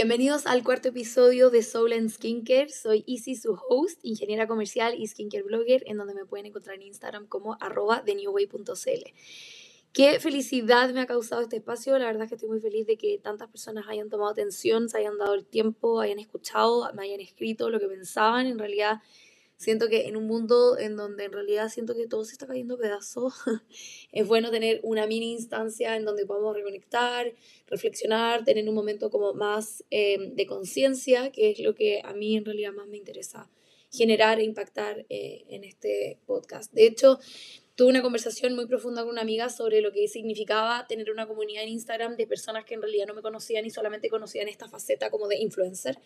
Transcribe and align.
Bienvenidos 0.00 0.46
al 0.46 0.62
cuarto 0.62 0.90
episodio 0.90 1.50
de 1.50 1.60
Soul 1.64 1.92
and 1.92 2.08
Skincare. 2.08 2.68
Soy 2.68 3.02
Izzy, 3.04 3.34
su 3.34 3.58
host, 3.68 3.98
ingeniera 4.04 4.46
comercial 4.46 4.94
y 4.96 5.04
skincare 5.04 5.42
blogger, 5.42 5.82
en 5.86 5.96
donde 5.96 6.14
me 6.14 6.24
pueden 6.24 6.46
encontrar 6.46 6.76
en 6.76 6.82
Instagram 6.82 7.26
como 7.26 7.56
arroba 7.60 8.04
thenewway.cl. 8.04 9.12
Qué 9.92 10.20
felicidad 10.20 10.90
me 10.90 11.00
ha 11.00 11.06
causado 11.06 11.42
este 11.42 11.56
espacio. 11.56 11.98
La 11.98 12.06
verdad 12.06 12.22
es 12.22 12.28
que 12.28 12.36
estoy 12.36 12.48
muy 12.48 12.60
feliz 12.60 12.86
de 12.86 12.96
que 12.96 13.18
tantas 13.18 13.48
personas 13.48 13.86
hayan 13.88 14.08
tomado 14.08 14.30
atención, 14.30 14.88
se 14.88 14.98
hayan 14.98 15.18
dado 15.18 15.34
el 15.34 15.44
tiempo, 15.44 15.98
hayan 15.98 16.20
escuchado, 16.20 16.88
me 16.94 17.02
hayan 17.02 17.18
escrito 17.18 17.68
lo 17.68 17.80
que 17.80 17.88
pensaban. 17.88 18.46
En 18.46 18.60
realidad 18.60 19.02
Siento 19.58 19.88
que 19.88 20.06
en 20.06 20.16
un 20.16 20.28
mundo 20.28 20.78
en 20.78 20.96
donde 20.96 21.24
en 21.24 21.32
realidad 21.32 21.68
siento 21.68 21.96
que 21.96 22.06
todo 22.06 22.24
se 22.24 22.30
está 22.30 22.46
cayendo 22.46 22.76
a 22.76 22.78
pedazos, 22.78 23.34
es 24.12 24.26
bueno 24.26 24.52
tener 24.52 24.78
una 24.84 25.08
mini 25.08 25.32
instancia 25.32 25.96
en 25.96 26.04
donde 26.04 26.24
podamos 26.26 26.54
reconectar, 26.54 27.34
reflexionar, 27.66 28.44
tener 28.44 28.68
un 28.68 28.74
momento 28.76 29.10
como 29.10 29.34
más 29.34 29.84
em, 29.90 30.36
de 30.36 30.46
conciencia, 30.46 31.32
que 31.32 31.50
es 31.50 31.58
lo 31.58 31.74
que 31.74 32.00
a 32.04 32.12
mí 32.12 32.36
en 32.36 32.44
realidad 32.44 32.72
más 32.72 32.86
me 32.86 32.98
interesa 32.98 33.50
generar 33.90 34.38
e 34.38 34.44
impactar 34.44 35.04
eh, 35.08 35.44
en 35.48 35.64
este 35.64 36.20
podcast. 36.24 36.72
De 36.72 36.86
hecho, 36.86 37.18
tuve 37.74 37.88
una 37.88 38.02
conversación 38.02 38.54
muy 38.54 38.66
profunda 38.66 39.02
con 39.02 39.10
una 39.10 39.22
amiga 39.22 39.48
sobre 39.48 39.80
lo 39.80 39.90
que 39.90 40.06
significaba 40.06 40.86
tener 40.86 41.10
una 41.10 41.26
comunidad 41.26 41.64
en 41.64 41.70
Instagram 41.70 42.16
de 42.16 42.28
personas 42.28 42.64
que 42.64 42.74
en 42.74 42.82
realidad 42.82 43.08
no 43.08 43.14
me 43.14 43.22
conocían 43.22 43.66
y 43.66 43.70
solamente 43.70 44.08
conocían 44.08 44.46
esta 44.46 44.68
faceta 44.68 45.10
como 45.10 45.26
de 45.26 45.38
influencer. 45.38 45.98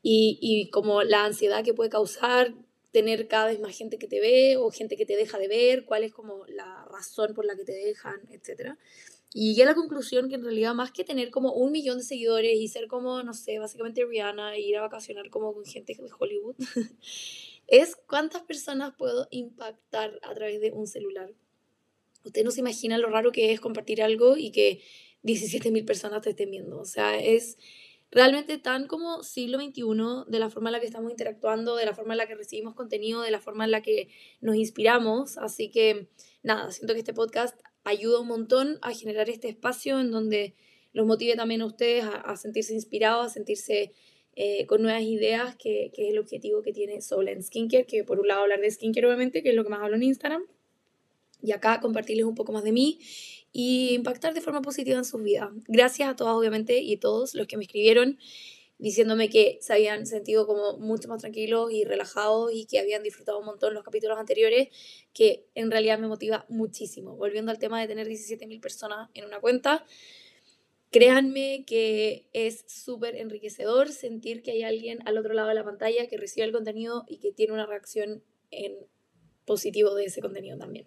Y, 0.00 0.38
y 0.40 0.70
como 0.70 1.02
la 1.02 1.24
ansiedad 1.24 1.64
que 1.64 1.74
puede 1.74 1.90
causar 1.90 2.54
tener 2.90 3.28
cada 3.28 3.46
vez 3.46 3.60
más 3.60 3.76
gente 3.76 3.98
que 3.98 4.08
te 4.08 4.20
ve 4.20 4.56
o 4.56 4.70
gente 4.70 4.96
que 4.96 5.06
te 5.06 5.16
deja 5.16 5.38
de 5.38 5.48
ver, 5.48 5.84
cuál 5.84 6.04
es 6.04 6.12
como 6.12 6.46
la 6.46 6.86
razón 6.90 7.34
por 7.34 7.44
la 7.44 7.56
que 7.56 7.64
te 7.64 7.72
dejan, 7.72 8.20
etc. 8.30 8.76
Y 9.34 9.50
llegué 9.50 9.64
a 9.64 9.66
la 9.66 9.74
conclusión 9.74 10.28
que 10.28 10.36
en 10.36 10.44
realidad 10.44 10.74
más 10.74 10.90
que 10.90 11.04
tener 11.04 11.30
como 11.30 11.52
un 11.52 11.70
millón 11.70 11.98
de 11.98 12.04
seguidores 12.04 12.56
y 12.56 12.68
ser 12.68 12.88
como, 12.88 13.22
no 13.22 13.34
sé, 13.34 13.58
básicamente 13.58 14.04
Rihanna 14.04 14.56
e 14.56 14.60
ir 14.60 14.76
a 14.76 14.82
vacacionar 14.82 15.28
como 15.28 15.52
con 15.52 15.64
gente 15.66 15.94
de 15.94 16.10
Hollywood, 16.18 16.56
es 17.66 17.94
cuántas 17.94 18.42
personas 18.42 18.94
puedo 18.96 19.28
impactar 19.30 20.18
a 20.22 20.34
través 20.34 20.60
de 20.60 20.72
un 20.72 20.86
celular. 20.86 21.34
Usted 22.24 22.42
no 22.42 22.50
se 22.50 22.60
imagina 22.60 22.98
lo 22.98 23.10
raro 23.10 23.30
que 23.30 23.52
es 23.52 23.60
compartir 23.60 24.02
algo 24.02 24.36
y 24.36 24.50
que 24.50 24.82
17.000 25.24 25.84
personas 25.84 26.22
te 26.22 26.30
estén 26.30 26.50
viendo. 26.50 26.80
O 26.80 26.84
sea, 26.84 27.18
es 27.18 27.58
realmente 28.10 28.58
tan 28.58 28.86
como 28.86 29.22
siglo 29.22 29.58
XXI, 29.58 29.82
de 30.26 30.38
la 30.38 30.50
forma 30.50 30.70
en 30.70 30.72
la 30.72 30.80
que 30.80 30.86
estamos 30.86 31.10
interactuando, 31.10 31.76
de 31.76 31.84
la 31.84 31.94
forma 31.94 32.14
en 32.14 32.18
la 32.18 32.26
que 32.26 32.34
recibimos 32.34 32.74
contenido, 32.74 33.22
de 33.22 33.30
la 33.30 33.40
forma 33.40 33.64
en 33.64 33.70
la 33.70 33.82
que 33.82 34.08
nos 34.40 34.56
inspiramos. 34.56 35.38
Así 35.38 35.70
que 35.70 36.08
nada, 36.42 36.70
siento 36.70 36.94
que 36.94 37.00
este 37.00 37.14
podcast 37.14 37.60
ayuda 37.84 38.20
un 38.20 38.28
montón 38.28 38.78
a 38.82 38.92
generar 38.92 39.28
este 39.28 39.48
espacio 39.48 40.00
en 40.00 40.10
donde 40.10 40.54
los 40.92 41.06
motive 41.06 41.36
también 41.36 41.62
a 41.62 41.66
ustedes 41.66 42.04
a, 42.04 42.36
sentirse 42.36 42.74
inspirados, 42.74 43.26
a 43.26 43.28
sentirse 43.28 43.92
eh, 44.36 44.66
con 44.66 44.82
nuevas 44.82 45.02
ideas, 45.02 45.56
que, 45.56 45.90
que, 45.94 46.06
es 46.06 46.12
el 46.12 46.18
objetivo 46.18 46.62
que 46.62 46.72
tiene 46.72 47.00
Soul 47.02 47.28
and 47.28 47.42
Skincare, 47.42 47.86
que 47.86 48.04
por 48.04 48.20
un 48.20 48.28
lado 48.28 48.42
hablar 48.42 48.60
de 48.60 48.70
skincare 48.70 49.06
obviamente, 49.06 49.42
que 49.42 49.50
es 49.50 49.54
lo 49.54 49.64
que 49.64 49.70
más 49.70 49.80
hablo 49.80 49.96
en 49.96 50.04
Instagram, 50.04 50.44
y 51.42 51.52
acá 51.52 51.80
compartirles 51.80 52.26
un 52.26 52.34
poco 52.34 52.52
más 52.52 52.64
de 52.64 52.72
mí 52.72 52.98
y 53.52 53.94
impactar 53.94 54.34
de 54.34 54.40
forma 54.40 54.62
positiva 54.62 54.98
en 54.98 55.04
sus 55.04 55.22
vidas. 55.22 55.50
Gracias 55.66 56.08
a 56.08 56.16
todas, 56.16 56.34
obviamente, 56.34 56.78
y 56.78 56.96
todos 56.96 57.34
los 57.34 57.46
que 57.46 57.56
me 57.56 57.64
escribieron 57.64 58.18
diciéndome 58.78 59.28
que 59.28 59.58
se 59.60 59.72
habían 59.72 60.06
sentido 60.06 60.46
como 60.46 60.78
mucho 60.78 61.08
más 61.08 61.20
tranquilos 61.20 61.72
y 61.72 61.84
relajados 61.84 62.52
y 62.52 62.64
que 62.64 62.78
habían 62.78 63.02
disfrutado 63.02 63.40
un 63.40 63.46
montón 63.46 63.74
los 63.74 63.82
capítulos 63.82 64.18
anteriores, 64.18 64.68
que 65.12 65.46
en 65.54 65.70
realidad 65.70 65.98
me 65.98 66.06
motiva 66.06 66.46
muchísimo. 66.48 67.16
Volviendo 67.16 67.50
al 67.50 67.58
tema 67.58 67.80
de 67.80 67.88
tener 67.88 68.06
17.000 68.06 68.60
personas 68.60 69.10
en 69.14 69.24
una 69.24 69.40
cuenta, 69.40 69.84
créanme 70.90 71.64
que 71.66 72.26
es 72.32 72.64
súper 72.68 73.16
enriquecedor 73.16 73.90
sentir 73.90 74.42
que 74.42 74.52
hay 74.52 74.62
alguien 74.62 75.00
al 75.06 75.18
otro 75.18 75.34
lado 75.34 75.48
de 75.48 75.54
la 75.54 75.64
pantalla 75.64 76.06
que 76.06 76.16
recibe 76.16 76.46
el 76.46 76.52
contenido 76.52 77.04
y 77.08 77.18
que 77.18 77.32
tiene 77.32 77.52
una 77.52 77.66
reacción 77.66 78.22
en 78.52 78.76
positivo 79.44 79.94
de 79.94 80.04
ese 80.04 80.20
contenido 80.20 80.56
también. 80.56 80.86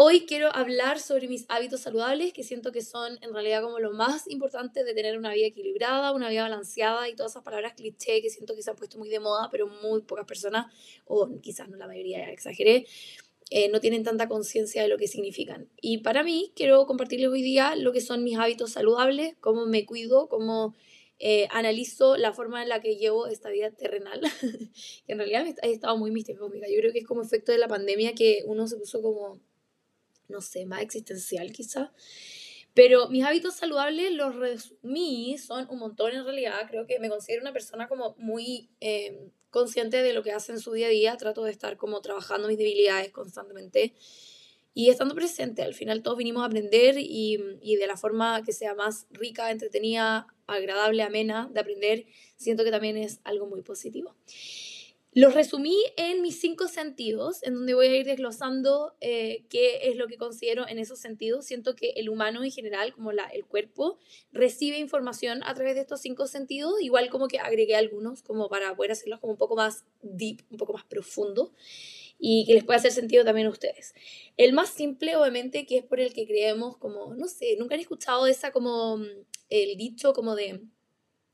Hoy 0.00 0.26
quiero 0.26 0.54
hablar 0.54 1.00
sobre 1.00 1.26
mis 1.26 1.44
hábitos 1.48 1.80
saludables, 1.80 2.32
que 2.32 2.44
siento 2.44 2.70
que 2.70 2.82
son 2.82 3.18
en 3.20 3.32
realidad 3.32 3.62
como 3.62 3.80
lo 3.80 3.90
más 3.90 4.30
importante 4.30 4.84
de 4.84 4.94
tener 4.94 5.18
una 5.18 5.34
vida 5.34 5.48
equilibrada, 5.48 6.12
una 6.12 6.28
vida 6.28 6.42
balanceada 6.42 7.08
y 7.08 7.16
todas 7.16 7.32
esas 7.32 7.42
palabras 7.42 7.72
cliché 7.74 8.22
que 8.22 8.30
siento 8.30 8.54
que 8.54 8.62
se 8.62 8.70
han 8.70 8.76
puesto 8.76 8.96
muy 8.96 9.08
de 9.08 9.18
moda, 9.18 9.48
pero 9.50 9.66
muy 9.66 10.02
pocas 10.02 10.24
personas, 10.24 10.72
o 11.04 11.40
quizás 11.40 11.68
no 11.68 11.76
la 11.76 11.88
mayoría, 11.88 12.18
ya 12.18 12.30
exageré, 12.30 12.86
eh, 13.50 13.68
no 13.70 13.80
tienen 13.80 14.04
tanta 14.04 14.28
conciencia 14.28 14.82
de 14.82 14.88
lo 14.88 14.98
que 14.98 15.08
significan. 15.08 15.68
Y 15.80 15.98
para 15.98 16.22
mí, 16.22 16.52
quiero 16.54 16.86
compartirles 16.86 17.30
hoy 17.30 17.42
día 17.42 17.74
lo 17.74 17.90
que 17.90 18.00
son 18.00 18.22
mis 18.22 18.38
hábitos 18.38 18.70
saludables, 18.70 19.34
cómo 19.40 19.66
me 19.66 19.84
cuido, 19.84 20.28
cómo 20.28 20.76
eh, 21.18 21.48
analizo 21.50 22.16
la 22.16 22.32
forma 22.32 22.62
en 22.62 22.68
la 22.68 22.80
que 22.80 22.94
llevo 22.94 23.26
esta 23.26 23.50
vida 23.50 23.72
terrenal, 23.72 24.20
que 25.06 25.12
en 25.12 25.18
realidad 25.18 25.44
he 25.60 25.72
estado 25.72 25.96
muy 25.96 26.12
mística. 26.12 26.38
Yo 26.40 26.78
creo 26.78 26.92
que 26.92 27.00
es 27.00 27.04
como 27.04 27.20
efecto 27.20 27.50
de 27.50 27.58
la 27.58 27.66
pandemia 27.66 28.14
que 28.14 28.44
uno 28.46 28.68
se 28.68 28.76
puso 28.76 29.02
como 29.02 29.40
no 30.28 30.40
sé, 30.40 30.66
más 30.66 30.82
existencial 30.82 31.52
quizá. 31.52 31.92
Pero 32.74 33.08
mis 33.08 33.24
hábitos 33.24 33.56
saludables 33.56 34.12
los 34.12 34.36
resumí, 34.36 35.36
son 35.38 35.66
un 35.70 35.78
montón 35.78 36.14
en 36.14 36.24
realidad. 36.24 36.60
Creo 36.70 36.86
que 36.86 37.00
me 37.00 37.08
considero 37.08 37.42
una 37.42 37.52
persona 37.52 37.88
como 37.88 38.14
muy 38.18 38.70
eh, 38.80 39.30
consciente 39.50 40.02
de 40.02 40.12
lo 40.12 40.22
que 40.22 40.32
hace 40.32 40.52
en 40.52 40.60
su 40.60 40.72
día 40.72 40.86
a 40.86 40.90
día. 40.90 41.16
Trato 41.16 41.42
de 41.42 41.50
estar 41.50 41.76
como 41.76 42.00
trabajando 42.00 42.46
mis 42.46 42.58
debilidades 42.58 43.10
constantemente 43.10 43.94
y 44.74 44.90
estando 44.90 45.16
presente. 45.16 45.62
Al 45.62 45.74
final 45.74 46.02
todos 46.02 46.18
vinimos 46.18 46.42
a 46.42 46.46
aprender 46.46 46.98
y, 46.98 47.58
y 47.60 47.76
de 47.76 47.86
la 47.88 47.96
forma 47.96 48.44
que 48.44 48.52
sea 48.52 48.74
más 48.74 49.08
rica, 49.10 49.50
entretenida, 49.50 50.28
agradable, 50.46 51.02
amena 51.02 51.50
de 51.52 51.60
aprender, 51.60 52.06
siento 52.36 52.62
que 52.62 52.70
también 52.70 52.96
es 52.96 53.20
algo 53.24 53.46
muy 53.46 53.62
positivo. 53.62 54.14
Los 55.14 55.34
resumí 55.34 55.76
en 55.96 56.20
mis 56.20 56.38
cinco 56.38 56.68
sentidos, 56.68 57.42
en 57.42 57.54
donde 57.54 57.74
voy 57.74 57.86
a 57.86 57.96
ir 57.96 58.06
desglosando 58.06 58.94
eh, 59.00 59.46
qué 59.48 59.88
es 59.88 59.96
lo 59.96 60.06
que 60.06 60.18
considero 60.18 60.68
en 60.68 60.78
esos 60.78 60.98
sentidos. 60.98 61.46
Siento 61.46 61.74
que 61.74 61.90
el 61.96 62.10
humano 62.10 62.44
en 62.44 62.50
general, 62.50 62.92
como 62.92 63.12
la, 63.12 63.24
el 63.26 63.46
cuerpo, 63.46 63.98
recibe 64.32 64.78
información 64.78 65.42
a 65.44 65.54
través 65.54 65.74
de 65.76 65.80
estos 65.80 66.02
cinco 66.02 66.26
sentidos, 66.26 66.74
igual 66.82 67.08
como 67.08 67.26
que 67.26 67.38
agregué 67.38 67.74
algunos 67.74 68.22
como 68.22 68.48
para 68.48 68.76
poder 68.76 68.92
hacerlos 68.92 69.18
como 69.18 69.32
un 69.32 69.38
poco 69.38 69.56
más 69.56 69.86
deep, 70.02 70.42
un 70.50 70.58
poco 70.58 70.74
más 70.74 70.84
profundo 70.84 71.52
y 72.18 72.44
que 72.46 72.54
les 72.54 72.64
pueda 72.64 72.78
hacer 72.78 72.92
sentido 72.92 73.24
también 73.24 73.46
a 73.46 73.50
ustedes. 73.50 73.94
El 74.36 74.52
más 74.52 74.70
simple, 74.70 75.16
obviamente, 75.16 75.66
que 75.66 75.78
es 75.78 75.84
por 75.84 76.00
el 76.00 76.12
que 76.12 76.26
creemos 76.26 76.76
como, 76.76 77.14
no 77.14 77.28
sé, 77.28 77.56
nunca 77.58 77.74
han 77.74 77.80
escuchado 77.80 78.26
esa 78.26 78.50
como, 78.50 78.98
mm, 78.98 79.06
el 79.50 79.76
dicho 79.76 80.12
como 80.12 80.34
de 80.34 80.60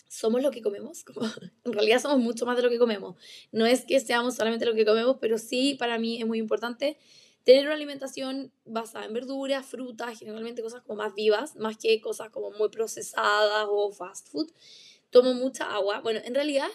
somos 0.09 0.43
lo 0.43 0.51
que 0.51 0.63
comemos, 0.63 1.05
como, 1.05 1.21
en 1.65 1.73
realidad 1.73 2.01
somos 2.01 2.19
mucho 2.19 2.47
más 2.47 2.57
de 2.57 2.63
lo 2.63 2.71
que 2.71 2.79
comemos. 2.79 3.17
No 3.53 3.67
es 3.67 3.85
que 3.85 4.01
seamos 4.01 4.37
solamente 4.37 4.67
lo 4.67 4.75
que 4.75 4.85
comemos, 4.85 5.17
pero 5.21 5.39
sí 5.39 5.75
para 5.79 5.99
mí 5.99 6.21
es 6.21 6.27
muy 6.27 6.39
importante 6.39 6.99
tener 7.45 7.67
una 7.67 7.75
alimentación 7.75 8.53
basada 8.65 9.05
en 9.05 9.13
verduras, 9.13 9.67
frutas, 9.67 10.19
generalmente 10.19 10.63
cosas 10.63 10.83
como 10.83 11.03
más 11.03 11.15
vivas, 11.15 11.57
más 11.57 11.77
que 11.77 12.01
cosas 12.01 12.31
como 12.31 12.51
muy 12.53 12.71
procesadas 12.71 13.67
o 13.69 13.93
fast 13.93 14.29
food. 14.29 14.51
Tomo 15.11 15.35
mucha 15.35 15.73
agua. 15.73 16.01
Bueno, 16.01 16.21
en 16.25 16.35
realidad 16.35 16.69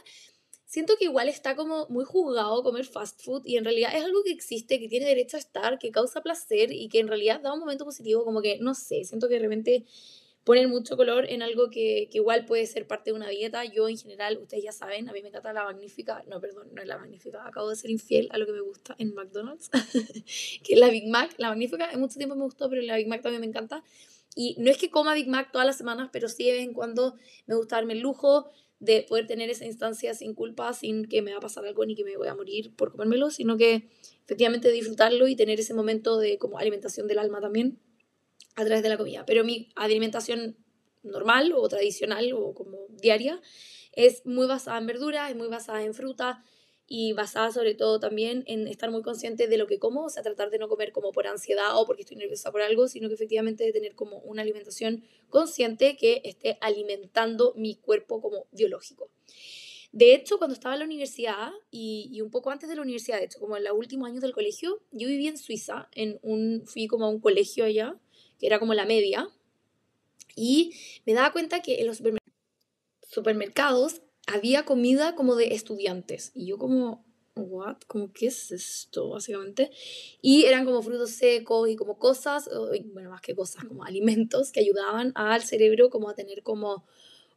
siento 0.65 0.95
que 0.97 1.05
igual 1.05 1.27
está 1.27 1.55
como 1.55 1.87
muy 1.89 2.05
juzgado 2.05 2.61
comer 2.61 2.85
fast 2.85 3.23
food 3.23 3.41
y 3.43 3.57
en 3.57 3.65
realidad 3.65 3.95
es 3.95 4.03
algo 4.03 4.23
que 4.23 4.31
existe, 4.31 4.79
que 4.79 4.87
tiene 4.87 5.07
derecho 5.07 5.35
a 5.37 5.39
estar, 5.39 5.79
que 5.79 5.89
causa 5.89 6.21
placer 6.21 6.71
y 6.71 6.87
que 6.89 6.99
en 6.99 7.07
realidad 7.07 7.41
da 7.41 7.51
un 7.51 7.59
momento 7.59 7.85
positivo, 7.85 8.23
como 8.23 8.41
que, 8.41 8.59
no 8.59 8.75
sé, 8.75 9.03
siento 9.03 9.27
que 9.27 9.33
de 9.33 9.39
repente 9.39 9.85
poner 10.49 10.67
mucho 10.67 10.97
color 10.97 11.29
en 11.29 11.43
algo 11.43 11.69
que, 11.69 12.09
que, 12.11 12.17
igual 12.17 12.43
puede 12.43 12.65
ser 12.65 12.87
parte 12.87 13.11
de 13.11 13.15
una 13.15 13.29
dieta. 13.29 13.65
Yo 13.65 13.87
en 13.87 13.99
general, 13.99 14.39
ustedes 14.41 14.63
ya 14.63 14.71
saben, 14.71 15.07
a 15.07 15.13
mí 15.13 15.21
me 15.21 15.29
encanta 15.29 15.53
la 15.53 15.63
magnífica, 15.63 16.23
no, 16.27 16.41
perdón, 16.41 16.69
no 16.73 16.81
es 16.81 16.87
la 16.87 16.97
magnífica, 16.97 17.45
acabo 17.45 17.69
de 17.69 17.75
ser 17.75 17.91
infiel 17.91 18.29
a 18.31 18.39
lo 18.39 18.47
que 18.47 18.53
me 18.53 18.61
gusta 18.61 18.95
en 18.97 19.13
McDonald's, 19.13 19.69
que 20.63 20.73
es 20.73 20.79
la 20.79 20.89
Big 20.89 21.07
Mac. 21.07 21.35
La 21.37 21.49
magnífica 21.49 21.91
en 21.91 21.99
mucho 21.99 22.17
tiempo 22.17 22.35
me 22.35 22.45
gustó, 22.45 22.67
pero 22.67 22.81
la 22.81 22.95
Big 22.95 23.07
Mac 23.07 23.21
también 23.21 23.41
me 23.41 23.45
encanta. 23.45 23.83
Y 24.35 24.55
no 24.57 24.71
es 24.71 24.79
que 24.79 24.89
coma 24.89 25.13
Big 25.13 25.27
Mac 25.27 25.51
todas 25.51 25.67
las 25.67 25.77
semanas, 25.77 26.09
pero 26.11 26.27
sí 26.27 26.45
de 26.45 26.53
vez 26.53 26.63
en 26.63 26.73
cuando 26.73 27.13
me 27.45 27.55
gusta 27.55 27.75
darme 27.75 27.93
el 27.93 27.99
lujo 27.99 28.49
de 28.79 29.05
poder 29.07 29.27
tener 29.27 29.51
esa 29.51 29.65
instancia 29.65 30.15
sin 30.15 30.33
culpa, 30.33 30.73
sin 30.73 31.05
que 31.05 31.21
me 31.21 31.29
va 31.31 31.37
a 31.37 31.41
pasar 31.41 31.63
algo 31.63 31.85
ni 31.85 31.93
que 31.93 32.03
me 32.03 32.17
voy 32.17 32.27
a 32.27 32.33
morir 32.33 32.75
por 32.75 32.89
comérmelo, 32.89 33.29
sino 33.29 33.55
que 33.55 33.87
efectivamente 34.25 34.71
disfrutarlo 34.71 35.27
y 35.27 35.35
tener 35.35 35.59
ese 35.59 35.75
momento 35.75 36.17
de 36.17 36.39
como 36.39 36.57
alimentación 36.57 37.05
del 37.05 37.19
alma 37.19 37.39
también 37.39 37.77
a 38.55 38.65
través 38.65 38.83
de 38.83 38.89
la 38.89 38.97
comida. 38.97 39.25
Pero 39.25 39.43
mi 39.43 39.69
alimentación 39.75 40.57
normal 41.03 41.53
o 41.55 41.67
tradicional 41.67 42.31
o 42.33 42.53
como 42.53 42.77
diaria 42.89 43.41
es 43.93 44.25
muy 44.25 44.47
basada 44.47 44.77
en 44.77 44.87
verduras, 44.87 45.29
es 45.29 45.35
muy 45.35 45.47
basada 45.47 45.83
en 45.83 45.93
fruta 45.93 46.43
y 46.87 47.13
basada 47.13 47.51
sobre 47.51 47.75
todo 47.75 47.99
también 47.99 48.43
en 48.47 48.67
estar 48.67 48.89
muy 48.89 49.03
consciente 49.03 49.47
de 49.47 49.57
lo 49.57 49.67
que 49.67 49.77
como, 49.77 50.05
o 50.05 50.09
sea, 50.09 50.23
tratar 50.23 50.49
de 50.49 50.57
no 50.57 50.67
comer 50.67 50.91
como 50.91 51.11
por 51.11 51.27
ansiedad 51.27 51.77
o 51.77 51.85
porque 51.85 52.01
estoy 52.01 52.17
nerviosa 52.17 52.51
por 52.51 52.61
algo, 52.61 52.87
sino 52.87 53.07
que 53.07 53.13
efectivamente 53.13 53.63
de 53.63 53.71
tener 53.71 53.95
como 53.95 54.17
una 54.19 54.41
alimentación 54.41 55.03
consciente 55.29 55.95
que 55.97 56.21
esté 56.25 56.57
alimentando 56.61 57.53
mi 57.55 57.75
cuerpo 57.75 58.21
como 58.21 58.47
biológico. 58.51 59.11
De 59.91 60.13
hecho, 60.13 60.37
cuando 60.37 60.53
estaba 60.53 60.75
en 60.75 60.79
la 60.79 60.85
universidad 60.85 61.51
y, 61.71 62.09
y, 62.11 62.21
un 62.21 62.29
poco 62.29 62.51
antes 62.51 62.69
de 62.69 62.75
la 62.75 62.81
universidad, 62.83 63.17
de 63.17 63.25
hecho, 63.25 63.39
como 63.39 63.57
en 63.57 63.63
los 63.63 63.73
últimos 63.73 64.07
años 64.07 64.21
del 64.21 64.33
colegio, 64.33 64.81
yo 64.91 65.07
vivía 65.07 65.29
en 65.29 65.37
Suiza, 65.37 65.89
en 65.93 66.19
un, 66.21 66.63
fui 66.65 66.87
como 66.87 67.05
a 67.05 67.09
un 67.09 67.19
colegio 67.19 67.65
allá 67.65 67.99
que 68.39 68.47
era 68.47 68.59
como 68.59 68.73
la 68.73 68.85
media, 68.85 69.29
y 70.35 70.73
me 71.05 71.13
daba 71.13 71.31
cuenta 71.31 71.61
que 71.61 71.81
en 71.81 71.87
los 71.87 72.01
supermercados 73.09 74.01
había 74.25 74.63
comida 74.63 75.15
como 75.15 75.35
de 75.35 75.53
estudiantes. 75.53 76.31
Y 76.33 76.45
yo 76.45 76.57
como, 76.57 77.03
what? 77.35 77.77
Como, 77.87 78.13
¿qué 78.13 78.27
es 78.27 78.51
esto? 78.51 79.09
Básicamente. 79.09 79.71
Y 80.21 80.45
eran 80.45 80.65
como 80.65 80.81
frutos 80.81 81.11
secos 81.11 81.69
y 81.69 81.75
como 81.75 81.97
cosas, 81.97 82.49
bueno, 82.93 83.09
más 83.09 83.21
que 83.21 83.35
cosas, 83.35 83.65
como 83.65 83.83
alimentos 83.83 84.51
que 84.51 84.61
ayudaban 84.61 85.11
al 85.15 85.43
cerebro 85.43 85.89
como 85.89 86.09
a 86.09 86.15
tener 86.15 86.43
como 86.43 86.85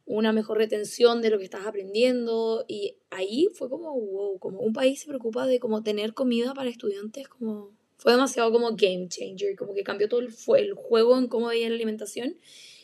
una 0.05 0.31
mejor 0.33 0.57
retención 0.57 1.21
de 1.21 1.29
lo 1.29 1.37
que 1.39 1.45
estás 1.45 1.65
aprendiendo. 1.65 2.63
Y 2.67 2.95
ahí 3.09 3.49
fue 3.53 3.69
como, 3.69 3.99
wow, 3.99 4.39
como 4.39 4.59
un 4.59 4.73
país 4.73 5.01
se 5.01 5.07
preocupa 5.07 5.45
de 5.47 5.59
como 5.59 5.83
tener 5.83 6.13
comida 6.13 6.53
para 6.53 6.69
estudiantes, 6.69 7.27
como 7.27 7.71
fue 7.97 8.11
demasiado 8.11 8.51
como 8.51 8.75
game 8.75 9.07
changer, 9.07 9.55
como 9.55 9.73
que 9.73 9.83
cambió 9.83 10.09
todo 10.09 10.19
el, 10.19 10.33
el 10.57 10.73
juego 10.73 11.17
en 11.17 11.27
cómo 11.27 11.47
veía 11.47 11.69
la 11.69 11.75
alimentación 11.75 12.37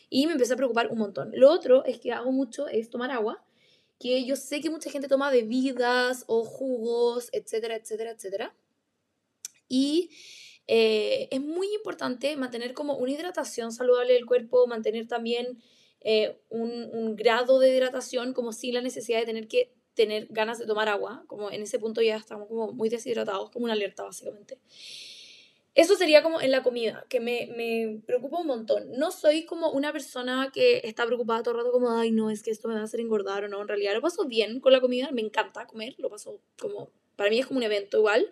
y 0.08 0.26
me 0.26 0.32
empecé 0.32 0.54
a 0.54 0.56
preocupar 0.56 0.90
un 0.90 0.98
montón. 0.98 1.30
Lo 1.34 1.50
otro 1.50 1.84
es 1.84 2.00
que 2.00 2.12
hago 2.12 2.32
mucho 2.32 2.68
es 2.68 2.90
tomar 2.90 3.10
agua 3.10 3.44
que 4.00 4.24
yo 4.24 4.34
sé 4.34 4.60
que 4.62 4.70
mucha 4.70 4.90
gente 4.90 5.08
toma 5.08 5.30
bebidas 5.30 6.24
o 6.26 6.42
jugos, 6.42 7.28
etcétera, 7.32 7.76
etcétera, 7.76 8.12
etcétera. 8.12 8.54
Y 9.68 10.10
eh, 10.66 11.28
es 11.30 11.40
muy 11.40 11.72
importante 11.74 12.34
mantener 12.36 12.72
como 12.72 12.96
una 12.96 13.12
hidratación 13.12 13.72
saludable 13.72 14.14
del 14.14 14.24
cuerpo, 14.24 14.66
mantener 14.66 15.06
también 15.06 15.62
eh, 16.00 16.40
un, 16.48 16.88
un, 16.92 17.14
grado 17.14 17.58
de 17.58 17.74
hidratación, 17.74 18.32
como 18.32 18.52
sin 18.52 18.72
la 18.72 18.80
necesidad 18.80 19.18
de 19.18 19.26
tener 19.26 19.48
que 19.48 19.70
tener 19.94 20.26
ganas 20.30 20.58
de 20.58 20.66
tomar 20.66 20.88
agua, 20.88 21.24
como 21.26 21.50
en 21.50 21.62
ese 21.62 21.78
punto 21.78 22.02
ya 22.02 22.16
estamos 22.16 22.48
como 22.48 22.72
muy 22.72 22.88
deshidratados, 22.88 23.50
como 23.50 23.64
una 23.64 23.74
alerta 23.74 24.04
básicamente. 24.04 24.58
Eso 25.74 25.94
sería 25.94 26.22
como 26.22 26.40
en 26.40 26.50
la 26.50 26.62
comida, 26.62 27.06
que 27.08 27.20
me, 27.20 27.48
me, 27.56 28.00
preocupa 28.04 28.40
un 28.40 28.46
montón. 28.48 28.90
No 28.92 29.12
soy 29.12 29.44
como 29.44 29.70
una 29.70 29.92
persona 29.92 30.50
que 30.52 30.80
está 30.84 31.06
preocupada 31.06 31.42
todo 31.42 31.54
el 31.54 31.60
rato 31.60 31.72
como, 31.72 31.96
ay, 31.96 32.10
no, 32.10 32.28
es 32.28 32.42
que 32.42 32.50
esto 32.50 32.66
me 32.68 32.74
va 32.74 32.80
a 32.80 32.84
hacer 32.84 33.00
engordar 33.00 33.44
o 33.44 33.48
no. 33.48 33.62
En 33.62 33.68
realidad 33.68 33.94
lo 33.94 34.00
paso 34.00 34.26
bien 34.26 34.60
con 34.60 34.72
la 34.72 34.80
comida, 34.80 35.10
me 35.12 35.20
encanta 35.20 35.66
comer, 35.66 35.94
lo 35.98 36.10
paso 36.10 36.40
como, 36.58 36.90
para 37.14 37.30
mí 37.30 37.38
es 37.38 37.46
como 37.46 37.58
un 37.58 37.64
evento 37.64 37.98
igual. 37.98 38.28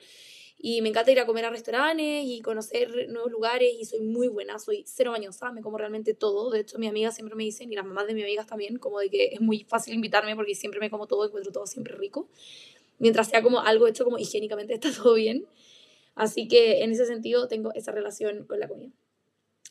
Y 0.61 0.83
me 0.83 0.89
encanta 0.89 1.13
ir 1.13 1.21
a 1.21 1.27
comer 1.27 1.45
a 1.45 1.51
restaurantes 1.51 2.25
y 2.25 2.41
conocer 2.41 3.09
nuevos 3.09 3.31
lugares 3.31 3.73
y 3.79 3.85
soy 3.85 4.01
muy 4.01 4.27
buena, 4.27 4.59
soy 4.59 4.83
cero 4.87 5.13
bañosa, 5.13 5.53
me 5.53 5.63
como 5.63 5.79
realmente 5.79 6.15
todo. 6.15 6.51
De 6.51 6.61
hecho, 6.61 6.79
mis 6.79 6.91
amigas 6.91 7.15
siempre 7.15 7.37
me 7.37 7.45
dicen, 7.45 7.73
y 7.73 7.77
las 7.77 7.87
mamás 7.87 8.09
de 8.09 8.15
mis 8.15 8.25
amigas 8.25 8.49
también, 8.49 8.79
como 8.79 8.99
de 8.99 9.09
que 9.09 9.27
es 9.27 9.41
muy 9.41 9.65
fácil 9.65 9.95
invitarme 9.95 10.35
porque 10.35 10.57
siempre 10.57 10.81
me 10.81 10.91
como 10.91 11.07
todo, 11.07 11.25
encuentro 11.27 11.53
todo 11.53 11.67
siempre 11.67 11.95
rico. 11.95 12.29
Mientras 12.99 13.29
sea 13.29 13.41
como 13.41 13.61
algo 13.61 13.87
hecho 13.87 14.05
como 14.05 14.19
higiénicamente 14.19 14.75
está 14.75 14.93
todo 14.93 15.15
bien. 15.15 15.47
Así 16.17 16.49
que 16.49 16.83
en 16.83 16.91
ese 16.91 17.07
sentido 17.07 17.47
tengo 17.47 17.73
esa 17.75 17.93
relación 17.93 18.45
con 18.45 18.59
la 18.59 18.67
comida. 18.67 18.93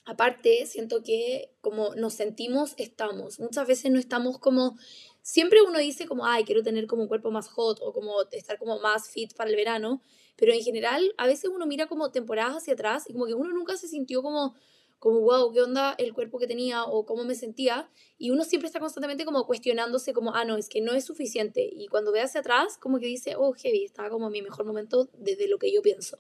Aparte, 0.06 0.66
siento 0.68 1.04
que 1.04 1.52
como 1.60 1.94
nos 1.96 2.14
sentimos, 2.14 2.76
estamos. 2.78 3.42
Muchas 3.42 3.68
veces 3.68 3.92
no 3.92 4.00
estamos 4.00 4.40
como... 4.40 4.78
Siempre 5.22 5.62
uno 5.62 5.78
dice 5.80 6.06
como, 6.06 6.26
ay, 6.26 6.46
quiero 6.46 6.64
tener 6.64 6.88
como 6.88 7.02
un 7.02 7.10
cuerpo 7.10 7.30
más 7.30 7.50
hot 7.50 7.80
o 7.82 7.92
como 7.92 8.14
estar 8.32 8.58
como 8.58 8.80
más 8.80 9.10
fit 9.10 9.36
para 9.36 9.50
el 9.50 9.58
verano, 9.58 10.02
pero 10.38 10.54
en 10.54 10.62
general 10.62 11.14
a 11.18 11.28
veces 11.28 11.50
uno 11.54 11.66
mira 11.66 11.88
como 11.88 12.12
temporadas 12.12 12.58
hacia 12.58 12.74
atrás 12.74 13.04
y 13.08 13.14
como 13.14 13.26
que 13.26 13.34
uno 13.34 13.52
nunca 13.52 13.76
se 13.76 13.88
sintió 13.88 14.22
como 14.22 14.56
como, 15.00 15.20
wow, 15.22 15.52
¿qué 15.54 15.62
onda 15.62 15.94
el 15.98 16.14
cuerpo 16.14 16.40
que 16.40 16.48
tenía 16.48 16.84
o 16.84 17.06
cómo 17.06 17.24
me 17.24 17.36
sentía? 17.36 17.90
Y 18.18 18.32
uno 18.32 18.44
siempre 18.44 18.68
está 18.68 18.80
constantemente 18.80 19.26
como 19.26 19.46
cuestionándose 19.46 20.14
como, 20.14 20.34
ah, 20.34 20.44
no, 20.44 20.58
es 20.58 20.70
que 20.70 20.82
no 20.82 20.94
es 20.94 21.06
suficiente. 21.06 21.70
Y 21.72 21.88
cuando 21.88 22.12
ve 22.12 22.22
hacia 22.22 22.40
atrás, 22.40 22.78
como 22.80 23.00
que 23.00 23.06
dice, 23.06 23.36
oh, 23.38 23.54
heavy, 23.54 23.84
estaba 23.84 24.10
como 24.10 24.30
mi 24.30 24.42
mejor 24.42 24.66
momento 24.66 25.10
desde 25.14 25.48
lo 25.48 25.60
que 25.60 25.72
yo 25.72 25.82
pienso. 25.82 26.18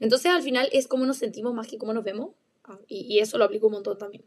Entonces 0.00 0.30
al 0.30 0.42
final 0.42 0.68
es 0.72 0.86
cómo 0.86 1.06
nos 1.06 1.16
sentimos 1.16 1.54
más 1.54 1.66
que 1.66 1.78
cómo 1.78 1.94
nos 1.94 2.04
vemos. 2.04 2.32
Ah, 2.64 2.78
y, 2.88 3.06
y 3.14 3.20
eso 3.20 3.38
lo 3.38 3.44
aplico 3.44 3.68
un 3.68 3.74
montón 3.74 3.96
también. 3.96 4.24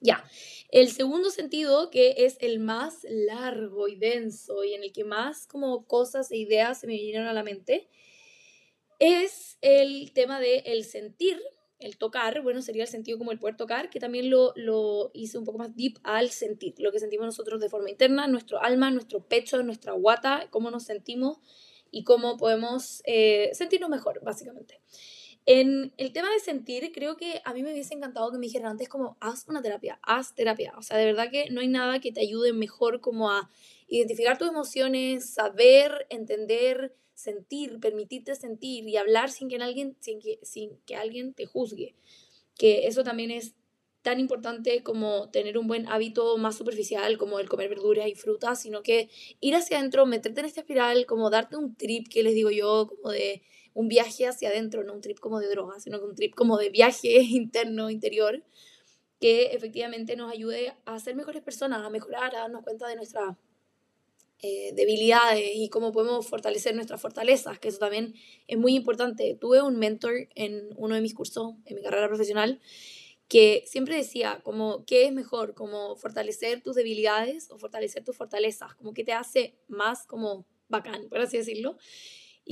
Ya, 0.00 0.24
el 0.70 0.90
segundo 0.90 1.30
sentido, 1.30 1.90
que 1.90 2.14
es 2.18 2.38
el 2.40 2.58
más 2.58 3.06
largo 3.08 3.88
y 3.88 3.96
denso 3.96 4.64
y 4.64 4.74
en 4.74 4.82
el 4.82 4.92
que 4.92 5.04
más 5.04 5.46
como 5.46 5.86
cosas 5.86 6.30
e 6.30 6.38
ideas 6.38 6.80
se 6.80 6.86
me 6.86 6.94
vinieron 6.94 7.26
a 7.26 7.34
la 7.34 7.42
mente, 7.42 7.88
es 8.98 9.58
el 9.60 10.12
tema 10.12 10.40
de 10.40 10.58
el 10.66 10.84
sentir 10.84 11.40
el 11.80 11.96
tocar, 11.96 12.42
bueno, 12.42 12.60
sería 12.60 12.82
el 12.82 12.88
sentido 12.88 13.18
como 13.18 13.32
el 13.32 13.38
poder 13.38 13.56
tocar, 13.56 13.88
que 13.88 13.98
también 13.98 14.30
lo, 14.30 14.52
lo 14.54 15.10
hice 15.14 15.38
un 15.38 15.44
poco 15.44 15.58
más 15.58 15.74
deep 15.74 15.98
al 16.02 16.30
sentir, 16.30 16.74
lo 16.78 16.92
que 16.92 17.00
sentimos 17.00 17.26
nosotros 17.26 17.58
de 17.58 17.70
forma 17.70 17.90
interna, 17.90 18.28
nuestro 18.28 18.62
alma, 18.62 18.90
nuestro 18.90 19.26
pecho, 19.26 19.62
nuestra 19.62 19.92
guata, 19.92 20.48
cómo 20.50 20.70
nos 20.70 20.84
sentimos 20.84 21.38
y 21.90 22.04
cómo 22.04 22.36
podemos 22.36 23.02
eh, 23.06 23.50
sentirnos 23.54 23.88
mejor, 23.88 24.20
básicamente. 24.22 24.80
En 25.52 25.92
el 25.96 26.12
tema 26.12 26.30
de 26.30 26.38
sentir, 26.38 26.92
creo 26.94 27.16
que 27.16 27.42
a 27.44 27.52
mí 27.52 27.64
me 27.64 27.72
hubiese 27.72 27.92
encantado 27.92 28.30
que 28.30 28.38
me 28.38 28.46
dijeran 28.46 28.70
antes 28.70 28.88
como, 28.88 29.16
haz 29.18 29.48
una 29.48 29.60
terapia, 29.60 29.98
haz 30.00 30.32
terapia. 30.32 30.72
O 30.78 30.82
sea, 30.82 30.96
de 30.96 31.06
verdad 31.06 31.28
que 31.28 31.50
no 31.50 31.60
hay 31.60 31.66
nada 31.66 31.98
que 31.98 32.12
te 32.12 32.20
ayude 32.20 32.52
mejor 32.52 33.00
como 33.00 33.32
a 33.32 33.50
identificar 33.88 34.38
tus 34.38 34.48
emociones, 34.48 35.28
saber, 35.28 36.06
entender, 36.08 36.94
sentir, 37.14 37.80
permitirte 37.80 38.36
sentir 38.36 38.86
y 38.86 38.96
hablar 38.96 39.28
sin 39.28 39.48
que 39.48 39.56
alguien, 39.56 39.96
sin 39.98 40.20
que, 40.20 40.38
sin 40.44 40.78
que 40.86 40.94
alguien 40.94 41.34
te 41.34 41.46
juzgue. 41.46 41.96
Que 42.56 42.86
eso 42.86 43.02
también 43.02 43.32
es 43.32 43.56
tan 44.02 44.20
importante 44.20 44.84
como 44.84 45.30
tener 45.30 45.58
un 45.58 45.66
buen 45.66 45.88
hábito 45.88 46.38
más 46.38 46.54
superficial 46.58 47.18
como 47.18 47.40
el 47.40 47.48
comer 47.48 47.68
verduras 47.68 48.06
y 48.06 48.14
frutas, 48.14 48.62
sino 48.62 48.84
que 48.84 49.08
ir 49.40 49.56
hacia 49.56 49.78
adentro, 49.78 50.06
meterte 50.06 50.38
en 50.38 50.46
esta 50.46 50.60
espiral, 50.60 51.06
como 51.06 51.28
darte 51.28 51.56
un 51.56 51.74
trip, 51.74 52.06
que 52.08 52.22
les 52.22 52.34
digo 52.34 52.52
yo, 52.52 52.86
como 52.86 53.10
de 53.10 53.42
un 53.74 53.88
viaje 53.88 54.26
hacia 54.26 54.48
adentro, 54.50 54.84
no 54.84 54.94
un 54.94 55.00
trip 55.00 55.18
como 55.18 55.40
de 55.40 55.48
droga, 55.48 55.80
sino 55.80 56.00
un 56.00 56.14
trip 56.14 56.34
como 56.34 56.58
de 56.58 56.70
viaje 56.70 57.08
interno, 57.30 57.90
interior, 57.90 58.42
que 59.20 59.52
efectivamente 59.52 60.16
nos 60.16 60.32
ayude 60.32 60.74
a 60.84 60.98
ser 60.98 61.14
mejores 61.14 61.42
personas, 61.42 61.84
a 61.84 61.90
mejorar, 61.90 62.34
a 62.34 62.40
darnos 62.40 62.62
cuenta 62.62 62.88
de 62.88 62.96
nuestra 62.96 63.36
eh, 64.42 64.72
debilidades 64.74 65.50
y 65.54 65.68
cómo 65.68 65.92
podemos 65.92 66.26
fortalecer 66.26 66.74
nuestras 66.74 66.98
fortalezas, 66.98 67.58
que 67.58 67.68
eso 67.68 67.78
también 67.78 68.14
es 68.48 68.56
muy 68.56 68.74
importante. 68.74 69.36
Tuve 69.38 69.60
un 69.60 69.78
mentor 69.78 70.28
en 70.34 70.70
uno 70.76 70.94
de 70.94 71.02
mis 71.02 71.12
cursos, 71.12 71.56
en 71.66 71.76
mi 71.76 71.82
carrera 71.82 72.08
profesional, 72.08 72.58
que 73.28 73.62
siempre 73.66 73.96
decía 73.96 74.40
como 74.42 74.86
qué 74.86 75.04
es 75.04 75.12
mejor, 75.12 75.52
como 75.52 75.94
fortalecer 75.96 76.62
tus 76.62 76.74
debilidades 76.74 77.50
o 77.50 77.58
fortalecer 77.58 78.02
tus 78.02 78.16
fortalezas, 78.16 78.74
como 78.76 78.94
que 78.94 79.04
te 79.04 79.12
hace 79.12 79.58
más 79.68 80.06
como 80.06 80.46
bacán, 80.70 81.10
por 81.10 81.18
así 81.18 81.36
decirlo. 81.36 81.76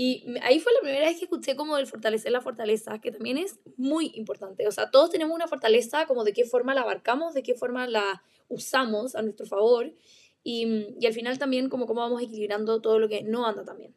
Y 0.00 0.24
ahí 0.42 0.60
fue 0.60 0.72
la 0.74 0.80
primera 0.80 1.06
vez 1.08 1.18
que 1.18 1.24
escuché 1.24 1.56
como 1.56 1.76
el 1.76 1.88
fortalecer 1.88 2.30
la 2.30 2.40
fortaleza, 2.40 3.00
que 3.00 3.10
también 3.10 3.36
es 3.36 3.58
muy 3.76 4.12
importante. 4.14 4.68
O 4.68 4.70
sea, 4.70 4.92
todos 4.92 5.10
tenemos 5.10 5.34
una 5.34 5.48
fortaleza, 5.48 6.06
como 6.06 6.22
de 6.22 6.32
qué 6.32 6.44
forma 6.44 6.72
la 6.72 6.82
abarcamos, 6.82 7.34
de 7.34 7.42
qué 7.42 7.56
forma 7.56 7.88
la 7.88 8.22
usamos 8.46 9.16
a 9.16 9.22
nuestro 9.22 9.44
favor. 9.44 9.92
Y, 10.44 10.94
y 11.00 11.06
al 11.06 11.14
final 11.14 11.40
también 11.40 11.68
como 11.68 11.86
cómo 11.86 12.02
vamos 12.02 12.22
equilibrando 12.22 12.80
todo 12.80 13.00
lo 13.00 13.08
que 13.08 13.24
no 13.24 13.44
anda 13.44 13.64
también. 13.64 13.92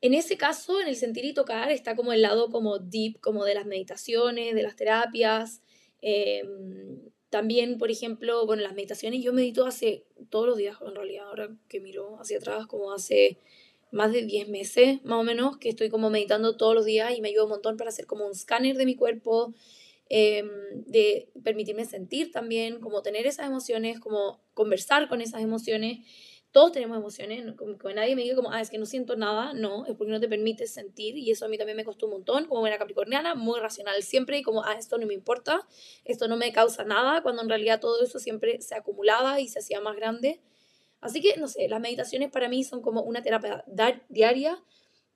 En 0.00 0.14
ese 0.14 0.38
caso, 0.38 0.80
en 0.80 0.88
el 0.88 0.96
sentir 0.96 1.26
y 1.26 1.34
tocar, 1.34 1.70
está 1.70 1.94
como 1.94 2.14
el 2.14 2.22
lado 2.22 2.50
como 2.50 2.78
deep, 2.78 3.20
como 3.20 3.44
de 3.44 3.52
las 3.52 3.66
meditaciones, 3.66 4.54
de 4.54 4.62
las 4.62 4.74
terapias. 4.74 5.60
Em, 6.00 7.10
también, 7.28 7.76
por 7.76 7.90
ejemplo, 7.90 8.46
bueno, 8.46 8.62
las 8.62 8.72
meditaciones 8.72 9.22
yo 9.22 9.34
medito 9.34 9.66
hace 9.66 10.06
todos 10.30 10.46
los 10.46 10.56
días, 10.56 10.78
en 10.80 10.94
realidad, 10.94 11.26
ahora 11.26 11.50
que 11.68 11.78
miro 11.78 12.18
hacia 12.18 12.38
atrás, 12.38 12.66
como 12.66 12.90
hace 12.94 13.36
más 13.92 14.12
de 14.12 14.22
10 14.24 14.48
meses, 14.48 15.02
más 15.04 15.18
o 15.18 15.22
menos, 15.22 15.58
que 15.58 15.68
estoy 15.68 15.88
como 15.88 16.10
meditando 16.10 16.56
todos 16.56 16.74
los 16.74 16.84
días 16.84 17.16
y 17.16 17.20
me 17.20 17.28
ayuda 17.28 17.44
un 17.44 17.50
montón 17.50 17.76
para 17.76 17.90
hacer 17.90 18.06
como 18.06 18.26
un 18.26 18.32
escáner 18.32 18.76
de 18.76 18.86
mi 18.86 18.96
cuerpo, 18.96 19.54
Em, 20.12 20.50
de 20.86 21.30
permitirme 21.44 21.84
sentir 21.84 22.32
también, 22.32 22.80
como 22.80 23.00
tener 23.00 23.28
esas 23.28 23.46
emociones, 23.46 24.00
como 24.00 24.42
conversar 24.54 25.08
con 25.08 25.20
esas 25.20 25.40
emociones. 25.40 26.00
Todos 26.50 26.72
tenemos 26.72 26.98
emociones, 26.98 27.54
como 27.56 27.78
que 27.78 27.94
nadie 27.94 28.16
me 28.16 28.22
diga 28.22 28.34
como, 28.34 28.50
ah, 28.50 28.60
es 28.60 28.70
que 28.70 28.78
no 28.78 28.86
siento 28.86 29.14
nada, 29.14 29.52
no, 29.54 29.86
es 29.86 29.94
porque 29.94 30.10
no 30.10 30.18
te 30.18 30.28
permites 30.28 30.72
sentir 30.74 31.16
y 31.16 31.30
eso 31.30 31.44
a 31.44 31.48
mí 31.48 31.56
también 31.58 31.76
me 31.76 31.84
costó 31.84 32.06
un 32.06 32.12
montón, 32.14 32.46
como 32.46 32.60
buena 32.60 32.76
capricorniana, 32.76 33.36
muy 33.36 33.60
racional 33.60 34.02
siempre 34.02 34.38
y 34.38 34.42
como, 34.42 34.64
ah, 34.64 34.74
esto 34.76 34.98
no 34.98 35.06
me 35.06 35.14
importa, 35.14 35.60
esto 36.04 36.26
no 36.26 36.36
me 36.36 36.52
causa 36.52 36.82
nada, 36.82 37.22
cuando 37.22 37.42
en 37.42 37.48
realidad 37.48 37.78
todo 37.78 38.02
eso 38.02 38.18
siempre 38.18 38.60
se 38.62 38.74
acumulaba 38.74 39.38
y 39.38 39.46
se 39.46 39.60
hacía 39.60 39.80
más 39.80 39.94
grande. 39.94 40.40
Así 41.00 41.20
que, 41.20 41.36
no 41.38 41.48
sé, 41.48 41.68
las 41.68 41.80
meditaciones 41.80 42.30
para 42.30 42.48
mí 42.48 42.64
son 42.64 42.82
como 42.82 43.02
una 43.02 43.22
terapia 43.22 43.64
diaria 44.08 44.62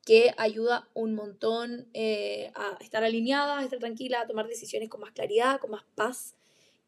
que 0.04 0.34
ayuda 0.36 0.88
un 0.94 1.14
montón 1.14 1.88
eh, 1.94 2.50
a 2.54 2.76
estar 2.80 3.04
alineada, 3.04 3.58
a 3.58 3.64
estar 3.64 3.78
tranquila, 3.78 4.20
a 4.20 4.26
tomar 4.26 4.46
decisiones 4.46 4.88
con 4.88 5.00
más 5.00 5.12
claridad, 5.12 5.60
con 5.60 5.70
más 5.70 5.84
paz, 5.94 6.36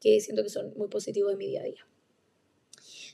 que 0.00 0.20
siento 0.20 0.42
que 0.42 0.50
son 0.50 0.74
muy 0.76 0.88
positivos 0.88 1.32
en 1.32 1.38
mi 1.38 1.46
día 1.46 1.60
a 1.60 1.64
día. 1.64 1.86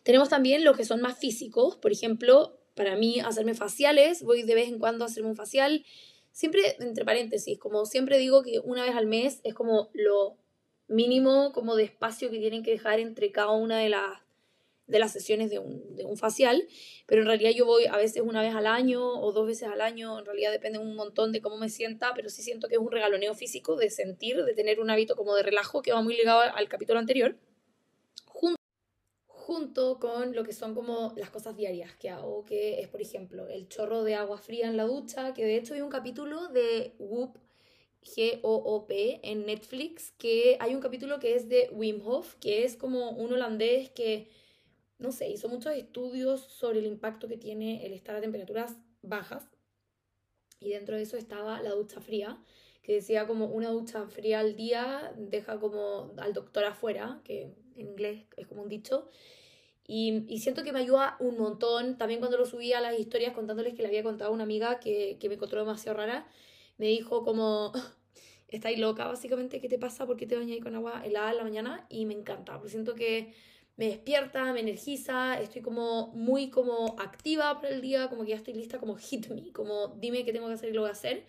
Tenemos 0.03 0.29
también 0.29 0.65
los 0.65 0.77
que 0.77 0.85
son 0.85 1.01
más 1.01 1.19
físicos, 1.19 1.77
por 1.77 1.93
ejemplo, 1.93 2.59
para 2.75 2.97
mí 2.97 3.21
hacerme 3.21 3.55
faciales, 3.55 4.23
voy 4.23 4.43
de 4.43 4.55
vez 4.55 4.69
en 4.69 4.79
cuando 4.79 5.05
a 5.05 5.07
hacerme 5.07 5.31
un 5.31 5.37
facial, 5.37 5.85
siempre 6.33 6.77
entre 6.81 7.05
paréntesis, 7.05 7.59
como 7.59 7.87
siempre 7.87 8.19
digo 8.19 8.43
que 8.43 8.59
una 8.59 8.85
vez 8.85 8.97
al 8.97 9.07
mes 9.07 9.41
es 9.45 9.55
como 9.55 9.91
lo 9.93 10.37
mínimo 10.89 11.53
como 11.53 11.77
de 11.77 11.85
espacio 11.85 12.31
que 12.31 12.39
tienen 12.39 12.63
que 12.63 12.73
dejar 12.73 12.99
entre 12.99 13.31
cada 13.31 13.53
una 13.53 13.79
de 13.79 13.91
las 13.91 14.21
de 14.87 14.99
las 14.99 15.13
sesiones 15.13 15.51
de 15.51 15.59
un, 15.59 15.95
de 15.97 16.05
un, 16.05 16.17
facial, 16.17 16.67
pero 17.07 17.23
en 17.23 17.29
realidad 17.29 17.51
yo 17.55 17.65
voy 17.67 17.87
a 17.87 17.97
veces 17.97 18.23
una 18.23 18.43
vez 18.43 18.55
al 18.55 18.67
año 18.67 19.03
o 19.03 19.33
dos 19.33 19.47
veces 19.47 19.69
al 19.69 19.81
año, 19.81 20.19
en 20.19 20.25
realidad 20.25 20.51
depende 20.51 20.79
un 20.79 20.95
montón 20.95 21.33
de 21.33 21.41
cómo 21.41 21.57
me 21.57 21.69
sienta, 21.69 22.13
pero 22.15 22.29
sí 22.29 22.43
siento 22.43 22.69
que 22.69 22.75
es 22.75 22.81
un 22.81 22.91
regaloneo 22.91 23.35
físico 23.35 23.77
de 23.77 23.91
sentir, 23.91 24.43
de 24.45 24.55
tener 24.55 24.81
un 24.81 24.91
hábito 24.91 25.17
como 25.17 25.35
de 25.35 25.43
relajo 25.43 25.83
que 25.83 25.93
va 25.93 26.03
muy 26.03 26.17
ligado 26.17 26.41
al 26.41 26.69
capítulo 26.69 26.99
anterior. 26.99 27.37
junto 29.27 29.99
con 29.99 30.35
lo 30.35 30.45
que 30.45 30.53
son 30.53 30.75
como 30.75 31.13
las 31.17 31.29
cosas 31.29 31.57
diarias 31.57 31.95
que 31.97 32.09
hago, 32.09 32.45
que 32.45 32.81
es, 32.81 32.89
por 32.89 33.03
ejemplo, 33.03 33.49
el 33.49 33.69
chorro 33.69 34.03
de 34.03 34.15
agua 34.15 34.39
fría 34.39 34.67
en 34.67 34.77
la 34.77 34.85
ducha, 34.85 35.35
que 35.35 35.45
de 35.45 35.57
hecho 35.57 35.75
hay 35.75 35.83
un 35.83 35.91
capítulo 35.91 36.49
de 36.49 36.95
Whoop, 36.99 37.37
G-O-O-P, 38.03 39.21
en 39.23 39.45
Netflix, 39.45 40.13
que 40.13 40.57
hay 40.61 40.75
un 40.75 40.81
capítulo 40.81 41.19
que 41.19 41.35
es 41.35 41.49
de 41.49 41.69
Wim 41.73 42.01
Hof, 42.07 42.35
que 42.37 42.65
es 42.65 42.77
como 42.77 43.11
un 43.11 43.33
holandés 43.33 43.91
que, 43.91 44.29
no 45.03 45.13
sé, 45.13 45.29
hizo 45.29 45.49
muchos 45.49 45.75
estudios 45.75 46.41
sobre 46.41 46.79
el 46.79 46.87
impacto 46.87 47.29
que 47.29 47.37
tiene 47.37 47.85
el 47.85 47.93
estar 47.93 48.17
a 48.17 48.21
temperaturas 48.21 48.77
bajas, 49.03 49.49
y 50.61 50.71
dentro 50.71 50.97
de 50.97 51.03
eso 51.03 51.17
estaba 51.17 51.61
la 51.61 51.71
ducha 51.71 52.01
fría, 52.01 52.39
que 52.83 52.95
decía 52.95 53.27
como 53.27 53.47
una 53.47 53.71
ducha 53.71 54.07
fría 54.07 54.41
al 54.41 54.57
día 54.57 55.13
deja 55.17 55.59
como 55.59 56.15
al 56.19 56.33
doctor 56.33 56.65
afuera, 56.65 57.21
que 57.25 57.55
en 57.77 57.89
inglés 57.89 58.25
es 58.37 58.47
como 58.47 58.63
un 58.63 58.69
dicho. 58.69 59.09
Y, 59.87 60.39
siento 60.39 60.63
que 60.63 60.73
me 60.73 60.79
ayuda 60.79 61.17
un 61.21 61.37
montón. 61.37 61.99
También 61.99 62.21
cuando 62.21 62.39
lo 62.39 62.47
subí 62.47 62.73
a 62.73 62.81
las 62.81 62.99
historias 62.99 63.35
contándoles 63.35 63.75
que 63.75 63.83
le 63.83 63.89
había 63.89 64.03
contado 64.03 64.31
a 64.31 64.35
una 64.35 64.45
amiga 64.45 64.79
que, 64.81 65.19
que 65.21 65.29
me 65.29 65.35
encontró 65.35 65.61
demasiado 65.61 65.99
rara, 65.99 66.27
me 66.79 66.87
dijo 66.87 67.25
como, 67.25 67.73
estáis 68.49 68.79
loca 68.79 69.07
básicamente, 69.07 69.61
¿qué 69.61 69.69
te 69.69 69.79
pasa? 69.79 70.07
¿Por 70.07 70.17
qué 70.17 70.27
te 70.27 70.37
bañáis 70.37 70.63
con 70.63 70.75
agua 70.75 71.03
helada 71.05 71.31
en 71.33 71.37
la 71.37 71.45
mañana? 71.45 71.87
Y 71.89 72.07
me 72.07 72.15
encanta, 72.15 72.55
porque 72.55 72.71
siento 72.71 72.95
que 72.95 73.35
me 73.77 73.87
despierta, 73.87 74.53
me 74.53 74.61
energiza, 74.61 75.41
estoy 75.41 75.63
como 75.63 76.09
muy 76.09 76.51
como 76.51 76.97
activa 76.99 77.61
para 77.61 77.71
el 77.71 77.81
día, 77.81 78.09
como 78.09 78.25
que 78.25 78.31
ya 78.31 78.37
estoy 78.37 78.55
lista, 78.55 78.79
como 78.79 78.97
hit 78.97 79.29
me, 79.29 79.53
como 79.53 79.89
dime 79.99 80.25
qué 80.25 80.33
tengo 80.33 80.49
que 80.49 80.55
hacer 80.55 80.71
y 80.71 80.73
lo 80.73 80.83
voy 80.83 80.91
a 80.91 80.93
hacer. 80.93 81.25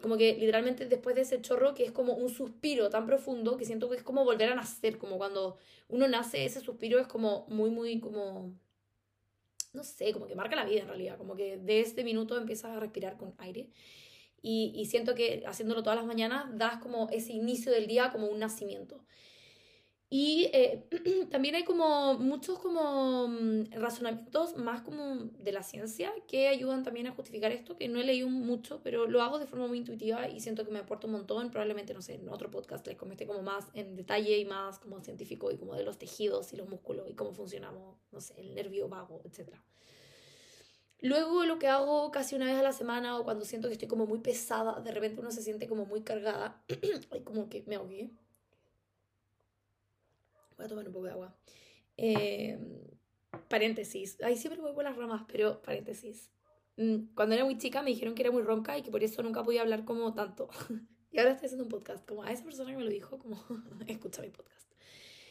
Como 0.00 0.16
que 0.16 0.34
literalmente 0.34 0.86
después 0.86 1.16
de 1.16 1.22
ese 1.22 1.42
chorro 1.42 1.74
que 1.74 1.84
es 1.84 1.90
como 1.90 2.14
un 2.14 2.28
suspiro 2.28 2.88
tan 2.88 3.04
profundo 3.04 3.56
que 3.56 3.64
siento 3.64 3.90
que 3.90 3.96
es 3.96 4.02
como 4.04 4.24
volver 4.24 4.52
a 4.52 4.54
nacer, 4.54 4.96
como 4.96 5.18
cuando 5.18 5.58
uno 5.88 6.06
nace, 6.06 6.44
ese 6.44 6.60
suspiro 6.60 7.00
es 7.00 7.08
como 7.08 7.46
muy, 7.48 7.70
muy 7.70 7.98
como, 7.98 8.54
no 9.72 9.82
sé, 9.82 10.12
como 10.12 10.28
que 10.28 10.36
marca 10.36 10.54
la 10.54 10.66
vida 10.66 10.82
en 10.82 10.88
realidad, 10.88 11.18
como 11.18 11.34
que 11.34 11.56
de 11.56 11.80
este 11.80 12.04
minuto 12.04 12.36
empiezas 12.38 12.76
a 12.76 12.80
respirar 12.80 13.16
con 13.16 13.34
aire. 13.38 13.70
Y, 14.40 14.72
y 14.76 14.86
siento 14.86 15.16
que 15.16 15.42
haciéndolo 15.46 15.82
todas 15.82 15.98
las 15.98 16.06
mañanas 16.06 16.46
das 16.56 16.80
como 16.80 17.08
ese 17.10 17.32
inicio 17.32 17.72
del 17.72 17.88
día 17.88 18.10
como 18.12 18.28
un 18.28 18.38
nacimiento. 18.38 19.04
Y 20.10 20.48
eh, 20.54 20.86
también 21.30 21.54
hay 21.54 21.64
como 21.64 22.14
muchos 22.14 22.58
como 22.58 23.28
mm, 23.28 23.72
razonamientos 23.72 24.56
más 24.56 24.80
como 24.80 25.16
de 25.38 25.52
la 25.52 25.62
ciencia 25.62 26.12
que 26.26 26.48
ayudan 26.48 26.82
también 26.82 27.08
a 27.08 27.12
justificar 27.12 27.52
esto, 27.52 27.76
que 27.76 27.88
no 27.88 28.00
he 28.00 28.04
leído 28.04 28.28
mucho, 28.28 28.80
pero 28.82 29.06
lo 29.06 29.20
hago 29.20 29.38
de 29.38 29.46
forma 29.46 29.66
muy 29.66 29.78
intuitiva 29.78 30.26
y 30.28 30.40
siento 30.40 30.64
que 30.64 30.70
me 30.70 30.78
aporta 30.78 31.06
un 31.06 31.12
montón. 31.12 31.50
Probablemente, 31.50 31.92
no 31.92 32.00
sé, 32.00 32.14
en 32.14 32.28
otro 32.30 32.50
podcast 32.50 32.86
les 32.86 32.96
comenté 32.96 33.26
como 33.26 33.42
más 33.42 33.66
en 33.74 33.96
detalle 33.96 34.38
y 34.38 34.46
más 34.46 34.78
como 34.78 35.00
científico 35.02 35.50
y 35.50 35.58
como 35.58 35.74
de 35.74 35.84
los 35.84 35.98
tejidos 35.98 36.52
y 36.54 36.56
los 36.56 36.68
músculos 36.68 37.06
y 37.10 37.12
cómo 37.12 37.32
funcionamos, 37.32 37.98
no 38.10 38.20
sé, 38.22 38.34
el 38.40 38.54
nervio 38.54 38.88
vago, 38.88 39.20
etc. 39.24 39.50
Luego 41.00 41.44
lo 41.44 41.58
que 41.58 41.68
hago 41.68 42.10
casi 42.10 42.34
una 42.34 42.46
vez 42.46 42.56
a 42.56 42.62
la 42.62 42.72
semana 42.72 43.18
o 43.18 43.24
cuando 43.24 43.44
siento 43.44 43.68
que 43.68 43.74
estoy 43.74 43.88
como 43.88 44.06
muy 44.06 44.20
pesada, 44.20 44.80
de 44.80 44.90
repente 44.90 45.20
uno 45.20 45.30
se 45.30 45.42
siente 45.42 45.68
como 45.68 45.84
muy 45.84 46.00
cargada, 46.00 46.64
como 47.24 47.50
que 47.50 47.62
me 47.66 47.76
ahogué 47.76 48.10
Voy 50.58 50.66
a 50.66 50.68
tomar 50.68 50.86
un 50.86 50.92
poco 50.92 51.06
de 51.06 51.12
agua. 51.12 51.34
Eh, 51.96 52.58
paréntesis. 53.48 54.20
Ahí 54.22 54.36
siempre 54.36 54.60
voy 54.60 54.74
por 54.74 54.84
las 54.84 54.96
ramas, 54.96 55.22
pero 55.28 55.62
paréntesis. 55.62 56.30
Mm, 56.76 57.14
cuando 57.14 57.36
era 57.36 57.44
muy 57.44 57.58
chica 57.58 57.82
me 57.82 57.90
dijeron 57.90 58.14
que 58.14 58.22
era 58.22 58.30
muy 58.30 58.42
ronca 58.42 58.76
y 58.76 58.82
que 58.82 58.90
por 58.90 59.02
eso 59.02 59.22
nunca 59.22 59.42
podía 59.44 59.62
hablar 59.62 59.84
como 59.84 60.12
tanto. 60.14 60.48
y 61.12 61.18
ahora 61.18 61.32
estoy 61.32 61.46
haciendo 61.46 61.64
un 61.64 61.70
podcast. 61.70 62.06
Como 62.06 62.24
a 62.24 62.32
esa 62.32 62.44
persona 62.44 62.72
que 62.72 62.76
me 62.76 62.84
lo 62.84 62.90
dijo, 62.90 63.18
como 63.18 63.42
escucha 63.86 64.20
mi 64.20 64.30
podcast. 64.30 64.72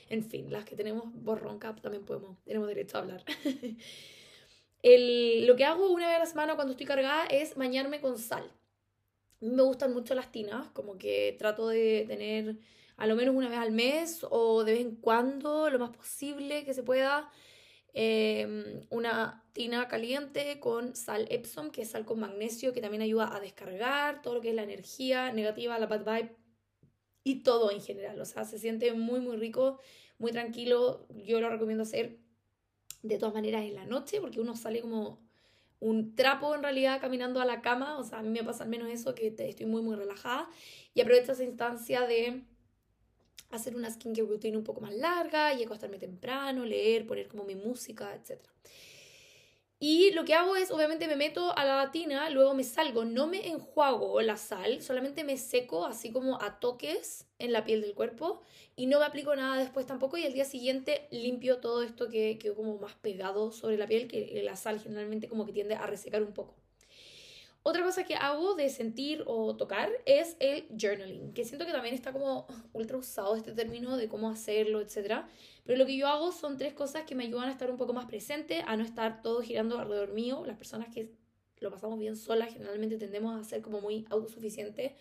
En 0.09 0.23
fin, 0.23 0.49
las 0.49 0.63
que 0.63 0.77
tenemos 0.77 1.11
voz 1.13 1.41
ronca 1.41 1.75
también 1.75 2.05
podemos, 2.05 2.41
tenemos 2.45 2.67
derecho 2.67 2.97
a 2.97 3.01
hablar. 3.01 3.23
El, 4.81 5.45
lo 5.45 5.55
que 5.57 5.65
hago 5.65 5.91
una 5.91 6.07
vez 6.07 6.15
a 6.15 6.19
la 6.19 6.25
semana 6.25 6.55
cuando 6.55 6.71
estoy 6.71 6.85
cargada 6.85 7.25
es 7.25 7.55
bañarme 7.55 7.99
con 7.99 8.17
sal. 8.17 8.49
Me 9.41 9.61
gustan 9.63 9.93
mucho 9.93 10.15
las 10.15 10.31
tinas, 10.31 10.69
como 10.69 10.97
que 10.97 11.35
trato 11.37 11.67
de 11.67 12.05
tener 12.07 12.57
a 12.97 13.05
lo 13.07 13.15
menos 13.15 13.35
una 13.35 13.47
vez 13.47 13.59
al 13.59 13.71
mes 13.71 14.25
o 14.29 14.63
de 14.63 14.73
vez 14.73 14.81
en 14.81 14.95
cuando, 14.95 15.69
lo 15.69 15.79
más 15.79 15.91
posible 15.95 16.65
que 16.65 16.73
se 16.73 16.83
pueda, 16.83 17.29
em, 17.93 18.81
una 18.89 19.45
tina 19.53 19.87
caliente 19.87 20.59
con 20.59 20.95
sal 20.95 21.27
Epsom, 21.29 21.69
que 21.69 21.83
es 21.83 21.91
sal 21.91 22.05
con 22.05 22.19
magnesio, 22.19 22.73
que 22.73 22.81
también 22.81 23.03
ayuda 23.03 23.35
a 23.35 23.39
descargar 23.39 24.21
todo 24.21 24.35
lo 24.35 24.41
que 24.41 24.49
es 24.49 24.55
la 24.55 24.63
energía 24.63 25.31
negativa, 25.31 25.79
la 25.79 25.87
bad 25.87 26.05
vibe 26.05 26.35
y 27.23 27.43
todo 27.43 27.71
en 27.71 27.81
general. 27.81 28.19
O 28.19 28.25
sea, 28.25 28.45
se 28.45 28.57
siente 28.57 28.93
muy, 28.93 29.19
muy 29.19 29.37
rico, 29.37 29.79
muy 30.17 30.31
tranquilo. 30.31 31.07
Yo 31.09 31.39
lo 31.39 31.49
recomiendo 31.49 31.83
hacer 31.83 32.19
de 33.03 33.17
todas 33.17 33.33
maneras 33.33 33.63
en 33.63 33.75
la 33.75 33.85
noche, 33.85 34.19
porque 34.21 34.41
uno 34.41 34.55
sale 34.55 34.81
como 34.81 35.21
un 35.79 36.15
trapo 36.15 36.55
en 36.55 36.63
realidad 36.63 36.99
caminando 36.99 37.39
a 37.39 37.45
la 37.45 37.61
cama, 37.61 37.99
o 37.99 38.03
sea, 38.03 38.19
a 38.19 38.23
mí 38.23 38.29
me 38.29 38.43
pasa 38.43 38.63
al 38.63 38.69
menos 38.69 38.89
eso, 38.89 39.13
que 39.13 39.27
estoy 39.37 39.65
muy, 39.67 39.83
muy 39.83 39.95
relajada 39.95 40.49
y 40.95 41.01
aprovecho 41.01 41.33
esa 41.33 41.43
instancia 41.43 42.07
de 42.07 42.43
hacer 43.49 43.75
una 43.75 43.89
skincare 43.89 44.27
routine 44.27 44.57
un 44.57 44.63
poco 44.63 44.81
más 44.81 44.93
larga 44.93 45.53
y 45.53 45.63
acostarme 45.63 45.99
temprano, 45.99 46.65
leer, 46.65 47.07
poner 47.07 47.27
como 47.27 47.43
mi 47.43 47.55
música, 47.55 48.13
etc. 48.13 48.41
Y 49.79 50.09
lo 50.11 50.25
que 50.25 50.33
hago 50.33 50.55
es, 50.55 50.71
obviamente 50.71 51.07
me 51.07 51.15
meto 51.15 51.55
a 51.55 51.63
la 51.63 51.91
tina, 51.91 52.31
luego 52.31 52.55
me 52.55 52.63
salgo, 52.63 53.05
no 53.05 53.27
me 53.27 53.47
enjuago 53.47 54.19
la 54.21 54.35
sal, 54.35 54.81
solamente 54.81 55.23
me 55.23 55.37
seco 55.37 55.85
así 55.85 56.11
como 56.11 56.41
a 56.41 56.59
toques 56.59 57.27
en 57.37 57.51
la 57.53 57.63
piel 57.63 57.81
del 57.81 57.93
cuerpo 57.93 58.41
y 58.75 58.87
no 58.87 58.99
me 58.99 59.05
aplico 59.05 59.35
nada 59.35 59.55
después 59.55 59.85
tampoco 59.85 60.17
y 60.17 60.25
al 60.25 60.33
día 60.33 60.45
siguiente 60.45 61.07
limpio 61.11 61.59
todo 61.59 61.83
esto 61.83 62.09
que 62.09 62.39
quedó 62.39 62.55
como 62.55 62.79
más 62.79 62.95
pegado 62.95 63.51
sobre 63.51 63.77
la 63.77 63.85
piel, 63.87 64.07
que 64.07 64.41
la 64.43 64.55
sal 64.55 64.79
generalmente 64.79 65.27
como 65.29 65.45
que 65.45 65.53
tiende 65.53 65.75
a 65.75 65.85
resecar 65.85 66.23
un 66.23 66.33
poco. 66.33 66.55
Otra 67.67 67.83
cosa 67.83 68.05
que 68.05 68.15
hago 68.15 68.55
de 68.55 68.69
sentir 68.69 69.25
o 69.25 69.57
tocar 69.57 69.89
es 70.05 70.37
el 70.39 70.69
journaling, 70.69 71.33
que 71.33 71.43
siento 71.43 71.65
que 71.65 71.73
también 71.73 71.93
está 71.93 72.13
como 72.13 72.47
ultra 72.71 72.95
usado 72.95 73.35
este 73.35 73.51
término 73.51 73.97
de 73.97 74.07
cómo 74.07 74.29
hacerlo, 74.29 74.79
etc. 74.79 75.25
Pero 75.65 75.77
lo 75.77 75.85
que 75.85 75.97
yo 75.97 76.07
hago 76.07 76.31
son 76.31 76.55
tres 76.55 76.73
cosas 76.73 77.03
que 77.03 77.13
me 77.13 77.25
ayudan 77.25 77.49
a 77.49 77.51
estar 77.51 77.69
un 77.69 77.75
poco 77.75 77.91
más 77.91 78.05
presente, 78.05 78.63
a 78.65 78.77
no 78.77 78.85
estar 78.85 79.21
todo 79.21 79.41
girando 79.41 79.79
alrededor 79.79 80.13
mío. 80.13 80.45
Las 80.45 80.55
personas 80.55 80.87
que 80.93 81.11
lo 81.59 81.69
pasamos 81.69 81.99
bien 81.99 82.15
solas 82.15 82.53
generalmente 82.53 82.97
tendemos 82.97 83.37
a 83.37 83.43
ser 83.43 83.61
como 83.61 83.81
muy 83.81 84.05
autosuficientes 84.11 84.93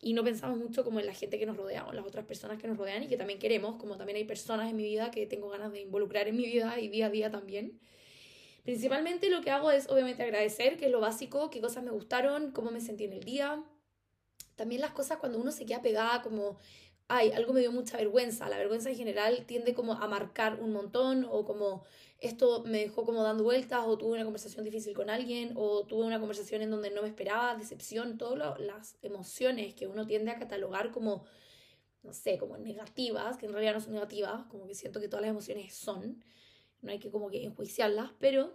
y 0.00 0.14
no 0.14 0.24
pensamos 0.24 0.56
mucho 0.56 0.84
como 0.84 1.00
en 1.00 1.06
la 1.06 1.12
gente 1.12 1.38
que 1.38 1.44
nos 1.44 1.58
rodea 1.58 1.86
o 1.86 1.92
las 1.92 2.06
otras 2.06 2.24
personas 2.24 2.58
que 2.58 2.66
nos 2.66 2.78
rodean 2.78 3.02
y 3.02 3.08
que 3.08 3.18
también 3.18 3.38
queremos, 3.38 3.76
como 3.76 3.98
también 3.98 4.16
hay 4.16 4.24
personas 4.24 4.70
en 4.70 4.76
mi 4.76 4.84
vida 4.84 5.10
que 5.10 5.26
tengo 5.26 5.50
ganas 5.50 5.70
de 5.70 5.82
involucrar 5.82 6.28
en 6.28 6.36
mi 6.36 6.46
vida 6.46 6.80
y 6.80 6.88
día 6.88 7.08
a 7.08 7.10
día 7.10 7.30
también. 7.30 7.78
Principalmente 8.64 9.28
lo 9.28 9.42
que 9.42 9.50
hago 9.50 9.70
es 9.70 9.90
obviamente 9.90 10.22
agradecer, 10.22 10.78
que 10.78 10.86
es 10.86 10.90
lo 10.90 11.00
básico, 11.00 11.50
qué 11.50 11.60
cosas 11.60 11.84
me 11.84 11.90
gustaron, 11.90 12.50
cómo 12.50 12.70
me 12.70 12.80
sentí 12.80 13.04
en 13.04 13.12
el 13.12 13.22
día. 13.22 13.62
También 14.56 14.80
las 14.80 14.92
cosas 14.92 15.18
cuando 15.18 15.38
uno 15.38 15.52
se 15.52 15.66
queda 15.66 15.82
pegada 15.82 16.22
como, 16.22 16.56
ay, 17.06 17.32
algo 17.32 17.52
me 17.52 17.60
dio 17.60 17.72
mucha 17.72 17.98
vergüenza. 17.98 18.48
La 18.48 18.56
vergüenza 18.56 18.88
en 18.88 18.96
general 18.96 19.44
tiende 19.44 19.74
como 19.74 19.92
a 19.92 20.08
marcar 20.08 20.60
un 20.60 20.72
montón 20.72 21.26
o 21.30 21.44
como 21.44 21.84
esto 22.20 22.62
me 22.64 22.78
dejó 22.78 23.04
como 23.04 23.22
dando 23.22 23.44
vueltas 23.44 23.84
o 23.84 23.98
tuve 23.98 24.12
una 24.12 24.24
conversación 24.24 24.64
difícil 24.64 24.94
con 24.94 25.10
alguien 25.10 25.52
o 25.56 25.84
tuve 25.84 26.06
una 26.06 26.18
conversación 26.18 26.62
en 26.62 26.70
donde 26.70 26.90
no 26.90 27.02
me 27.02 27.08
esperaba, 27.08 27.54
decepción, 27.56 28.16
todas 28.16 28.58
las 28.60 28.96
emociones 29.02 29.74
que 29.74 29.86
uno 29.86 30.06
tiende 30.06 30.30
a 30.30 30.38
catalogar 30.38 30.90
como, 30.90 31.26
no 32.02 32.14
sé, 32.14 32.38
como 32.38 32.56
negativas, 32.56 33.36
que 33.36 33.44
en 33.44 33.52
realidad 33.52 33.74
no 33.74 33.80
son 33.80 33.92
negativas, 33.92 34.46
como 34.46 34.66
que 34.66 34.74
siento 34.74 35.00
que 35.00 35.08
todas 35.08 35.20
las 35.20 35.32
emociones 35.32 35.74
son 35.74 36.24
no 36.84 36.92
hay 36.92 36.98
que 36.98 37.10
como 37.10 37.30
que 37.30 37.42
enjuiciarlas, 37.44 38.12
pero 38.18 38.52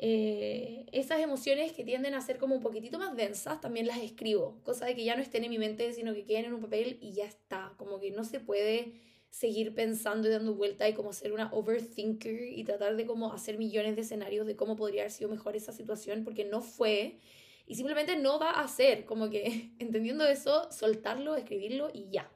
eh, 0.00 0.86
esas 0.92 1.20
emociones 1.20 1.72
que 1.72 1.84
tienden 1.84 2.14
a 2.14 2.20
ser 2.20 2.38
como 2.38 2.54
un 2.54 2.62
poquitito 2.62 2.98
más 2.98 3.16
densas, 3.16 3.60
también 3.60 3.86
las 3.86 3.98
escribo, 3.98 4.60
cosa 4.62 4.86
de 4.86 4.94
que 4.94 5.04
ya 5.04 5.16
no 5.16 5.22
estén 5.22 5.44
en 5.44 5.50
mi 5.50 5.58
mente, 5.58 5.92
sino 5.92 6.14
que 6.14 6.24
queden 6.24 6.46
en 6.46 6.54
un 6.54 6.60
papel 6.60 6.98
y 7.00 7.12
ya 7.12 7.24
está, 7.24 7.74
como 7.76 7.98
que 7.98 8.10
no 8.10 8.24
se 8.24 8.40
puede 8.40 8.94
seguir 9.30 9.74
pensando 9.74 10.28
y 10.28 10.30
dando 10.30 10.54
vuelta 10.54 10.88
y 10.88 10.94
como 10.94 11.12
ser 11.12 11.32
una 11.32 11.52
overthinker 11.52 12.44
y 12.44 12.64
tratar 12.64 12.96
de 12.96 13.06
como 13.06 13.32
hacer 13.32 13.58
millones 13.58 13.96
de 13.96 14.02
escenarios 14.02 14.46
de 14.46 14.56
cómo 14.56 14.76
podría 14.76 15.02
haber 15.02 15.12
sido 15.12 15.30
mejor 15.30 15.56
esa 15.56 15.72
situación, 15.72 16.24
porque 16.24 16.44
no 16.44 16.60
fue. 16.60 17.18
Y 17.66 17.74
simplemente 17.74 18.16
no 18.16 18.38
va 18.38 18.52
a 18.52 18.68
ser, 18.68 19.04
como 19.04 19.28
que 19.30 19.72
entendiendo 19.78 20.24
eso, 20.26 20.70
soltarlo, 20.70 21.34
escribirlo 21.34 21.90
y 21.92 22.08
ya. 22.10 22.30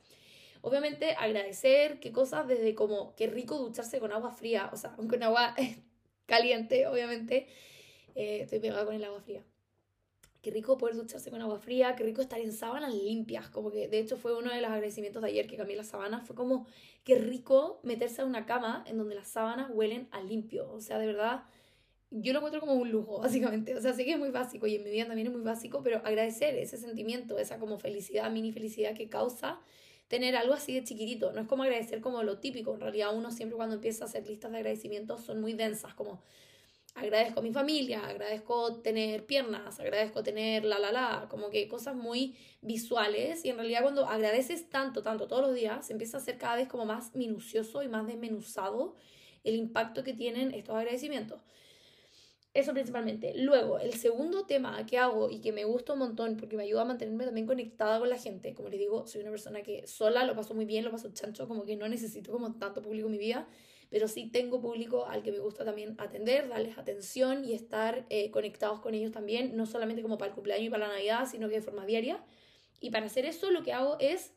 Obviamente 0.63 1.17
agradecer 1.19 1.99
qué 1.99 2.13
cosas 2.13 2.47
desde 2.47 2.75
como 2.77 3.15
qué 3.17 3.27
rico 3.27 3.59
ducharse 3.59 3.99
con 3.99 4.13
agua 4.13 4.31
fría, 4.31 4.71
o 4.73 4.77
sea, 4.77 4.93
con 4.93 5.23
agua 5.23 5.55
caliente, 6.27 6.87
obviamente. 6.87 7.49
Eh, 8.15 8.41
estoy 8.43 8.61
pegada 8.61 8.85
con 8.85 8.95
el 8.95 9.05
agua 9.05 9.21
fría. 9.21 9.43
Qué 10.41 10.51
rico 10.51 10.79
poder 10.79 10.95
ducharse 10.97 11.31
con 11.31 11.41
agua 11.43 11.59
fría, 11.59 11.97
qué 11.97 12.05
rico 12.05 12.21
estar 12.21 12.41
en 12.41 12.53
sábanas 12.53 12.95
limpias, 12.95 13.49
como 13.49 13.71
que 13.71 13.89
de 13.89 13.99
hecho 13.99 14.17
fue 14.17 14.37
uno 14.37 14.53
de 14.53 14.61
los 14.61 14.71
agradecimientos 14.71 15.23
de 15.23 15.29
ayer 15.29 15.47
que 15.47 15.57
cambié 15.57 15.77
las 15.77 15.89
sábanas, 15.89 16.27
fue 16.27 16.35
como 16.35 16.67
qué 17.05 17.17
rico 17.17 17.81
meterse 17.85 18.23
a 18.23 18.25
una 18.25 18.45
cama 18.45 18.85
en 18.89 18.99
donde 18.99 19.15
las 19.15 19.29
sábanas 19.29 19.71
huelen 19.73 20.09
a 20.11 20.21
limpio, 20.21 20.69
o 20.73 20.81
sea, 20.81 20.99
de 20.99 21.07
verdad, 21.07 21.45
yo 22.11 22.33
lo 22.33 22.41
encuentro 22.41 22.61
como 22.61 22.75
un 22.75 22.91
lujo, 22.91 23.19
básicamente. 23.21 23.77
O 23.77 23.81
sea, 23.81 23.93
sé 23.95 24.05
que 24.05 24.13
es 24.13 24.19
muy 24.19 24.31
básico 24.31 24.67
y 24.67 24.77
en 24.77 24.85
mi 24.85 24.91
vida 24.91 25.07
también 25.07 25.29
es 25.29 25.33
muy 25.33 25.43
básico, 25.43 25.83
pero 25.83 25.99
agradecer 25.99 26.57
ese 26.57 26.77
sentimiento, 26.77 27.39
esa 27.39 27.59
como 27.59 27.79
felicidad, 27.79 28.31
mini 28.31 28.53
felicidad 28.53 28.95
que 28.95 29.09
causa 29.09 29.61
tener 30.13 30.37
algo 30.37 30.53
así 30.53 30.75
de 30.75 30.85
chiquitito. 30.85 31.33
No 31.33 31.41
es 31.41 31.49
como 31.49 31.63
agradecer 31.63 32.03
como 32.03 32.23
lo 32.23 32.37
típico. 32.39 32.75
En 32.75 32.81
realidad 32.81 33.17
uno 33.17 33.31
siempre 33.31 33.57
cuando 33.57 33.77
empieza 33.77 34.05
a 34.05 34.09
hacer 34.09 34.29
listas 34.29 34.53
de 34.53 34.59
agradecimientos 34.59 35.23
son 35.23 35.41
muy 35.41 35.55
densas, 35.55 35.95
como 35.95 36.21
agradezco 36.95 37.41
a 37.41 37.43
mi 37.43 37.51
familia, 37.51 38.07
agradezco 38.07 38.83
tener 38.83 39.25
piernas, 39.25 39.81
agradezco 39.81 40.23
tener 40.23 40.67
la 40.67 40.79
la 40.79 40.93
la, 40.93 41.27
como 41.31 41.49
que 41.49 41.67
cosas 41.67 41.97
muy 41.97 42.37
visuales 42.61 43.43
y 43.47 43.49
en 43.49 43.57
realidad 43.57 43.81
cuando 43.81 44.05
agradeces 44.05 44.69
tanto, 44.69 45.03
tanto 45.03 45.27
todos 45.29 45.47
los 45.47 45.55
días, 45.55 45.89
empieza 45.89 46.19
a 46.19 46.21
ser 46.21 46.37
cada 46.37 46.57
vez 46.57 46.69
como 46.69 46.85
más 46.85 47.15
minucioso 47.15 47.83
y 47.83 47.89
más 47.89 48.07
desmenuzado 48.07 48.95
el 49.45 49.57
impacto 49.57 50.05
que 50.05 50.13
tienen 50.13 50.53
estos 50.53 50.77
agradecimientos. 50.77 51.41
Eso 52.55 52.75
principalmente. 52.75 53.33
Luego, 53.35 53.79
el 53.79 53.95
segundo 53.95 54.45
tema 54.45 54.85
que 54.85 54.99
hago 54.99 55.31
y 55.31 55.41
que 55.41 55.53
me 55.53 55.65
gusta 55.65 55.95
un 55.95 56.01
montón 56.01 56.37
porque 56.37 56.57
me 56.57 56.65
ayuda 56.65 56.83
a 56.83 56.85
mantenerme 56.85 57.25
también 57.25 57.47
conectada 57.47 57.99
con 57.99 58.11
la 58.11 58.19
gente, 58.19 58.55
como 58.55 58.69
les 58.69 58.79
digo, 58.79 59.07
soy 59.07 59.23
una 59.23 59.31
persona 59.31 59.63
que 59.63 59.87
sola 59.87 60.25
lo 60.27 60.37
paso 60.37 60.53
muy 60.53 60.67
bien, 60.67 60.85
lo 60.85 60.91
paso 60.91 61.11
chancho, 61.15 61.49
como 61.49 61.65
que 61.65 61.77
no 61.77 61.89
necesito 61.89 62.31
como 62.31 62.55
tanto 62.59 62.83
público 62.83 63.07
en 63.07 63.13
mi 63.13 63.19
vida, 63.19 63.49
pero 63.89 64.07
sí 64.07 64.29
tengo 64.31 64.61
público 64.61 65.07
al 65.07 65.23
que 65.23 65.33
me 65.33 65.39
gusta 65.39 65.65
también 65.65 65.95
atender, 65.99 66.51
darles 66.51 66.77
atención 66.77 67.43
y 67.43 67.55
estar 67.55 68.05
eh, 68.11 68.31
conectados 68.31 68.81
con 68.81 68.95
ellos 68.95 69.13
también, 69.13 69.57
no 69.57 69.65
solamente 69.65 70.03
como 70.03 70.19
para 70.19 70.29
el 70.29 70.35
cumpleaños 70.35 70.67
y 70.67 70.71
para 70.71 70.89
la 70.89 70.95
Navidad, 70.95 71.27
sino 71.31 71.49
que 71.49 71.55
de 71.55 71.63
forma 71.63 71.87
diaria. 71.87 72.23
Y 72.81 72.91
para 72.91 73.07
hacer 73.07 73.25
eso 73.25 73.51
lo 73.51 73.63
que 73.63 73.73
hago 73.73 73.97
es, 73.99 74.35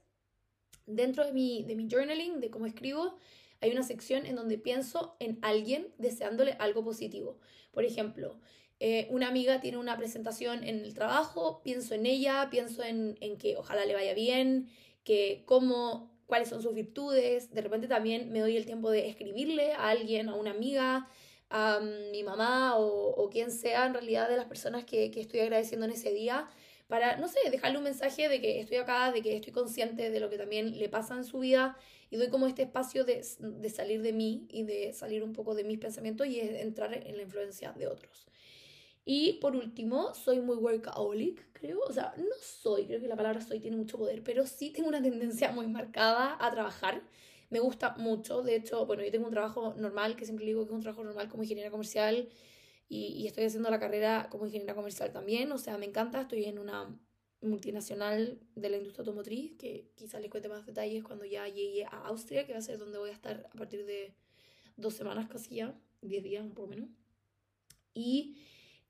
dentro 0.86 1.26
de 1.26 1.34
mi, 1.34 1.64
de 1.64 1.76
mi 1.76 1.90
journaling, 1.90 2.40
de 2.40 2.50
cómo 2.50 2.66
escribo, 2.66 3.18
hay 3.62 3.72
una 3.72 3.84
sección 3.84 4.26
en 4.26 4.36
donde 4.36 4.58
pienso 4.58 5.16
en 5.20 5.40
alguien 5.42 5.88
deseándole 5.98 6.56
algo 6.60 6.84
positivo. 6.84 7.40
Por 7.72 7.86
ejemplo, 7.86 8.40
eh, 8.80 9.08
una 9.10 9.28
amiga 9.28 9.62
tiene 9.62 9.78
una 9.78 9.98
presentación 9.98 10.64
en 10.64 10.80
el 10.80 10.94
trabajo, 10.94 11.62
pienso 11.64 11.96
en 11.96 12.06
ella, 12.06 12.50
pienso 12.52 12.84
en, 12.84 13.18
en 13.22 13.38
que 13.38 13.56
ojalá 13.58 13.86
le 13.86 13.94
vaya 13.94 14.14
bien, 14.14 14.70
que 15.04 15.44
cómo, 15.46 16.12
cuáles 16.26 16.50
son 16.50 16.62
sus 16.62 16.74
virtudes. 16.74 17.54
De 17.54 17.62
repente 17.62 17.88
también 17.88 18.32
me 18.32 18.40
doy 18.40 18.58
el 18.58 18.66
tiempo 18.66 18.92
de 18.92 19.08
escribirle 19.08 19.74
a 19.74 19.90
alguien, 19.90 20.30
a 20.30 20.36
una 20.36 20.52
amiga, 20.52 21.08
a 21.50 21.80
mi 22.12 22.24
mamá 22.24 22.78
o, 22.78 23.10
o 23.12 23.30
quien 23.30 23.52
sea 23.52 23.86
en 23.86 23.94
realidad 23.94 24.30
de 24.30 24.38
las 24.38 24.46
personas 24.46 24.84
que, 24.84 25.12
que 25.12 25.22
estoy 25.22 25.40
agradeciendo 25.40 25.86
en 25.86 25.94
ese 25.94 26.12
día 26.12 26.50
para, 26.88 27.18
no 27.18 27.28
sé, 27.28 27.40
dejarle 27.50 27.78
un 27.78 27.84
mensaje 27.84 28.30
de 28.30 28.42
que 28.42 28.60
estoy 28.60 28.78
acá, 28.78 29.12
de 29.12 29.22
que 29.22 29.38
estoy 29.38 29.54
consciente 29.54 30.12
de 30.12 30.20
lo 30.20 30.30
que 30.30 30.38
también 30.38 30.78
le 30.78 30.90
pasa 30.90 31.16
en 31.16 31.24
su 31.24 31.40
vida 31.40 31.78
y 32.16 32.18
doy 32.18 32.30
como 32.30 32.48
este 32.48 32.64
espacio 32.64 33.04
de, 33.04 33.26
de 33.40 33.70
salir 33.70 34.02
de 34.02 34.14
mí 34.14 34.48
y 34.50 34.64
de 34.64 34.94
salir 34.94 35.22
un 35.22 35.34
poco 35.34 35.54
de 35.54 35.66
mis 35.66 35.78
pensamientos 35.78 36.26
y 36.28 36.40
entrar 36.40 36.94
en 36.94 37.18
la 37.18 37.24
influencia 37.24 37.74
de 37.74 37.88
otros. 37.88 38.26
Y 39.04 39.34
por 39.34 39.56
último, 39.56 40.14
soy 40.16 40.40
muy 40.40 40.56
workaholic, 40.56 41.52
creo. 41.52 41.80
O 41.88 41.92
sea, 41.92 42.14
no 42.18 42.36
soy, 42.42 42.86
creo 42.86 43.02
que 43.02 43.08
la 43.08 43.18
palabra 43.18 43.42
soy 43.42 43.60
tiene 43.60 43.76
mucho 43.78 43.98
poder, 43.98 44.24
pero 44.24 44.48
sí 44.48 44.72
tengo 44.72 44.88
una 44.88 45.02
tendencia 45.02 45.52
muy 45.52 45.68
marcada 45.68 46.38
a 46.40 46.52
trabajar. 46.52 47.04
Me 47.50 47.60
gusta 47.60 47.96
mucho. 47.98 48.42
De 48.42 48.56
hecho, 48.56 48.86
bueno, 48.86 49.04
yo 49.04 49.12
tengo 49.12 49.28
un 49.28 49.34
trabajo 49.34 49.76
normal, 49.76 50.16
que 50.16 50.26
siempre 50.26 50.46
digo 50.46 50.62
que 50.66 50.72
es 50.72 50.76
un 50.76 50.82
trabajo 50.82 51.04
normal 51.04 51.28
como 51.28 51.44
ingeniera 51.44 51.70
comercial 51.70 52.30
y, 52.88 53.28
estoy 53.28 53.46
haciendo 53.46 53.70
la 53.70 53.80
carrera 53.80 54.28
como 54.32 54.46
ingeniera 54.46 54.76
comercial 54.76 55.12
también, 55.12 55.52
o 55.52 55.58
sea, 55.58 55.78
me 55.78 55.86
encanta, 55.86 56.22
estoy 56.22 56.46
en 56.46 56.60
una 56.60 56.98
multinacional 57.42 58.40
de 58.56 58.70
la 58.70 58.78
industria 58.78 59.02
automotriz, 59.02 59.54
que 59.58 59.90
quizás 59.96 60.22
les 60.22 60.32
cuente 60.32 60.50
más 60.50 60.66
detalles 60.66 61.04
cuando 61.04 61.26
ya 61.26 61.48
llegue 61.48 61.86
a 61.86 62.08
Austria, 62.08 62.46
que 62.46 62.54
va 62.54 62.60
a 62.60 62.62
ser 62.62 62.78
donde 62.80 62.98
voy 62.98 63.10
a 63.10 63.14
estar 63.14 63.50
a 63.52 63.58
partir 63.58 63.86
de 63.86 64.14
dos 64.78 64.94
semanas 64.94 65.28
casi 65.28 65.56
ya, 65.56 65.78
diez 66.02 66.24
días 66.24 66.46
por 66.54 66.66
lo 66.66 66.76
menos. 66.76 66.90
Y 67.94 68.38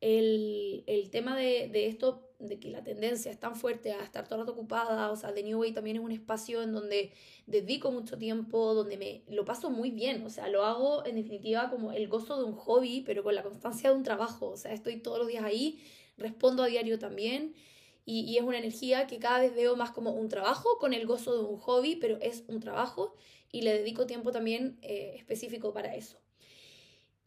el, 0.01 0.83
el 0.87 1.09
tema 1.09 1.37
de, 1.37 1.69
de, 1.69 1.87
esto, 1.87 2.29
de 2.39 2.59
que 2.59 2.69
la 2.69 2.83
tendencia 2.83 3.31
es 3.31 3.39
tan 3.39 3.55
fuerte 3.55 3.91
a 3.91 4.03
estar 4.03 4.25
todo 4.25 4.35
el 4.35 4.41
rato 4.41 4.53
ocupada, 4.53 5.11
o 5.11 5.15
sea, 5.15 5.33
The 5.33 5.43
New 5.43 5.59
Way 5.59 5.73
también 5.73 5.97
es 5.97 6.03
un 6.03 6.11
espacio 6.11 6.61
en 6.61 6.73
donde 6.73 7.11
dedico 7.47 7.91
mucho 7.91 8.17
tiempo, 8.17 8.73
donde 8.73 8.97
me 8.97 9.23
lo 9.33 9.45
paso 9.45 9.69
muy 9.69 9.91
bien, 9.91 10.23
o 10.25 10.29
sea, 10.29 10.47
lo 10.47 10.63
hago 10.63 11.05
en 11.05 11.15
definitiva 11.15 11.69
como 11.69 11.91
el 11.91 12.07
gozo 12.07 12.37
de 12.37 12.45
un 12.45 12.53
hobby, 12.53 13.03
pero 13.05 13.23
con 13.23 13.35
la 13.35 13.43
constancia 13.43 13.89
de 13.89 13.95
un 13.95 14.03
trabajo, 14.03 14.49
o 14.49 14.57
sea, 14.57 14.73
estoy 14.73 14.97
todos 14.97 15.19
los 15.19 15.27
días 15.27 15.43
ahí, 15.43 15.79
respondo 16.17 16.63
a 16.63 16.67
diario 16.67 16.99
también. 16.99 17.55
Y, 18.05 18.37
es 18.37 18.43
una 18.43 18.59
energía 18.59 19.07
que 19.07 19.17
cada 19.17 19.39
vez 19.39 19.55
veo 19.55 19.75
más 19.75 19.91
como 19.91 20.11
un 20.11 20.29
trabajo 20.29 20.77
con 20.79 20.93
el 20.93 21.07
gozo 21.07 21.35
de 21.35 21.43
un 21.43 21.57
hobby, 21.57 21.95
pero 21.95 22.17
es 22.21 22.43
un 22.47 22.59
trabajo 22.59 23.15
y 23.51 23.61
le 23.61 23.73
dedico 23.73 24.05
tiempo 24.05 24.31
también 24.31 24.77
eh, 24.81 25.13
específico 25.17 25.73
para 25.73 25.95
eso. 25.95 26.19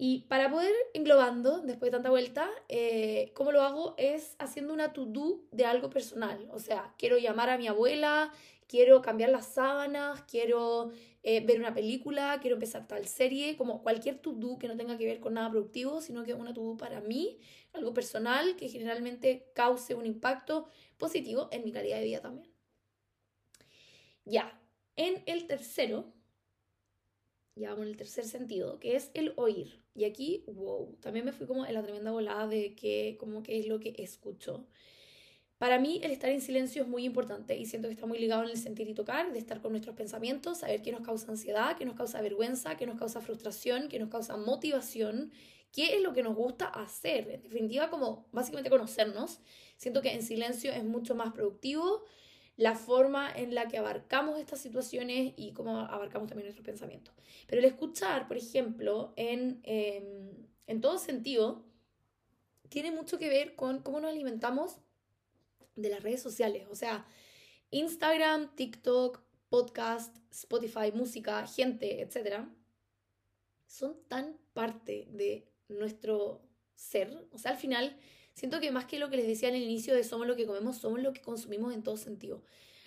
Y 0.01 0.21
para 0.29 0.49
poder 0.49 0.73
englobando, 0.95 1.61
después 1.63 1.91
de 1.91 1.97
tanta 1.97 2.11
vuelta, 2.11 2.49
eh, 2.69 3.33
¿cómo 3.35 3.51
lo 3.51 3.63
hago? 3.63 3.97
Es 3.99 4.37
haciendo 4.39 4.73
una 4.73 4.93
to-do 4.93 5.41
de 5.51 5.65
algo 5.65 5.91
personal. 5.91 6.49
O 6.53 6.61
sea, 6.61 6.95
quiero 6.97 7.19
llamar 7.19 7.51
a 7.51 7.59
mi 7.59 7.67
abuela, 7.67 8.33
quiero 8.69 9.03
cambiar 9.03 9.31
las 9.31 9.47
sábanas, 9.47 10.23
quiero 10.31 10.93
eh, 11.25 11.45
ver 11.45 11.59
una 11.59 11.75
película, 11.75 12.39
quiero 12.41 12.55
empezar 12.55 12.87
tal 12.87 13.07
serie, 13.09 13.57
como 13.57 13.83
cualquier 13.83 14.19
to-do 14.21 14.57
que 14.57 14.69
no 14.69 14.77
tenga 14.77 14.97
que 14.97 15.05
ver 15.05 15.19
con 15.19 15.35
nada 15.35 15.51
productivo, 15.51 16.01
sino 16.01 16.23
que 16.23 16.35
una 16.35 16.55
to-do 16.55 16.77
para 16.77 17.01
mí, 17.01 17.39
algo 17.79 17.95
personal 17.95 18.57
que 18.57 18.69
generalmente 18.69 19.51
cause 19.55 19.95
un 19.95 20.07
impacto 20.07 20.69
positivo 20.99 21.49
en 21.53 21.65
mi 21.65 21.73
calidad 21.73 21.99
de 21.99 22.05
vida 22.05 22.21
también. 22.21 22.51
Ya, 24.25 24.61
en 24.97 25.23
el 25.27 25.47
tercero, 25.47 26.13
ya 27.55 27.73
en 27.73 27.83
el 27.83 27.97
tercer 27.97 28.25
sentido, 28.25 28.79
que 28.79 28.97
es 28.97 29.11
el 29.15 29.33
oír. 29.37 29.83
Y 29.95 30.05
aquí, 30.05 30.45
wow, 30.47 30.97
también 31.01 31.25
me 31.25 31.33
fui 31.33 31.47
como 31.47 31.65
en 31.67 31.75
la 31.75 31.83
tremenda 31.83 32.11
volada 32.11 32.47
de 32.47 32.75
que, 32.75 33.17
como 33.19 33.43
que 33.43 33.59
es 33.59 33.67
lo 33.67 33.81
que 33.81 33.95
escucho. 33.99 34.67
Para 35.59 35.81
mí 35.81 36.01
el 36.05 36.13
estar 36.13 36.31
en 36.31 36.41
silencio 36.41 36.83
es 36.83 36.89
muy 36.89 37.05
importante 37.05 37.57
y 37.57 37.67
siento 37.67 37.89
que 37.89 37.95
está 37.95 38.07
muy 38.07 38.19
ligado 38.19 38.45
en 38.45 38.51
el 38.51 38.57
sentir 38.57 38.89
y 38.89 38.95
tocar, 38.95 39.33
de 39.33 39.41
estar 39.41 39.61
con 39.61 39.73
nuestros 39.73 39.97
pensamientos, 39.97 40.59
saber 40.59 40.83
qué 40.83 40.93
nos 40.93 41.01
causa 41.01 41.33
ansiedad, 41.33 41.77
qué 41.77 41.85
nos 41.85 41.97
causa 41.97 42.21
vergüenza, 42.21 42.77
qué 42.77 42.87
nos 42.87 42.97
causa 42.97 43.21
frustración, 43.21 43.89
qué 43.89 43.99
nos 43.99 44.09
causa 44.09 44.37
motivación, 44.37 45.33
qué 45.73 45.97
es 45.97 46.03
lo 46.03 46.13
que 46.13 46.23
nos 46.23 46.35
gusta 46.35 46.67
hacer. 46.67 47.29
En 47.31 47.43
definitiva, 47.43 47.91
como 47.91 48.29
básicamente 48.33 48.71
conocernos. 48.71 49.41
Siento 49.77 50.03
que 50.03 50.13
en 50.13 50.23
silencio 50.23 50.73
es 50.73 50.85
mucho 50.85 51.15
más 51.15 51.33
productivo, 51.33 52.05
la 52.57 52.75
forma 52.75 53.31
en 53.31 53.55
la 53.55 53.69
que 53.69 53.79
abarcamos 53.79 54.39
estas 54.39 54.61
situaciones 54.61 55.33
y 55.37 55.53
cómo 55.53 55.79
abarcamos 55.79 56.29
también 56.29 56.47
nuestros 56.47 56.67
pensamientos. 56.67 57.15
Pero 57.47 57.61
el 57.61 57.67
escuchar, 57.67 58.27
por 58.27 58.37
ejemplo, 58.37 59.13
en, 59.17 59.61
em, 59.63 60.49
en 60.67 60.81
todo 60.81 60.99
sentido, 60.99 61.65
tiene 62.69 62.91
mucho 62.91 63.19
que 63.19 63.29
ver 63.29 63.55
con 63.55 63.81
cómo 63.81 64.01
nos 64.01 64.11
alimentamos 64.11 64.79
de 65.77 65.89
las 65.91 66.03
redes 66.03 66.21
sociales. 66.21 66.67
O 66.71 66.75
sea, 66.75 67.07
Instagram, 67.71 68.55
TikTok, 68.57 69.23
podcast, 69.49 70.17
Spotify, 70.31 70.93
música, 70.93 71.47
gente, 71.47 72.03
etc. 72.03 72.47
Son 73.67 73.97
tan 74.09 74.39
parte 74.53 75.07
de 75.11 75.48
nuestro 75.69 76.43
ser. 76.75 77.29
O 77.33 77.39
sea, 77.39 77.53
al 77.53 77.59
final 77.59 77.97
Siento 78.39 78.61
que 78.61 78.71
más 78.71 78.85
que 78.85 79.01
lo 79.01 79.11
que 79.11 79.17
les 79.17 79.27
decía 79.27 79.49
al 79.49 79.57
inicio 79.57 79.97
de 79.97 80.05
somos 80.05 80.29
lo 80.29 80.37
que 80.37 80.47
comemos, 80.47 80.77
somos 80.77 81.03
lo 81.03 81.13
que 81.13 81.21
consumimos 81.21 81.75
en 81.75 81.83
todo 81.83 81.97
sentido. 81.97 82.45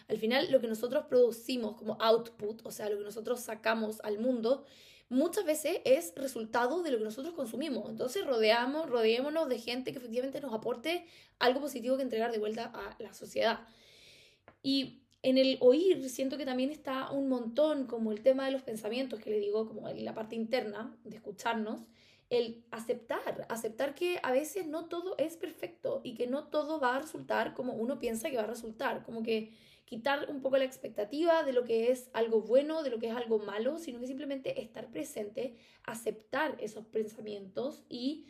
Al 0.08 0.18
final, 0.18 0.50
lo 0.50 0.62
que 0.62 0.68
nosotros 0.68 1.08
producimos 1.10 1.76
como 1.76 1.98
output, 2.00 2.66
o 2.66 2.72
sea, 2.72 2.90
lo 2.90 2.98
que 2.98 3.04
nosotros 3.04 3.42
sacamos 3.42 4.00
al 4.06 4.18
mundo, 4.18 4.64
muchas 5.10 5.44
veces 5.44 5.82
es 5.84 6.14
resultado 6.16 6.84
de 6.84 6.92
lo 6.92 7.00
que 7.00 7.04
nosotros 7.04 7.34
consumimos. 7.34 7.90
Entonces, 7.90 8.26
rodeamos, 8.26 8.90
rodeémonos 8.90 9.50
de 9.50 9.60
gente 9.60 9.92
que 9.92 9.98
efectivamente 9.98 10.40
nos 10.40 10.54
aporte 10.54 11.06
algo 11.38 11.60
positivo 11.60 11.98
que 11.98 12.04
entregar 12.04 12.32
de 12.32 12.40
vuelta 12.40 12.72
a 12.74 12.96
la 13.04 13.14
sociedad. 13.14 13.60
Y 14.64 15.02
en 15.22 15.38
el 15.38 15.58
oír 15.60 16.10
siento 16.10 16.38
que 16.38 16.46
también 16.46 16.70
está 16.70 17.12
un 17.12 17.28
montón 17.28 17.88
como 17.88 18.14
el 18.14 18.22
tema 18.22 18.46
de 18.46 18.52
los 18.52 18.62
pensamientos 18.62 19.20
que 19.20 19.32
le 19.32 19.40
digo, 19.40 19.68
como 19.68 19.90
la 19.90 20.14
parte 20.14 20.38
interna 20.38 20.96
de 21.04 21.18
escucharnos, 21.18 21.82
el 22.32 22.64
aceptar, 22.72 23.46
aceptar 23.50 23.94
que 23.94 24.20
a 24.24 24.32
veces 24.32 24.66
no 24.66 24.86
todo 24.86 25.16
es 25.18 25.36
perfecto 25.36 26.00
y 26.04 26.16
que 26.16 26.28
no 26.28 26.46
todo 26.46 26.80
va 26.80 26.96
a 26.96 27.00
resultar 27.00 27.54
como 27.54 27.74
uno 27.74 28.00
piensa 28.00 28.32
que 28.32 28.38
va 28.38 28.44
a 28.44 28.48
resultar, 28.48 29.04
como 29.04 29.22
que 29.22 29.52
quitar 29.84 30.30
un 30.30 30.42
poco 30.42 30.58
la 30.58 30.64
expectativa 30.64 31.44
de 31.44 31.52
lo 31.52 31.66
que 31.66 31.92
es 31.92 32.10
algo 32.14 32.42
bueno, 32.42 32.84
de 32.84 32.90
lo 32.90 33.00
que 33.00 33.10
es 33.10 33.16
algo 33.16 33.40
malo, 33.40 33.78
sino 33.78 34.00
que 34.00 34.08
simplemente 34.08 34.62
estar 34.62 34.90
presente, 34.90 35.58
aceptar 35.84 36.56
esos 36.62 36.86
pensamientos 36.86 37.84
y 37.90 38.26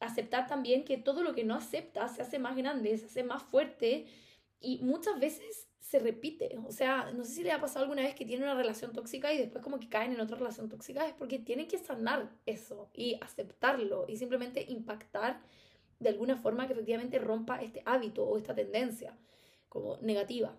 aceptar 0.00 0.48
también 0.48 0.84
que 0.84 0.98
todo 0.98 1.22
lo 1.22 1.32
que 1.32 1.44
no 1.44 1.54
acepta 1.54 2.08
se 2.08 2.22
hace 2.22 2.40
más 2.40 2.56
grande, 2.56 2.98
se 2.98 3.06
hace 3.06 3.22
más 3.22 3.44
fuerte 3.44 4.06
y 4.60 4.78
muchas 4.82 5.18
veces 5.20 5.68
se 5.80 5.98
repite. 6.00 6.58
O 6.66 6.72
sea, 6.72 7.12
no 7.12 7.24
sé 7.24 7.32
si 7.32 7.42
le 7.44 7.52
ha 7.52 7.60
pasado 7.60 7.84
alguna 7.84 8.02
vez 8.02 8.14
que 8.14 8.24
tiene 8.24 8.44
una 8.44 8.54
relación 8.54 8.92
tóxica 8.92 9.32
y 9.32 9.38
después 9.38 9.62
como 9.62 9.78
que 9.78 9.88
caen 9.88 10.12
en 10.12 10.20
otra 10.20 10.36
relación 10.36 10.68
tóxica, 10.68 11.06
es 11.06 11.14
porque 11.14 11.38
tienen 11.38 11.68
que 11.68 11.78
sanar 11.78 12.30
eso 12.44 12.90
y 12.92 13.16
aceptarlo 13.20 14.06
y 14.08 14.16
simplemente 14.16 14.64
impactar 14.68 15.40
de 16.00 16.08
alguna 16.08 16.36
forma 16.36 16.66
que 16.66 16.72
efectivamente 16.72 17.18
rompa 17.18 17.62
este 17.62 17.82
hábito 17.86 18.24
o 18.24 18.36
esta 18.36 18.54
tendencia 18.54 19.16
como 19.68 19.96
negativa. 19.98 20.56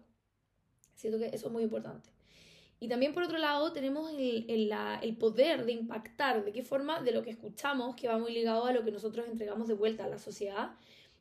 Siento 0.95 1.19
que 1.19 1.27
eso 1.27 1.47
es 1.47 1.51
muy 1.51 1.63
importante. 1.63 2.09
Y 2.79 2.87
también 2.87 3.13
por 3.13 3.23
otro 3.23 3.37
lado 3.37 3.73
tenemos 3.73 4.11
el, 4.11 4.45
el, 4.47 5.17
poder 5.17 5.65
de 5.65 5.71
impactar, 5.71 6.45
de 6.45 6.51
qué 6.51 6.63
forma, 6.63 7.01
de 7.01 7.11
lo 7.11 7.23
que 7.23 7.31
escuchamos, 7.31 7.95
que 7.95 8.07
va 8.07 8.19
muy 8.19 8.31
ligado 8.31 8.65
a 8.65 8.71
lo 8.71 8.83
que 8.83 8.91
nosotros 8.91 9.27
entregamos 9.27 9.67
de 9.67 9.73
vuelta 9.73 10.05
a 10.05 10.07
la 10.07 10.19
sociedad 10.19 10.75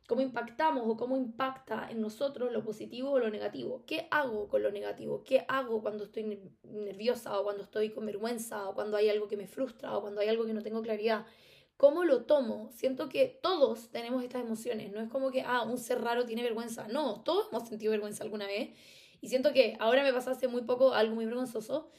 cómo 0.06 0.20
impactamos 0.20 0.84
o 0.86 0.96
cómo 0.96 1.16
impacta 1.16 1.88
en 1.90 2.00
nosotros 2.00 2.52
lo 2.52 2.62
positivo 2.62 3.10
o 3.10 3.18
lo 3.18 3.30
negativo. 3.30 3.84
¿Qué 3.86 4.06
hago 4.10 4.48
con 4.48 4.62
lo 4.62 4.70
negativo? 4.70 5.24
¿Qué 5.24 5.44
hago 5.48 5.82
cuando 5.82 6.04
estoy 6.04 6.40
nerviosa 6.62 7.38
o 7.38 7.44
cuando 7.44 7.64
estoy 7.64 7.90
con 7.90 8.06
vergüenza 8.06 8.68
o 8.68 8.74
cuando 8.74 8.96
hay 8.96 9.08
algo 9.08 9.26
que 9.28 9.36
me 9.36 9.46
frustra 9.46 9.96
o 9.96 10.00
cuando 10.02 10.20
hay 10.20 10.28
algo 10.28 10.46
que 10.46 10.54
no 10.54 10.62
tengo 10.62 10.80
claridad? 10.82 11.26
¿Cómo 11.76 12.04
lo 12.04 12.24
tomo? 12.24 12.70
Siento 12.72 13.08
que 13.08 13.38
todos 13.42 13.90
tenemos 13.90 14.22
estas 14.22 14.42
emociones. 14.42 14.92
No 14.92 15.00
es 15.00 15.10
como 15.10 15.30
que, 15.30 15.42
ah, 15.42 15.62
un 15.62 15.76
ser 15.76 16.00
raro 16.00 16.24
tiene 16.24 16.42
vergüenza. 16.42 16.88
No, 16.88 17.22
todos 17.22 17.48
hemos 17.50 17.68
sentido 17.68 17.90
vergüenza 17.90 18.24
alguna 18.24 18.46
vez. 18.46 18.70
Y 19.20 19.28
siento 19.28 19.52
que 19.52 19.76
ahora 19.78 20.02
me 20.02 20.12
pasó 20.12 20.30
hace 20.30 20.48
muy 20.48 20.62
poco 20.62 20.94
algo 20.94 21.14
muy 21.14 21.26
vergonzoso. 21.26 21.90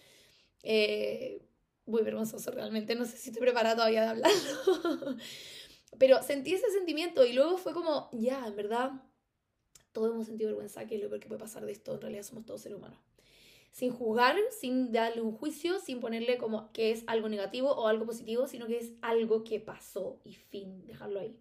Eh, 0.63 1.43
muy 1.85 2.01
vergonzoso 2.03 2.51
realmente. 2.51 2.95
No 2.95 3.05
sé 3.05 3.17
si 3.17 3.29
estoy 3.29 3.41
preparada 3.41 3.75
todavía 3.75 4.01
de 4.01 4.07
hablarlo. 4.07 5.17
Pero 5.97 6.21
sentí 6.21 6.53
ese 6.53 6.69
sentimiento 6.71 7.25
y 7.25 7.33
luego 7.33 7.57
fue 7.57 7.73
como, 7.73 8.09
ya, 8.11 8.45
en 8.45 8.55
verdad, 8.55 8.91
todos 9.91 10.11
hemos 10.11 10.27
sentido 10.27 10.49
vergüenza, 10.49 10.85
que 10.85 10.95
es 10.95 11.01
lo 11.01 11.09
peor 11.09 11.19
que 11.19 11.27
puede 11.27 11.39
pasar 11.39 11.65
de 11.65 11.71
esto, 11.71 11.95
en 11.95 12.01
realidad 12.01 12.23
somos 12.23 12.45
todos 12.45 12.61
seres 12.61 12.77
humanos. 12.77 12.99
Sin 13.71 13.91
juzgar, 13.91 14.35
sin 14.59 14.91
darle 14.91 15.21
un 15.21 15.31
juicio, 15.31 15.79
sin 15.79 15.99
ponerle 15.99 16.37
como 16.37 16.71
que 16.71 16.91
es 16.91 17.03
algo 17.07 17.29
negativo 17.29 17.71
o 17.71 17.87
algo 17.87 18.05
positivo, 18.05 18.47
sino 18.47 18.67
que 18.67 18.77
es 18.77 18.93
algo 19.01 19.43
que 19.43 19.59
pasó 19.59 20.19
y 20.23 20.33
fin, 20.33 20.85
dejarlo 20.85 21.19
ahí. 21.19 21.39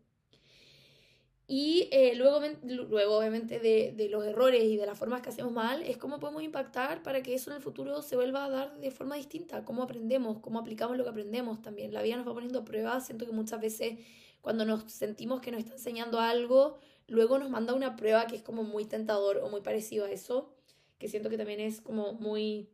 Y 1.48 1.88
eh, 1.92 2.14
luego, 2.16 2.40
luego, 2.64 3.18
obviamente, 3.18 3.60
de, 3.60 3.92
de, 3.96 4.08
los 4.08 4.24
errores 4.24 4.64
y 4.64 4.76
de 4.76 4.84
las 4.84 4.98
formas 4.98 5.22
que 5.22 5.28
hacemos 5.28 5.52
mal, 5.52 5.82
es 5.82 5.96
cómo 5.96 6.18
podemos 6.18 6.42
impactar 6.42 7.04
para 7.04 7.22
que 7.22 7.34
eso 7.34 7.50
en 7.50 7.56
el 7.56 7.62
futuro 7.62 8.02
se 8.02 8.16
vuelva 8.16 8.46
a 8.46 8.50
dar 8.50 8.80
de 8.80 8.90
forma 8.90 9.14
distinta. 9.14 9.64
Cómo 9.64 9.84
aprendemos, 9.84 10.40
cómo 10.40 10.58
aplicamos 10.58 10.96
lo 10.96 11.04
que 11.04 11.10
aprendemos 11.10 11.62
también. 11.62 11.92
La 11.92 12.02
vida 12.02 12.16
nos 12.16 12.26
va 12.26 12.34
poniendo 12.34 12.64
pruebas. 12.64 13.06
Siento 13.06 13.26
que 13.26 13.32
muchas 13.32 13.60
veces 13.60 13.98
cuando 14.46 14.64
nos 14.64 14.84
sentimos 14.92 15.40
que 15.40 15.50
nos 15.50 15.58
está 15.58 15.72
enseñando 15.72 16.20
algo, 16.20 16.78
luego 17.08 17.36
nos 17.36 17.50
manda 17.50 17.74
una 17.74 17.96
prueba 17.96 18.28
que 18.28 18.36
es 18.36 18.44
como 18.44 18.62
muy 18.62 18.84
tentador 18.84 19.38
o 19.38 19.48
muy 19.48 19.60
parecido 19.60 20.04
a 20.04 20.10
eso, 20.12 20.54
que 20.98 21.08
siento 21.08 21.28
que 21.28 21.36
también 21.36 21.58
es 21.58 21.80
como 21.80 22.12
muy, 22.12 22.70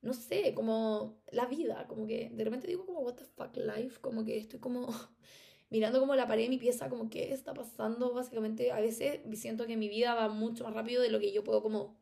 no 0.00 0.14
sé, 0.14 0.54
como 0.54 1.20
la 1.32 1.46
vida, 1.46 1.88
como 1.88 2.06
que 2.06 2.30
de 2.32 2.44
repente 2.44 2.68
digo 2.68 2.86
como, 2.86 3.00
what 3.00 3.16
the 3.16 3.24
fuck 3.24 3.56
life, 3.56 4.00
como 4.00 4.24
que 4.24 4.38
estoy 4.38 4.60
como 4.60 4.86
mirando 5.70 5.98
como 5.98 6.14
la 6.14 6.28
pared 6.28 6.44
de 6.44 6.50
mi 6.50 6.58
pieza, 6.58 6.88
como 6.88 7.10
qué 7.10 7.32
está 7.32 7.52
pasando, 7.52 8.14
básicamente 8.14 8.70
a 8.70 8.78
veces 8.78 9.18
siento 9.32 9.66
que 9.66 9.76
mi 9.76 9.88
vida 9.88 10.14
va 10.14 10.28
mucho 10.28 10.62
más 10.62 10.74
rápido 10.74 11.02
de 11.02 11.10
lo 11.10 11.18
que 11.18 11.32
yo 11.32 11.42
puedo 11.42 11.64
como 11.64 11.98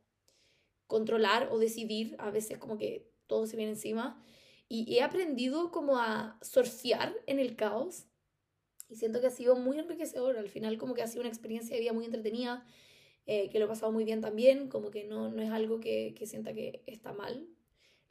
controlar 0.87 1.49
o 1.51 1.59
decidir, 1.59 2.17
a 2.19 2.31
veces 2.31 2.59
como 2.59 2.77
que 2.77 3.11
todo 3.27 3.47
se 3.47 3.57
viene 3.57 3.73
encima. 3.73 4.23
Y 4.69 4.95
he 4.95 5.01
aprendido 5.01 5.71
como 5.71 5.97
a 5.97 6.39
surfear 6.43 7.17
en 7.27 7.39
el 7.39 7.57
caos 7.57 8.09
y 8.89 8.97
siento 8.97 9.21
que 9.21 9.27
ha 9.27 9.31
sido 9.31 9.57
muy 9.57 9.79
enriquecedor. 9.79 10.37
Al 10.37 10.49
final 10.49 10.79
como 10.79 10.95
que 10.95 11.03
ha 11.03 11.07
sido 11.07 11.21
una 11.21 11.29
experiencia 11.29 11.75
de 11.75 11.81
vida 11.81 11.93
muy 11.93 12.05
entretenida, 12.05 12.67
eh, 13.27 13.49
que 13.51 13.59
lo 13.59 13.65
he 13.65 13.69
pasado 13.69 13.93
muy 13.93 14.05
bien 14.05 14.21
también, 14.21 14.69
como 14.69 14.91
que 14.91 15.05
no, 15.05 15.31
no 15.31 15.43
es 15.43 15.51
algo 15.51 15.81
que, 15.81 16.15
que 16.17 16.27
sienta 16.27 16.53
que 16.55 16.83
está 16.87 17.13
mal. 17.13 17.47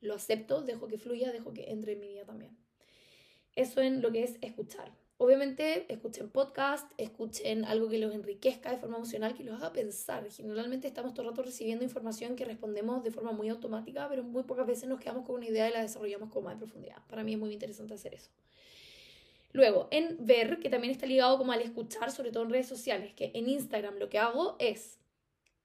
Lo 0.01 0.13
acepto, 0.15 0.61
dejo 0.61 0.87
que 0.87 0.97
fluya, 0.97 1.31
dejo 1.31 1.53
que 1.53 1.71
entre 1.71 1.93
en 1.93 1.99
mi 1.99 2.07
vida 2.09 2.25
también. 2.25 2.57
Eso 3.55 3.81
en 3.81 4.01
lo 4.01 4.11
que 4.11 4.23
es 4.23 4.37
escuchar. 4.41 4.91
Obviamente, 5.17 5.85
escuchen 5.87 6.29
podcast, 6.29 6.91
escuchen 6.97 7.63
algo 7.63 7.87
que 7.87 7.97
los 7.97 8.13
enriquezca 8.13 8.69
de 8.69 8.77
forma 8.77 8.97
emocional, 8.97 9.33
que 9.33 9.45
los 9.45 9.55
haga 9.55 9.71
pensar. 9.71 10.29
Generalmente 10.29 10.89
estamos 10.89 11.13
todo 11.13 11.21
el 11.23 11.29
rato 11.29 11.41
recibiendo 11.41 11.85
información 11.85 12.35
que 12.35 12.43
respondemos 12.43 13.01
de 13.01 13.11
forma 13.11 13.31
muy 13.31 13.47
automática, 13.47 14.09
pero 14.09 14.23
muy 14.23 14.43
pocas 14.43 14.67
veces 14.67 14.89
nos 14.89 14.99
quedamos 14.99 15.25
con 15.25 15.35
una 15.35 15.45
idea 15.45 15.69
y 15.69 15.73
la 15.73 15.81
desarrollamos 15.81 16.29
con 16.31 16.43
más 16.43 16.57
profundidad. 16.57 16.97
Para 17.07 17.23
mí 17.23 17.31
es 17.31 17.39
muy 17.39 17.53
interesante 17.53 17.93
hacer 17.93 18.13
eso. 18.13 18.29
Luego, 19.55 19.87
en 19.89 20.17
ver, 20.19 20.59
que 20.59 20.69
también 20.69 20.91
está 20.91 21.05
ligado 21.05 21.37
como 21.37 21.53
al 21.53 21.61
escuchar, 21.61 22.11
sobre 22.11 22.29
todo 22.29 22.43
en 22.43 22.49
redes 22.49 22.67
sociales, 22.67 23.13
que 23.13 23.31
en 23.33 23.47
Instagram 23.47 23.95
lo 23.99 24.09
que 24.09 24.19
hago 24.19 24.57
es 24.59 24.99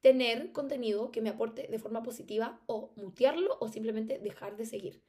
tener 0.01 0.53
contenido 0.53 1.11
que 1.11 1.21
me 1.21 1.29
aporte 1.29 1.67
de 1.67 1.79
forma 1.81 2.01
positiva 2.01 2.61
o 2.67 2.93
mutearlo 2.95 3.59
o 3.59 3.67
simplemente 3.67 4.21
dejar 4.21 4.57
de 4.57 4.65
seguir. 4.65 5.03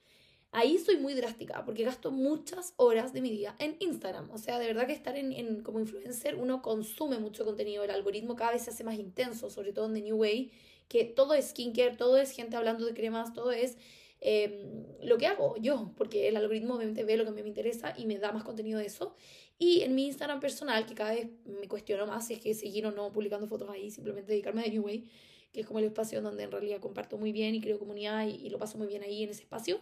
Ahí 0.52 0.80
soy 0.80 0.98
muy 0.98 1.14
drástica 1.14 1.64
porque 1.64 1.84
gasto 1.84 2.10
muchas 2.10 2.74
horas 2.78 3.14
de 3.14 3.22
mi 3.22 3.30
día 3.30 3.56
en 3.60 3.78
Instagram. 3.80 4.32
O 4.32 4.40
sea, 4.40 4.58
de 4.58 4.66
verdad 4.66 4.88
que 4.88 4.94
estar 4.94 5.16
en, 5.16 5.32
en, 5.32 5.62
como 5.62 5.80
influencer 5.80 6.34
uno 6.34 6.64
consume 6.64 7.20
mucho 7.20 7.46
contenido. 7.46 7.84
El 7.84 7.92
algoritmo 7.92 8.36
cada 8.36 8.54
vez 8.54 8.64
se 8.64 8.72
hace 8.72 8.84
más 8.84 8.96
intenso, 8.96 9.52
sobre 9.52 9.74
todo 9.74 9.86
en 9.86 9.94
The 9.94 10.02
New 10.02 10.18
Way, 10.18 10.52
que 10.88 11.06
todo 11.06 11.36
es 11.36 11.50
skincare, 11.50 11.98
todo 11.98 12.18
es 12.18 12.32
gente 12.32 12.58
hablando 12.58 12.88
de 12.88 12.96
cremas, 12.96 13.32
todo 13.32 13.52
es 13.52 13.78
Em, 14.24 14.86
lo 15.02 15.18
que 15.18 15.26
hago 15.26 15.56
yo, 15.58 15.94
porque 15.98 16.28
el 16.28 16.38
algoritmo 16.38 16.76
obviamente 16.76 17.04
ve 17.04 17.18
lo 17.18 17.24
que 17.24 17.32
a 17.32 17.34
mí 17.34 17.42
me 17.42 17.50
interesa 17.50 17.96
y 17.98 18.06
me 18.06 18.20
da 18.20 18.32
más 18.32 18.44
contenido 18.44 18.78
de 18.78 18.86
eso. 18.86 19.16
Y 19.58 19.82
en 19.82 19.96
mi 19.96 20.06
Instagram 20.06 20.40
personal, 20.40 20.86
que 20.86 20.94
cada 20.94 21.14
vez 21.14 21.28
me 21.46 21.68
cuestiono 21.68 22.06
más 22.06 22.28
si 22.28 22.36
es 22.36 22.40
que 22.40 22.54
seguir 22.54 22.86
o 22.86 22.92
no 22.92 23.12
publicando 23.12 23.48
fotos 23.48 23.70
ahí, 23.70 23.90
simplemente 23.90 24.32
dedicarme 24.32 24.62
a 24.62 24.66
The 24.66 24.72
New 24.72 24.84
Way, 24.84 25.10
que 25.52 25.62
es 25.62 25.66
como 25.66 25.80
el 25.80 25.86
espacio 25.86 26.22
donde 26.22 26.44
en 26.44 26.52
realidad 26.52 26.80
comparto 26.80 27.18
muy 27.18 27.32
bien 27.32 27.56
y 27.56 27.62
creo 27.62 27.80
comunidad 27.80 28.28
y, 28.28 28.36
y 28.36 28.50
lo 28.50 28.60
paso 28.60 28.78
muy 28.78 28.88
bien 28.88 29.04
ahí 29.04 29.24
en 29.24 29.32
ese 29.32 29.42
espacio. 29.42 29.82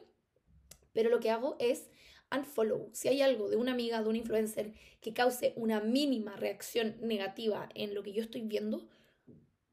Pero 0.93 1.09
lo 1.09 1.19
que 1.19 1.29
hago 1.29 1.57
es 1.59 1.89
unfollow. 2.35 2.89
Si 2.93 3.09
hay 3.09 3.21
algo 3.21 3.49
de 3.49 3.57
una 3.57 3.73
amiga, 3.73 4.01
de 4.01 4.09
un 4.09 4.15
influencer 4.15 4.73
que 5.01 5.13
cause 5.13 5.53
una 5.57 5.81
mínima 5.81 6.37
reacción 6.37 6.95
negativa 7.01 7.69
en 7.75 7.93
lo 7.93 8.03
que 8.03 8.13
yo 8.13 8.21
estoy 8.21 8.41
viendo, 8.41 8.87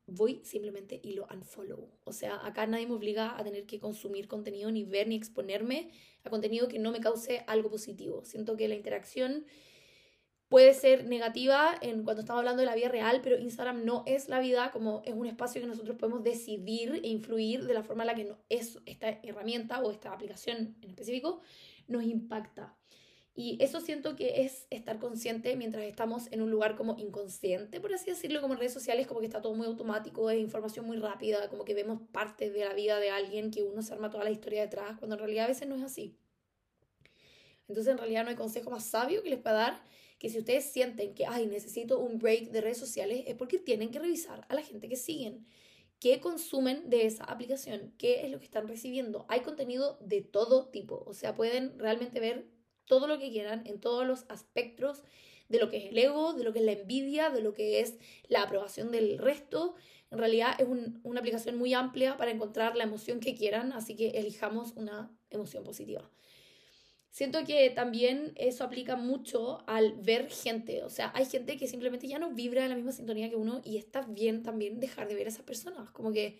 voy 0.06 0.40
simplemente 0.44 1.00
y 1.02 1.12
lo 1.12 1.26
unfollow. 1.32 1.90
O 2.04 2.12
sea, 2.12 2.44
acá 2.46 2.66
nadie 2.66 2.86
me 2.86 2.94
obliga 2.94 3.38
a 3.38 3.44
tener 3.44 3.66
que 3.66 3.80
consumir 3.80 4.28
contenido, 4.28 4.70
ni 4.70 4.84
ver, 4.84 5.08
ni 5.08 5.16
exponerme 5.16 5.90
a 6.24 6.30
contenido 6.30 6.68
que 6.68 6.78
no 6.78 6.92
me 6.92 7.00
cause 7.00 7.44
algo 7.46 7.70
positivo. 7.70 8.24
Siento 8.24 8.56
que 8.56 8.68
la 8.68 8.74
interacción 8.74 9.44
puede 10.48 10.74
ser 10.74 11.06
negativa 11.06 11.74
en 11.80 12.04
cuando 12.04 12.20
estamos 12.20 12.38
hablando 12.38 12.60
de 12.60 12.66
la 12.66 12.76
vida 12.76 12.88
real, 12.88 13.20
pero 13.22 13.38
Instagram 13.38 13.84
no 13.84 14.04
es 14.06 14.28
la 14.28 14.38
vida, 14.38 14.70
como 14.70 15.02
es 15.04 15.14
un 15.14 15.26
espacio 15.26 15.60
que 15.60 15.66
nosotros 15.66 15.96
podemos 15.96 16.22
decidir 16.22 17.00
e 17.02 17.08
influir 17.08 17.64
de 17.66 17.74
la 17.74 17.82
forma 17.82 18.04
en 18.04 18.06
la 18.06 18.14
que 18.14 18.24
no 18.24 18.38
es 18.48 18.78
esta 18.86 19.08
herramienta 19.08 19.80
o 19.80 19.90
esta 19.90 20.12
aplicación 20.12 20.76
en 20.82 20.90
específico 20.90 21.40
nos 21.88 22.04
impacta. 22.04 22.76
Y 23.38 23.62
eso 23.62 23.82
siento 23.82 24.16
que 24.16 24.42
es 24.44 24.66
estar 24.70 24.98
consciente 24.98 25.56
mientras 25.56 25.84
estamos 25.84 26.32
en 26.32 26.40
un 26.40 26.50
lugar 26.50 26.74
como 26.74 26.96
inconsciente, 26.98 27.82
por 27.82 27.92
así 27.92 28.08
decirlo, 28.08 28.40
como 28.40 28.54
en 28.54 28.60
redes 28.60 28.72
sociales, 28.72 29.06
como 29.06 29.20
que 29.20 29.26
está 29.26 29.42
todo 29.42 29.54
muy 29.54 29.66
automático, 29.66 30.30
es 30.30 30.40
información 30.40 30.86
muy 30.86 30.96
rápida, 30.96 31.50
como 31.50 31.66
que 31.66 31.74
vemos 31.74 32.00
parte 32.12 32.50
de 32.50 32.64
la 32.64 32.72
vida 32.72 32.98
de 32.98 33.10
alguien 33.10 33.50
que 33.50 33.62
uno 33.62 33.82
se 33.82 33.92
arma 33.92 34.08
toda 34.08 34.24
la 34.24 34.30
historia 34.30 34.62
detrás, 34.62 34.98
cuando 34.98 35.16
en 35.16 35.18
realidad 35.18 35.44
a 35.44 35.48
veces 35.48 35.68
no 35.68 35.76
es 35.76 35.82
así. 35.82 36.16
Entonces 37.68 37.92
en 37.92 37.98
realidad 37.98 38.24
no 38.24 38.30
hay 38.30 38.36
consejo 38.36 38.70
más 38.70 38.86
sabio 38.86 39.22
que 39.22 39.28
les 39.28 39.38
pueda 39.38 39.56
dar 39.56 39.82
que 40.18 40.30
si 40.30 40.38
ustedes 40.38 40.64
sienten 40.64 41.14
que, 41.14 41.26
ay, 41.26 41.46
necesito 41.46 42.00
un 42.00 42.18
break 42.18 42.50
de 42.52 42.62
redes 42.62 42.78
sociales, 42.78 43.24
es 43.26 43.34
porque 43.34 43.58
tienen 43.58 43.90
que 43.90 43.98
revisar 43.98 44.46
a 44.48 44.54
la 44.54 44.62
gente 44.62 44.88
que 44.88 44.96
siguen. 44.96 45.46
¿Qué 46.00 46.20
consumen 46.20 46.88
de 46.88 47.04
esa 47.04 47.24
aplicación? 47.24 47.92
¿Qué 47.98 48.24
es 48.24 48.30
lo 48.30 48.38
que 48.38 48.46
están 48.46 48.66
recibiendo? 48.66 49.26
Hay 49.28 49.40
contenido 49.40 49.98
de 50.00 50.22
todo 50.22 50.68
tipo, 50.68 51.04
o 51.06 51.12
sea, 51.12 51.34
pueden 51.34 51.78
realmente 51.78 52.18
ver 52.18 52.55
todo 52.86 53.06
lo 53.06 53.18
que 53.18 53.30
quieran 53.30 53.66
en 53.66 53.80
todos 53.80 54.06
los 54.06 54.24
aspectos 54.28 55.02
de 55.48 55.60
lo 55.60 55.70
que 55.70 55.76
es 55.78 55.84
el 55.86 55.98
ego, 55.98 56.32
de 56.32 56.44
lo 56.44 56.52
que 56.52 56.58
es 56.60 56.64
la 56.64 56.72
envidia, 56.72 57.30
de 57.30 57.40
lo 57.40 57.54
que 57.54 57.80
es 57.80 57.94
la 58.28 58.42
aprobación 58.42 58.90
del 58.90 59.18
resto. 59.18 59.74
En 60.10 60.18
realidad 60.18 60.54
es 60.58 60.66
una 61.02 61.20
aplicación 61.20 61.56
muy 61.56 61.74
amplia 61.74 62.16
para 62.16 62.30
encontrar 62.30 62.76
la 62.76 62.84
emoción 62.84 63.20
que 63.20 63.34
quieran, 63.34 63.72
así 63.72 63.94
que 63.96 64.10
elijamos 64.10 64.72
una 64.76 65.10
emoción 65.30 65.64
positiva. 65.64 66.08
Siento 67.10 67.44
que 67.46 67.70
también 67.70 68.34
eso 68.36 68.62
aplica 68.62 68.94
mucho 68.94 69.64
al 69.66 69.94
ver 69.94 70.28
gente, 70.30 70.82
o 70.82 70.90
sea, 70.90 71.12
hay 71.14 71.24
gente 71.24 71.56
que 71.56 71.66
simplemente 71.66 72.06
ya 72.06 72.18
no 72.18 72.34
vibra 72.34 72.64
en 72.64 72.68
la 72.68 72.76
misma 72.76 72.92
sintonía 72.92 73.30
que 73.30 73.36
uno 73.36 73.62
y 73.64 73.78
está 73.78 74.02
bien 74.02 74.42
también 74.42 74.80
dejar 74.80 75.08
de 75.08 75.14
ver 75.14 75.26
a 75.26 75.30
esas 75.30 75.42
personas, 75.42 75.90
como 75.92 76.12
que 76.12 76.38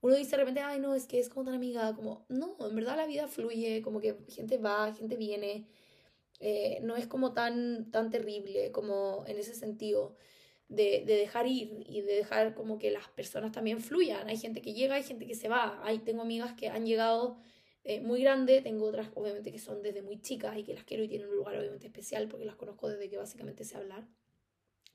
uno 0.00 0.14
dice 0.14 0.30
de 0.30 0.36
repente, 0.38 0.60
ay 0.60 0.80
no, 0.80 0.94
es 0.94 1.06
que 1.06 1.18
es 1.18 1.28
como 1.28 1.44
tan 1.44 1.54
amiga, 1.54 1.94
como, 1.94 2.24
no, 2.30 2.56
en 2.58 2.74
verdad 2.74 2.96
la 2.96 3.06
vida 3.06 3.28
fluye, 3.28 3.82
como 3.82 4.00
que 4.00 4.16
gente 4.30 4.56
va, 4.56 4.94
gente 4.94 5.16
viene, 5.16 5.66
eh, 6.46 6.80
no 6.82 6.94
es 6.94 7.06
como 7.06 7.32
tan, 7.32 7.90
tan 7.90 8.10
terrible 8.10 8.70
como 8.70 9.24
en 9.26 9.38
ese 9.38 9.54
sentido 9.54 10.14
de, 10.68 11.02
de, 11.06 11.16
dejar 11.16 11.46
ir 11.46 11.82
y 11.88 12.02
de 12.02 12.16
dejar 12.16 12.54
como 12.54 12.76
que 12.76 12.90
las 12.90 13.08
personas 13.08 13.50
también 13.50 13.80
fluyan. 13.80 14.28
Hay 14.28 14.36
gente 14.36 14.60
que 14.60 14.74
llega, 14.74 14.96
hay 14.96 15.04
gente 15.04 15.26
que 15.26 15.34
se 15.34 15.48
va. 15.48 15.80
Hay, 15.82 16.00
tengo 16.00 16.20
amigas 16.20 16.52
que 16.52 16.68
han 16.68 16.84
llegado 16.84 17.38
eh, 17.82 18.02
muy 18.02 18.20
grande, 18.20 18.60
tengo 18.60 18.84
otras 18.84 19.08
obviamente 19.14 19.52
que 19.52 19.58
son 19.58 19.80
desde 19.80 20.02
muy 20.02 20.20
chicas 20.20 20.58
y 20.58 20.64
que 20.64 20.74
las 20.74 20.84
quiero 20.84 21.02
y 21.02 21.08
tienen 21.08 21.30
un 21.30 21.36
lugar 21.36 21.56
obviamente 21.56 21.86
especial 21.86 22.28
porque 22.28 22.44
las 22.44 22.56
conozco 22.56 22.90
desde 22.90 23.08
que 23.08 23.16
básicamente 23.16 23.64
sé 23.64 23.78
hablar. 23.78 24.06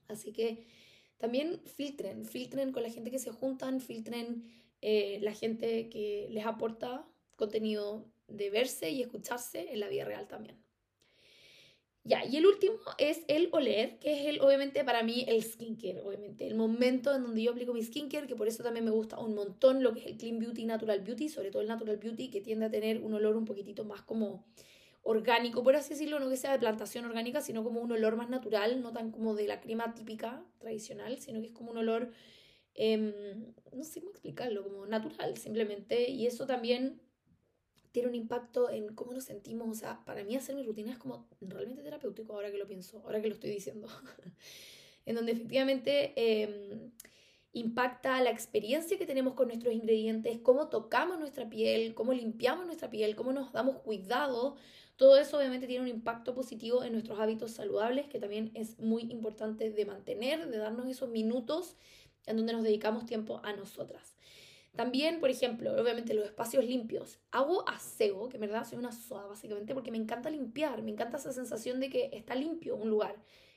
Así 0.07 0.31
que 0.31 0.67
también 1.17 1.63
filtren, 1.65 2.25
filtren 2.25 2.71
con 2.71 2.83
la 2.83 2.91
gente 2.91 3.09
que 3.09 3.17
se 3.17 3.31
juntan, 3.31 3.81
filtren 3.81 4.43
eh, 4.81 5.17
la 5.23 5.33
gente 5.33 5.89
que 5.89 6.27
les 6.29 6.45
aporta 6.45 7.07
contenido 7.37 8.05
de 8.27 8.51
verse 8.51 8.91
y 8.91 9.01
escucharse 9.01 9.73
en 9.73 9.79
la 9.79 9.89
vida 9.89 10.05
real 10.05 10.27
también. 10.27 10.68
Ya, 12.09 12.25
y 12.25 12.37
el 12.37 12.47
último 12.47 12.73
es 12.97 13.21
el 13.27 13.49
oler, 13.51 13.99
que 13.99 14.19
es 14.19 14.25
el, 14.25 14.41
obviamente 14.41 14.83
para 14.83 15.03
mí 15.03 15.25
el 15.27 15.43
skincare, 15.43 16.01
obviamente, 16.01 16.47
el 16.47 16.55
momento 16.55 17.13
en 17.15 17.21
donde 17.21 17.43
yo 17.43 17.51
aplico 17.51 17.71
mi 17.71 17.83
skincare, 17.83 18.25
que 18.25 18.35
por 18.35 18.47
eso 18.47 18.63
también 18.63 18.83
me 18.83 18.89
gusta 18.89 19.19
un 19.19 19.35
montón 19.35 19.83
lo 19.83 19.93
que 19.93 19.99
es 19.99 20.05
el 20.07 20.17
Clean 20.17 20.39
Beauty, 20.39 20.65
Natural 20.65 21.01
Beauty, 21.01 21.29
sobre 21.29 21.51
todo 21.51 21.61
el 21.61 21.67
Natural 21.67 21.97
Beauty, 21.97 22.31
que 22.31 22.41
tiende 22.41 22.65
a 22.65 22.71
tener 22.71 22.99
un 23.03 23.13
olor 23.13 23.37
un 23.37 23.45
poquitito 23.45 23.85
más 23.85 24.01
como 24.01 24.43
orgánico, 25.03 25.61
por 25.63 25.75
así 25.75 25.91
decirlo, 25.91 26.19
no 26.19 26.29
que 26.29 26.37
sea 26.37 26.51
de 26.51 26.57
plantación 26.57 27.05
orgánica, 27.05 27.41
sino 27.41 27.63
como 27.63 27.79
un 27.79 27.91
olor 27.91 28.15
más 28.15 28.27
natural, 28.27 28.81
no 28.81 28.91
tan 28.91 29.11
como 29.11 29.35
de 29.35 29.45
la 29.45 29.59
crema 29.59 29.93
típica, 29.93 30.43
tradicional, 30.57 31.19
sino 31.19 31.41
que 31.41 31.47
es 31.47 31.53
como 31.53 31.69
un 31.69 31.77
olor, 31.77 32.09
em, 32.73 33.13
no 33.71 33.83
sé 33.83 33.99
cómo 33.99 34.11
explicarlo, 34.13 34.63
como 34.63 34.87
natural 34.87 35.37
simplemente. 35.37 36.09
Y 36.09 36.25
eso 36.25 36.47
también 36.47 37.01
tiene 37.91 38.09
un 38.09 38.15
impacto 38.15 38.69
en 38.69 38.93
cómo 38.95 39.13
nos 39.13 39.25
sentimos. 39.25 39.69
O 39.69 39.73
sea, 39.73 40.03
para 40.05 40.23
mí 40.23 40.35
hacer 40.35 40.55
mi 40.55 40.63
rutina 40.63 40.91
es 40.91 40.97
como 40.97 41.27
realmente 41.41 41.83
terapéutico 41.83 42.33
ahora 42.33 42.51
que 42.51 42.57
lo 42.57 42.67
pienso, 42.67 43.01
ahora 43.03 43.21
que 43.21 43.27
lo 43.27 43.35
estoy 43.35 43.51
diciendo. 43.51 43.87
en 45.05 45.15
donde 45.15 45.31
efectivamente 45.31 46.13
em, 46.15 46.91
impacta 47.53 48.21
la 48.21 48.29
experiencia 48.29 48.97
que 48.97 49.05
tenemos 49.05 49.33
con 49.33 49.47
nuestros 49.47 49.73
ingredientes, 49.73 50.39
cómo 50.39 50.69
tocamos 50.69 51.19
nuestra 51.19 51.49
piel, 51.49 51.95
cómo 51.95 52.13
limpiamos 52.13 52.65
nuestra 52.65 52.89
piel, 52.89 53.15
cómo 53.15 53.33
nos 53.33 53.51
damos 53.51 53.77
cuidado. 53.77 54.55
Todo 54.97 55.17
eso 55.17 55.37
obviamente 55.37 55.65
tiene 55.65 55.83
un 55.83 55.89
impacto 55.89 56.35
positivo 56.35 56.83
en 56.83 56.91
nuestros 56.91 57.19
hábitos 57.19 57.51
saludables, 57.51 58.07
que 58.07 58.19
también 58.19 58.51
es 58.53 58.77
muy 58.79 59.03
importante 59.03 59.71
de 59.71 59.85
mantener, 59.85 60.47
de 60.47 60.57
darnos 60.57 60.87
esos 60.87 61.09
minutos 61.09 61.75
en 62.27 62.37
donde 62.37 62.53
nos 62.53 62.63
dedicamos 62.63 63.05
tiempo 63.05 63.39
a 63.43 63.53
nosotras. 63.53 64.18
También, 64.75 65.19
por 65.19 65.29
ejemplo, 65.29 65.73
obviamente 65.73 66.13
los 66.13 66.25
espacios 66.25 66.63
limpios. 66.63 67.19
Hago 67.31 67.67
aseo, 67.67 68.29
que 68.29 68.37
en 68.37 68.41
verdad 68.41 68.65
soy 68.65 68.77
una 68.77 68.91
soda 68.91 69.25
básicamente, 69.27 69.73
porque 69.73 69.91
me 69.91 69.97
encanta 69.97 70.29
limpiar, 70.29 70.81
me 70.83 70.91
encanta 70.91 71.17
esa 71.17 71.33
sensación 71.33 71.79
de 71.79 71.89
que 71.89 72.09
está 72.13 72.35
limpio 72.35 72.75
un 72.75 72.89
lugar, 72.89 73.15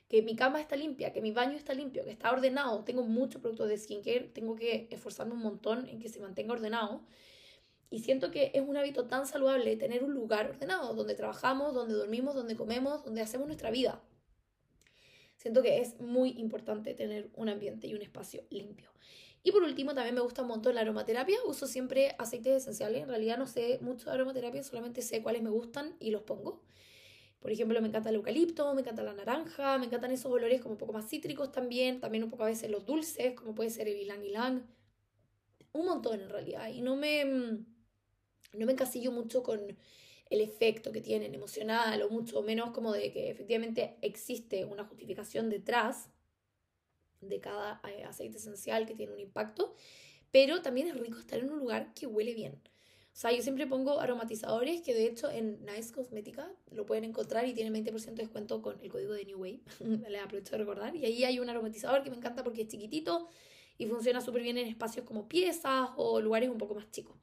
que 0.08 0.22
mi 0.22 0.34
cama 0.36 0.60
está 0.60 0.76
limpia, 0.76 1.12
que 1.12 1.20
mi 1.20 1.32
baño 1.32 1.56
está 1.56 1.74
limpio, 1.74 2.04
que 2.04 2.10
está 2.10 2.32
ordenado. 2.32 2.84
Tengo 2.84 3.02
muchos 3.04 3.40
productos 3.40 3.68
de 3.68 3.78
skincare, 3.78 4.30
tengo 4.34 4.56
que 4.56 4.88
esforzarme 4.90 5.34
un 5.34 5.40
montón 5.40 5.88
en 5.88 6.00
que 6.00 6.08
se 6.08 6.20
mantenga 6.20 6.52
ordenado. 6.54 7.02
Y 7.88 8.00
siento 8.00 8.30
que 8.30 8.50
es 8.54 8.62
un 8.66 8.76
hábito 8.76 9.06
tan 9.06 9.26
saludable 9.26 9.76
tener 9.76 10.02
un 10.02 10.14
lugar 10.14 10.48
ordenado, 10.48 10.94
donde 10.94 11.14
trabajamos, 11.14 11.74
donde 11.74 11.94
dormimos, 11.94 12.34
donde 12.34 12.56
comemos, 12.56 13.04
donde 13.04 13.20
hacemos 13.20 13.46
nuestra 13.46 13.70
vida. 13.70 14.02
Siento 15.36 15.62
que 15.62 15.80
es 15.80 16.00
muy 16.00 16.30
importante 16.38 16.94
tener 16.94 17.30
un 17.34 17.48
ambiente 17.48 17.86
y 17.86 17.94
un 17.94 18.02
espacio 18.02 18.44
limpio. 18.48 18.90
Y 19.42 19.50
por 19.50 19.62
último, 19.62 19.94
también 19.94 20.14
me 20.14 20.20
gusta 20.20 20.42
un 20.42 20.48
montón 20.48 20.74
la 20.74 20.82
aromaterapia. 20.82 21.36
Uso 21.46 21.66
siempre 21.66 22.14
aceites 22.18 22.62
esenciales. 22.62 23.02
En 23.02 23.08
realidad 23.08 23.38
no 23.38 23.46
sé 23.46 23.78
mucho 23.80 24.06
de 24.06 24.12
aromaterapia, 24.12 24.62
solamente 24.62 25.02
sé 25.02 25.22
cuáles 25.22 25.42
me 25.42 25.50
gustan 25.50 25.96
y 25.98 26.10
los 26.10 26.22
pongo. 26.22 26.62
Por 27.40 27.50
ejemplo, 27.50 27.80
me 27.80 27.88
encanta 27.88 28.10
el 28.10 28.14
eucalipto, 28.14 28.72
me 28.72 28.82
encanta 28.82 29.02
la 29.02 29.14
naranja, 29.14 29.76
me 29.78 29.86
encantan 29.86 30.12
esos 30.12 30.30
olores 30.30 30.60
como 30.60 30.74
un 30.74 30.78
poco 30.78 30.92
más 30.92 31.08
cítricos 31.08 31.50
también, 31.50 31.98
también 31.98 32.22
un 32.22 32.30
poco 32.30 32.44
a 32.44 32.46
veces 32.46 32.70
los 32.70 32.86
dulces, 32.86 33.34
como 33.34 33.52
puede 33.52 33.70
ser 33.70 33.88
el 33.88 33.98
ylang 33.98 34.22
ylang. 34.22 34.66
Un 35.72 35.86
montón 35.86 36.20
en 36.20 36.30
realidad. 36.30 36.68
Y 36.68 36.82
no 36.82 36.94
me, 36.94 37.24
no 37.24 38.66
me 38.66 38.72
encasillo 38.72 39.10
mucho 39.10 39.42
con 39.42 39.76
el 40.30 40.40
efecto 40.40 40.92
que 40.92 41.00
tienen 41.00 41.34
emocional 41.34 42.00
o 42.02 42.10
mucho 42.10 42.42
menos 42.42 42.70
como 42.70 42.92
de 42.92 43.12
que 43.12 43.30
efectivamente 43.30 43.98
existe 44.02 44.64
una 44.64 44.84
justificación 44.84 45.50
detrás 45.50 46.10
de 47.22 47.40
cada 47.40 47.80
eh, 47.88 48.04
aceite 48.04 48.36
esencial 48.36 48.86
que 48.86 48.94
tiene 48.94 49.12
un 49.12 49.20
impacto, 49.20 49.74
pero 50.30 50.62
también 50.62 50.88
es 50.88 50.98
rico 50.98 51.18
estar 51.18 51.38
en 51.38 51.50
un 51.50 51.58
lugar 51.58 51.92
que 51.94 52.06
huele 52.06 52.34
bien. 52.34 52.60
O 53.12 53.14
sea, 53.14 53.30
yo 53.30 53.42
siempre 53.42 53.66
pongo 53.66 54.00
aromatizadores 54.00 54.80
que 54.80 54.94
de 54.94 55.06
hecho 55.06 55.30
en 55.30 55.62
Nice 55.66 55.92
Cosmética 55.92 56.50
lo 56.70 56.86
pueden 56.86 57.04
encontrar 57.04 57.46
y 57.46 57.52
tienen 57.52 57.74
20% 57.74 58.04
de 58.04 58.22
descuento 58.22 58.62
con 58.62 58.80
el 58.80 58.90
código 58.90 59.12
de 59.12 59.26
New 59.26 59.38
Wave. 59.38 59.60
Les 60.08 60.22
aprovecho 60.22 60.52
de 60.52 60.58
recordar. 60.58 60.96
Y 60.96 61.04
ahí 61.04 61.24
hay 61.24 61.38
un 61.38 61.50
aromatizador 61.50 62.02
que 62.02 62.10
me 62.10 62.16
encanta 62.16 62.42
porque 62.42 62.62
es 62.62 62.68
chiquitito 62.68 63.28
y 63.76 63.86
funciona 63.86 64.22
súper 64.22 64.42
bien 64.42 64.56
en 64.56 64.66
espacios 64.66 65.04
como 65.04 65.28
piezas 65.28 65.90
o 65.96 66.20
lugares 66.20 66.48
un 66.48 66.56
poco 66.56 66.74
más 66.74 66.90
chicos. 66.90 67.16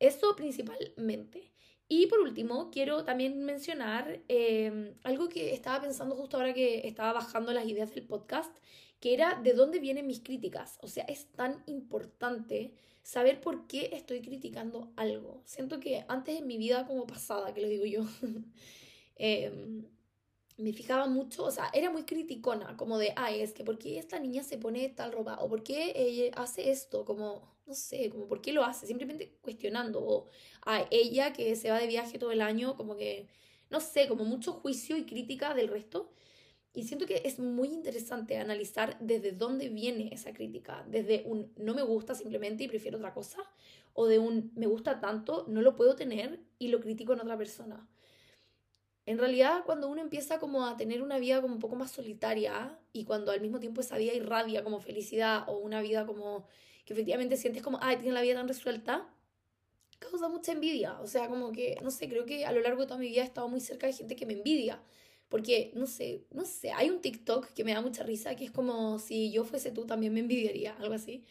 Eso 0.00 0.34
principalmente. 0.34 1.51
Y 1.94 2.06
por 2.06 2.20
último, 2.20 2.70
quiero 2.70 3.04
también 3.04 3.44
mencionar 3.44 4.22
em, 4.28 4.94
algo 5.04 5.28
que 5.28 5.52
estaba 5.52 5.82
pensando 5.82 6.16
justo 6.16 6.38
ahora 6.38 6.54
que 6.54 6.88
estaba 6.88 7.12
bajando 7.12 7.52
las 7.52 7.66
ideas 7.66 7.94
del 7.94 8.06
podcast, 8.06 8.56
que 8.98 9.12
era 9.12 9.38
de 9.42 9.52
dónde 9.52 9.78
vienen 9.78 10.06
mis 10.06 10.20
críticas. 10.20 10.78
O 10.80 10.88
sea, 10.88 11.04
es 11.04 11.26
tan 11.32 11.62
importante 11.66 12.72
saber 13.02 13.42
por 13.42 13.66
qué 13.66 13.90
estoy 13.92 14.22
criticando 14.22 14.90
algo. 14.96 15.42
Siento 15.44 15.80
que 15.80 16.06
antes 16.08 16.38
en 16.38 16.46
mi 16.46 16.56
vida 16.56 16.86
como 16.86 17.06
pasada, 17.06 17.52
que 17.52 17.60
lo 17.60 17.68
digo 17.68 17.84
yo, 17.84 18.06
eh, 19.16 19.82
me 20.56 20.72
fijaba 20.72 21.06
mucho, 21.08 21.44
o 21.44 21.50
sea, 21.50 21.70
era 21.74 21.90
muy 21.90 22.04
criticona, 22.04 22.74
como 22.78 22.96
de, 22.96 23.12
ay, 23.16 23.42
es 23.42 23.52
que 23.52 23.64
¿por 23.64 23.78
qué 23.78 23.98
esta 23.98 24.18
niña 24.18 24.42
se 24.44 24.56
pone 24.56 24.88
tal 24.88 25.12
ropa? 25.12 25.36
¿O 25.42 25.48
por 25.50 25.62
qué 25.62 25.92
ella 25.94 26.30
hace 26.36 26.70
esto? 26.70 27.04
Como, 27.04 27.51
no 27.72 27.76
sé, 27.76 28.10
como 28.10 28.28
¿por 28.28 28.42
qué 28.42 28.52
lo 28.52 28.64
hace? 28.64 28.86
Simplemente 28.86 29.38
cuestionando. 29.40 30.04
O 30.04 30.26
a 30.66 30.86
ella 30.90 31.32
que 31.32 31.56
se 31.56 31.70
va 31.70 31.78
de 31.78 31.86
viaje 31.86 32.18
todo 32.18 32.30
el 32.30 32.42
año, 32.42 32.76
como 32.76 32.96
que, 32.96 33.28
no 33.70 33.80
sé, 33.80 34.08
como 34.08 34.24
mucho 34.24 34.52
juicio 34.52 34.98
y 34.98 35.06
crítica 35.06 35.54
del 35.54 35.68
resto. 35.68 36.12
Y 36.74 36.82
siento 36.84 37.06
que 37.06 37.22
es 37.24 37.38
muy 37.38 37.68
interesante 37.68 38.36
analizar 38.36 38.98
desde 39.00 39.32
dónde 39.32 39.70
viene 39.70 40.10
esa 40.12 40.34
crítica. 40.34 40.84
Desde 40.86 41.22
un 41.24 41.50
no 41.56 41.74
me 41.74 41.82
gusta 41.82 42.14
simplemente 42.14 42.64
y 42.64 42.68
prefiero 42.68 42.98
otra 42.98 43.14
cosa. 43.14 43.38
O 43.94 44.06
de 44.06 44.18
un 44.18 44.52
me 44.54 44.66
gusta 44.66 45.00
tanto, 45.00 45.46
no 45.48 45.62
lo 45.62 45.74
puedo 45.74 45.96
tener 45.96 46.40
y 46.58 46.68
lo 46.68 46.80
critico 46.80 47.14
en 47.14 47.20
otra 47.20 47.38
persona. 47.38 47.88
En 49.04 49.18
realidad, 49.18 49.64
cuando 49.66 49.88
uno 49.88 50.00
empieza 50.00 50.38
como 50.38 50.66
a 50.66 50.76
tener 50.76 51.02
una 51.02 51.18
vida 51.18 51.40
como 51.40 51.54
un 51.54 51.60
poco 51.60 51.74
más 51.76 51.90
solitaria 51.90 52.78
y 52.92 53.04
cuando 53.04 53.32
al 53.32 53.40
mismo 53.40 53.58
tiempo 53.58 53.80
esa 53.80 53.98
vida 53.98 54.12
irradia 54.14 54.62
como 54.62 54.80
felicidad 54.80 55.44
o 55.48 55.58
una 55.58 55.82
vida 55.82 56.06
como 56.06 56.46
que 56.84 56.92
efectivamente 56.94 57.36
sientes 57.36 57.62
como, 57.62 57.78
ay, 57.82 57.96
tiene 57.96 58.12
la 58.12 58.22
vida 58.22 58.34
tan 58.34 58.48
resuelta, 58.48 59.08
causa 59.98 60.28
mucha 60.28 60.52
envidia. 60.52 61.00
O 61.00 61.06
sea, 61.06 61.28
como 61.28 61.52
que, 61.52 61.76
no 61.82 61.90
sé, 61.90 62.08
creo 62.08 62.26
que 62.26 62.44
a 62.46 62.52
lo 62.52 62.60
largo 62.60 62.82
de 62.82 62.86
toda 62.88 62.98
mi 62.98 63.08
vida 63.08 63.22
he 63.22 63.24
estado 63.24 63.48
muy 63.48 63.60
cerca 63.60 63.86
de 63.86 63.92
gente 63.92 64.16
que 64.16 64.26
me 64.26 64.34
envidia. 64.34 64.80
Porque, 65.28 65.72
no 65.74 65.86
sé, 65.86 66.26
no 66.30 66.44
sé, 66.44 66.72
hay 66.72 66.90
un 66.90 67.00
TikTok 67.00 67.48
que 67.54 67.64
me 67.64 67.72
da 67.72 67.80
mucha 67.80 68.02
risa, 68.04 68.36
que 68.36 68.44
es 68.44 68.50
como 68.50 68.98
si 68.98 69.32
yo 69.32 69.44
fuese 69.44 69.70
tú 69.72 69.86
también 69.86 70.12
me 70.12 70.20
envidiaría, 70.20 70.74
algo 70.76 70.94
así. 70.94 71.24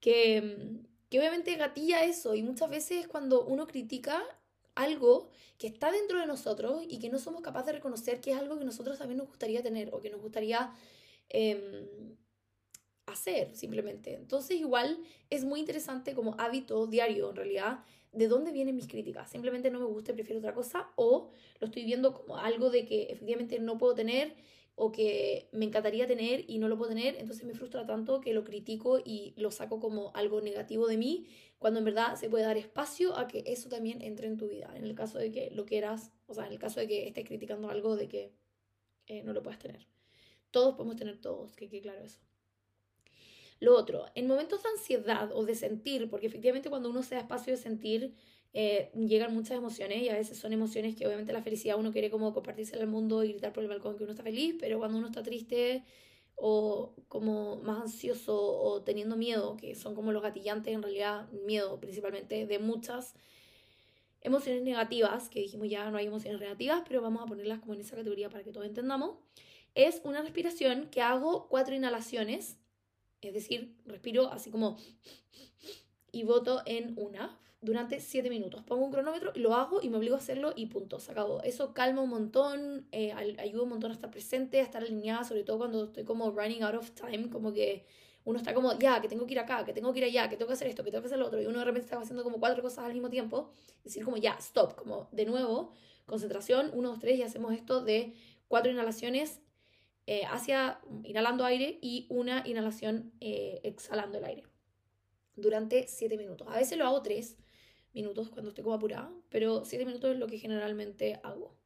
Que, 0.00 0.80
que 1.10 1.18
obviamente 1.18 1.54
gatilla 1.56 2.04
eso 2.04 2.34
y 2.34 2.42
muchas 2.42 2.70
veces 2.70 3.08
cuando 3.08 3.44
uno 3.44 3.66
critica 3.66 4.22
algo 4.74 5.28
que 5.58 5.66
está 5.66 5.92
dentro 5.92 6.18
de 6.18 6.26
nosotros 6.26 6.82
y 6.88 6.98
que 6.98 7.08
no 7.08 7.18
somos 7.18 7.42
capaces 7.42 7.66
de 7.66 7.72
reconocer 7.72 8.20
que 8.20 8.32
es 8.32 8.38
algo 8.38 8.58
que 8.58 8.64
nosotros 8.64 8.98
también 8.98 9.18
nos 9.18 9.28
gustaría 9.28 9.62
tener 9.62 9.90
o 9.92 10.00
que 10.00 10.10
nos 10.10 10.20
gustaría 10.20 10.72
em, 11.28 12.16
hacer 13.06 13.54
simplemente. 13.54 14.14
Entonces 14.14 14.58
igual 14.58 14.98
es 15.30 15.44
muy 15.44 15.60
interesante 15.60 16.14
como 16.14 16.34
hábito 16.38 16.86
diario 16.86 17.30
en 17.30 17.36
realidad 17.36 17.84
de 18.12 18.28
dónde 18.28 18.52
vienen 18.52 18.76
mis 18.76 18.88
críticas. 18.88 19.30
Simplemente 19.30 19.70
no 19.70 19.78
me 19.78 19.86
gusta 19.86 20.12
y 20.12 20.14
prefiero 20.14 20.38
otra 20.38 20.54
cosa 20.54 20.90
o 20.96 21.30
lo 21.60 21.66
estoy 21.66 21.84
viendo 21.84 22.12
como 22.12 22.36
algo 22.36 22.70
de 22.70 22.84
que 22.84 23.04
efectivamente 23.04 23.58
no 23.58 23.78
puedo 23.78 23.94
tener 23.94 24.34
o 24.74 24.90
que 24.90 25.48
me 25.52 25.64
encantaría 25.64 26.06
tener 26.06 26.44
y 26.48 26.58
no 26.58 26.68
lo 26.68 26.78
puedo 26.78 26.90
tener, 26.90 27.16
entonces 27.16 27.44
me 27.44 27.54
frustra 27.54 27.86
tanto 27.86 28.20
que 28.20 28.32
lo 28.32 28.44
critico 28.44 29.00
y 29.04 29.34
lo 29.36 29.50
saco 29.50 29.80
como 29.80 30.12
algo 30.14 30.40
negativo 30.40 30.86
de 30.86 30.96
mí, 30.96 31.26
cuando 31.58 31.78
en 31.78 31.84
verdad 31.84 32.16
se 32.16 32.30
puede 32.30 32.44
dar 32.44 32.56
espacio 32.56 33.16
a 33.16 33.28
que 33.28 33.44
eso 33.46 33.68
también 33.68 34.02
entre 34.02 34.26
en 34.26 34.38
tu 34.38 34.48
vida, 34.48 34.72
en 34.74 34.84
el 34.84 34.94
caso 34.94 35.18
de 35.18 35.30
que 35.30 35.50
lo 35.50 35.66
quieras, 35.66 36.12
o 36.26 36.34
sea, 36.34 36.46
en 36.46 36.52
el 36.52 36.58
caso 36.58 36.80
de 36.80 36.88
que 36.88 37.06
estés 37.06 37.24
criticando 37.26 37.70
algo 37.70 37.96
de 37.96 38.08
que 38.08 38.32
eh, 39.06 39.22
no 39.22 39.32
lo 39.32 39.42
puedas 39.42 39.58
tener. 39.58 39.86
Todos 40.50 40.74
podemos 40.74 40.96
tener 40.96 41.20
todos, 41.20 41.54
que 41.54 41.68
quede 41.68 41.82
claro 41.82 42.02
eso. 42.02 42.20
Lo 43.60 43.76
otro, 43.76 44.06
en 44.16 44.26
momentos 44.26 44.62
de 44.62 44.70
ansiedad 44.70 45.30
o 45.32 45.44
de 45.44 45.54
sentir, 45.54 46.10
porque 46.10 46.26
efectivamente 46.26 46.68
cuando 46.68 46.90
uno 46.90 47.04
se 47.04 47.14
da 47.14 47.20
espacio 47.20 47.52
de 47.52 47.58
sentir, 47.58 48.14
eh, 48.54 48.90
llegan 48.94 49.34
muchas 49.34 49.56
emociones 49.56 50.02
y 50.02 50.08
a 50.08 50.14
veces 50.14 50.38
son 50.38 50.52
emociones 50.52 50.94
que 50.96 51.06
obviamente 51.06 51.32
la 51.32 51.42
felicidad 51.42 51.78
uno 51.78 51.92
quiere 51.92 52.10
como 52.10 52.34
compartirse 52.34 52.76
al 52.76 52.86
mundo 52.86 53.24
y 53.24 53.32
gritar 53.32 53.52
por 53.52 53.62
el 53.62 53.68
balcón 53.68 53.96
que 53.96 54.04
uno 54.04 54.12
está 54.12 54.22
feliz, 54.22 54.56
pero 54.60 54.78
cuando 54.78 54.98
uno 54.98 55.06
está 55.06 55.22
triste 55.22 55.84
o 56.34 56.94
como 57.08 57.56
más 57.56 57.82
ansioso 57.82 58.36
o 58.36 58.82
teniendo 58.82 59.16
miedo, 59.16 59.56
que 59.56 59.74
son 59.74 59.94
como 59.94 60.12
los 60.12 60.22
gatillantes 60.22 60.74
en 60.74 60.82
realidad, 60.82 61.30
miedo 61.46 61.78
principalmente 61.80 62.46
de 62.46 62.58
muchas 62.58 63.14
emociones 64.20 64.62
negativas, 64.62 65.28
que 65.28 65.40
dijimos 65.40 65.68
ya 65.68 65.90
no 65.90 65.98
hay 65.98 66.06
emociones 66.06 66.40
negativas, 66.40 66.82
pero 66.86 67.02
vamos 67.02 67.22
a 67.22 67.26
ponerlas 67.26 67.60
como 67.60 67.74
en 67.74 67.80
esa 67.80 67.96
categoría 67.96 68.28
para 68.28 68.44
que 68.44 68.52
todos 68.52 68.66
entendamos, 68.66 69.18
es 69.74 70.00
una 70.04 70.22
respiración 70.22 70.88
que 70.90 71.00
hago 71.00 71.48
cuatro 71.48 71.74
inhalaciones 71.74 72.58
es 73.22 73.32
decir, 73.32 73.74
respiro 73.86 74.30
así 74.32 74.50
como 74.50 74.76
y 76.10 76.24
voto 76.24 76.62
en 76.66 76.92
una 76.98 77.38
durante 77.62 78.00
7 78.00 78.28
minutos. 78.28 78.62
Pongo 78.62 78.84
un 78.84 78.92
cronómetro 78.92 79.32
y 79.34 79.38
lo 79.38 79.54
hago 79.54 79.80
y 79.80 79.88
me 79.88 79.96
obligo 79.96 80.16
a 80.16 80.18
hacerlo 80.18 80.52
y 80.54 80.66
punto, 80.66 80.98
se 80.98 81.12
acabó. 81.12 81.40
Eso 81.42 81.72
calma 81.72 82.02
un 82.02 82.10
montón, 82.10 82.86
eh, 82.92 83.12
ayuda 83.12 83.62
un 83.62 83.70
montón 83.70 83.92
a 83.92 83.94
estar 83.94 84.10
presente, 84.10 84.60
a 84.60 84.64
estar 84.64 84.82
alineada, 84.82 85.24
sobre 85.24 85.44
todo 85.44 85.58
cuando 85.58 85.84
estoy 85.84 86.04
como 86.04 86.30
running 86.30 86.62
out 86.64 86.74
of 86.74 86.90
time, 86.90 87.30
como 87.30 87.52
que 87.52 87.86
uno 88.24 88.38
está 88.38 88.52
como, 88.52 88.78
ya, 88.78 89.00
que 89.00 89.08
tengo 89.08 89.26
que 89.26 89.32
ir 89.32 89.38
acá, 89.38 89.64
que 89.64 89.72
tengo 89.72 89.92
que 89.92 90.00
ir 90.00 90.04
allá, 90.04 90.28
que 90.28 90.36
tengo 90.36 90.48
que 90.48 90.54
hacer 90.54 90.68
esto, 90.68 90.84
que 90.84 90.90
tengo 90.90 91.02
que 91.02 91.06
hacer 91.06 91.18
lo 91.18 91.26
otro, 91.26 91.40
y 91.40 91.46
uno 91.46 91.60
de 91.60 91.64
repente 91.64 91.86
está 91.86 92.00
haciendo 92.00 92.24
como 92.24 92.38
cuatro 92.38 92.62
cosas 92.62 92.84
al 92.84 92.92
mismo 92.92 93.10
tiempo, 93.10 93.50
decir 93.84 94.04
como, 94.04 94.16
ya, 94.16 94.32
stop, 94.38 94.74
como 94.74 95.08
de 95.12 95.24
nuevo, 95.24 95.72
concentración, 96.06 96.70
uno, 96.74 96.90
dos, 96.90 96.98
tres, 96.98 97.18
y 97.18 97.22
hacemos 97.22 97.52
esto 97.54 97.82
de 97.82 98.12
cuatro 98.48 98.70
inhalaciones 98.70 99.40
eh, 100.06 100.24
hacia 100.30 100.80
inhalando 101.04 101.44
aire 101.44 101.78
y 101.80 102.06
una 102.10 102.42
inhalación 102.46 103.12
eh, 103.20 103.60
exhalando 103.62 104.18
el 104.18 104.24
aire 104.24 104.42
durante 105.36 105.86
7 105.86 106.16
minutos. 106.16 106.46
A 106.48 106.56
veces 106.56 106.78
lo 106.78 106.86
hago 106.86 107.02
3, 107.02 107.36
minutos 107.94 108.30
cuando 108.30 108.50
estoy 108.50 108.64
como 108.64 108.76
apurada, 108.76 109.12
pero 109.28 109.64
7 109.64 109.84
minutos 109.84 110.12
es 110.12 110.18
lo 110.18 110.26
que 110.26 110.38
generalmente 110.38 111.20
hago. 111.22 111.56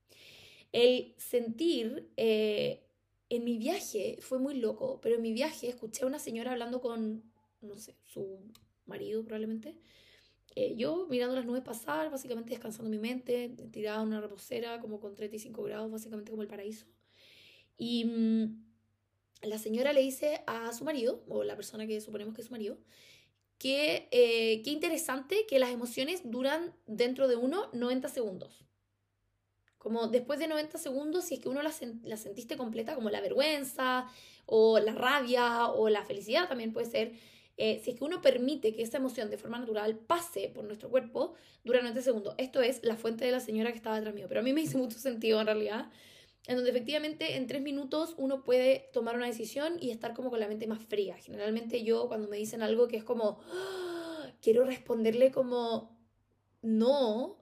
El 0.73 1.15
sentir, 1.17 2.11
eh, 2.17 2.83
en 3.29 3.45
mi 3.45 3.59
viaje 3.59 4.19
fue 4.21 4.39
muy 4.39 4.55
loco, 4.55 5.01
pero 5.01 5.17
en 5.17 5.23
mi 5.23 5.33
viaje 5.33 5.69
escuché 5.69 6.05
a 6.05 6.07
una 6.07 6.19
señora 6.19 6.53
hablando 6.53 6.81
con, 6.81 7.23
no 7.61 7.77
sé, 7.77 7.97
su 8.05 8.41
marido 8.87 9.25
probablemente. 9.25 9.79
Eh, 10.55 10.75
yo 10.77 11.07
mirando 11.11 11.35
las 11.35 11.45
nubes 11.45 11.63
pasar, 11.63 12.11
básicamente 12.11 12.51
descansando 12.51 12.91
mi 12.91 12.99
mente, 12.99 13.51
tirada 13.71 14.01
en 14.01 14.09
una 14.09 14.21
reposera 14.21 14.81
como 14.81 15.01
con 15.01 15.15
35 15.15 15.63
grados, 15.63 15.91
básicamente 15.91 16.31
como 16.31 16.43
el 16.43 16.49
paraíso. 16.49 16.87
Y 17.77 18.05
mm, 18.05 18.65
la 19.43 19.59
señora 19.59 19.93
le 19.93 20.01
dice 20.01 20.43
a 20.47 20.73
su 20.73 20.85
marido, 20.85 21.23
o 21.29 21.45
la 21.45 21.57
persona 21.57 21.87
que 21.87 22.01
suponemos 22.01 22.35
que 22.35 22.41
es 22.41 22.47
su 22.47 22.53
marido, 22.53 22.79
que 23.59 24.09
eh, 24.11 24.63
qué 24.63 24.71
interesante 24.71 25.47
que 25.49 25.59
las 25.59 25.71
emociones 25.71 26.23
duran 26.25 26.75
dentro 26.87 27.29
de 27.29 27.37
uno 27.37 27.69
90 27.73 28.09
segundos. 28.09 28.65
Como 29.79 30.09
después 30.09 30.39
de 30.39 30.49
90 30.49 30.79
segundos, 30.79 31.25
si 31.27 31.35
es 31.35 31.41
que 31.41 31.49
uno 31.49 31.63
la, 31.63 31.73
la 32.03 32.17
sentiste 32.17 32.57
completa, 32.57 32.95
como 32.95 33.09
la 33.09 33.21
vergüenza, 33.21 34.07
o 34.47 34.79
la 34.79 34.95
rabia, 34.95 35.69
o 35.69 35.89
la 35.89 36.05
felicidad 36.05 36.49
también 36.49 36.73
puede 36.73 36.91
ser, 36.91 37.13
eh, 37.57 37.81
si 37.83 37.91
es 37.91 37.97
que 37.99 38.05
uno 38.05 38.21
permite 38.21 38.75
que 38.75 38.83
esa 38.83 38.99
emoción 38.99 39.31
de 39.31 39.39
forma 39.39 39.59
natural 39.59 39.97
pase 39.97 40.51
por 40.55 40.65
nuestro 40.65 40.91
cuerpo, 40.91 41.35
dura 41.65 41.81
90 41.81 42.03
segundos. 42.03 42.35
Esto 42.39 42.61
es 42.61 42.81
la 42.85 42.97
fuente 42.97 43.25
de 43.25 43.33
la 43.33 43.41
señora 43.41 43.71
que 43.71 43.77
estaba 43.77 43.97
detrás 43.97 44.15
mío, 44.15 44.27
pero 44.29 44.41
a 44.41 44.43
mí 44.43 44.53
me 44.53 44.61
hizo 44.61 44.79
mucho 44.79 44.99
sentido 44.99 45.41
en 45.41 45.47
realidad, 45.47 45.91
en 46.47 46.57
donde 46.57 46.71
efectivamente 46.71 47.37
en 47.37 47.47
tres 47.47 47.63
minutos 47.63 48.15
uno 48.19 48.45
puede 48.45 48.89
tomar 48.93 49.17
una 49.17 49.27
decisión 49.27 49.79
y 49.81 49.91
estar 49.91 50.15
como 50.15 50.31
con 50.31 50.41
la 50.41 50.49
mente 50.49 50.67
más 50.67 50.83
fría. 50.83 51.17
Generalmente 51.17 51.83
yo 51.83 52.09
cuando 52.09 52.29
me 52.29 52.37
dicen 52.37 52.63
algo 52.63 52.89
que 52.89 52.97
es 52.97 53.05
como, 53.05 53.41
¡Ah! 53.51 54.31
quiero 54.41 54.65
responderle 54.65 55.33
como, 55.33 55.99
no, 56.63 57.37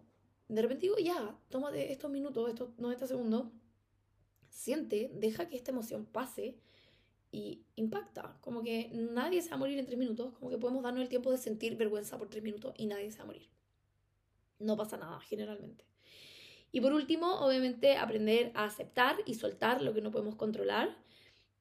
de 0.48 0.62
repente 0.62 0.82
digo, 0.82 0.96
ya, 0.98 1.38
toma 1.50 1.70
de 1.70 1.92
estos 1.92 2.10
minutos, 2.10 2.48
estos 2.48 2.78
90 2.78 3.06
segundos, 3.06 3.46
siente, 4.48 5.10
deja 5.14 5.48
que 5.48 5.56
esta 5.56 5.70
emoción 5.70 6.06
pase 6.06 6.58
y 7.30 7.66
impacta. 7.76 8.38
Como 8.40 8.62
que 8.62 8.90
nadie 8.92 9.42
se 9.42 9.50
va 9.50 9.56
a 9.56 9.58
morir 9.58 9.78
en 9.78 9.86
tres 9.86 9.98
minutos, 9.98 10.32
como 10.38 10.50
que 10.50 10.58
podemos 10.58 10.82
darnos 10.82 11.02
el 11.02 11.08
tiempo 11.08 11.30
de 11.30 11.38
sentir 11.38 11.76
vergüenza 11.76 12.16
por 12.16 12.28
tres 12.28 12.42
minutos 12.42 12.72
y 12.78 12.86
nadie 12.86 13.10
se 13.10 13.18
va 13.18 13.24
a 13.24 13.26
morir. 13.26 13.48
No 14.58 14.76
pasa 14.76 14.96
nada, 14.96 15.20
generalmente. 15.20 15.84
Y 16.74 16.80
por 16.80 16.92
último, 16.92 17.38
obviamente, 17.38 17.96
aprender 17.96 18.50
a 18.56 18.64
aceptar 18.64 19.18
y 19.26 19.34
soltar 19.34 19.80
lo 19.80 19.94
que 19.94 20.00
no 20.00 20.10
podemos 20.10 20.34
controlar. 20.34 20.98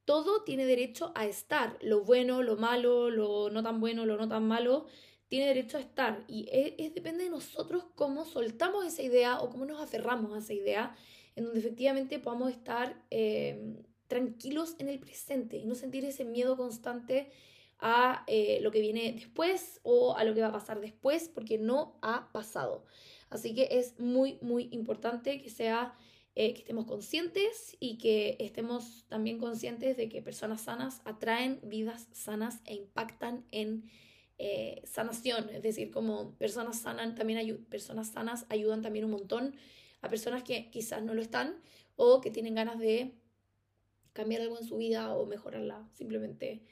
Todo 0.05 0.41
tiene 0.41 0.65
derecho 0.65 1.11
a 1.13 1.27
estar, 1.27 1.77
lo 1.81 2.03
bueno, 2.03 2.41
lo 2.41 2.55
malo, 2.55 3.11
lo 3.11 3.51
no 3.51 3.61
tan 3.61 3.79
bueno, 3.79 4.07
lo 4.07 4.17
no 4.17 4.27
tan 4.27 4.47
malo, 4.47 4.87
tiene 5.27 5.45
derecho 5.45 5.77
a 5.77 5.81
estar. 5.81 6.23
Y 6.27 6.49
es, 6.51 6.95
depende 6.95 7.25
de 7.25 7.29
nosotros 7.29 7.85
cómo 7.93 8.25
soltamos 8.25 8.87
esa 8.87 9.03
idea 9.03 9.39
o 9.39 9.51
cómo 9.51 9.65
nos 9.65 9.79
aferramos 9.79 10.33
a 10.33 10.39
esa 10.39 10.53
idea, 10.53 10.95
en 11.35 11.43
donde 11.43 11.59
efectivamente 11.59 12.17
podamos 12.17 12.49
estar 12.49 12.99
eh, 13.11 13.83
tranquilos 14.07 14.75
en 14.79 14.89
el 14.89 14.97
presente 14.97 15.57
y 15.57 15.65
no 15.65 15.75
sentir 15.75 16.03
ese 16.05 16.25
miedo 16.25 16.57
constante 16.57 17.29
a 17.77 18.23
eh, 18.25 18.57
lo 18.63 18.71
que 18.71 18.81
viene 18.81 19.11
después 19.13 19.79
o 19.83 20.17
a 20.17 20.23
lo 20.23 20.33
que 20.33 20.41
va 20.41 20.47
a 20.47 20.53
pasar 20.53 20.81
después 20.81 21.29
porque 21.29 21.59
no 21.59 21.99
ha 22.01 22.31
pasado. 22.31 22.83
Así 23.33 23.55
que 23.55 23.67
es 23.71 23.99
muy, 23.99 24.37
muy 24.41 24.69
importante 24.71 25.41
que 25.41 25.49
sea 25.49 25.95
eh, 26.35 26.53
que 26.53 26.59
estemos 26.59 26.85
conscientes 26.85 27.75
y 27.79 27.97
que 27.97 28.37
estemos 28.39 29.05
también 29.07 29.39
conscientes 29.39 29.97
de 29.97 30.07
que 30.07 30.21
personas 30.21 30.61
sanas 30.61 31.01
atraen 31.03 31.59
vidas 31.63 32.07
sanas 32.11 32.61
e 32.65 32.75
impactan 32.75 33.45
en 33.51 33.89
eh, 34.37 34.81
sanación. 34.85 35.49
Es 35.49 35.63
decir, 35.63 35.91
como 35.91 36.35
personas 36.35 36.79
sanas 36.79 37.15
también 37.15 37.65
personas 37.65 38.11
sanas 38.11 38.45
ayudan 38.49 38.81
también 38.81 39.05
un 39.05 39.11
montón 39.11 39.55
a 40.01 40.09
personas 40.09 40.43
que 40.43 40.69
quizás 40.69 41.01
no 41.01 41.13
lo 41.13 41.21
están 41.21 41.55
o 41.95 42.21
que 42.21 42.29
tienen 42.29 42.55
ganas 42.55 42.77
de 42.77 43.15
cambiar 44.13 44.41
algo 44.41 44.57
en 44.59 44.65
su 44.65 44.77
vida 44.77 45.15
o 45.15 45.25
mejorarla. 45.25 45.87
Simplemente 45.93 46.63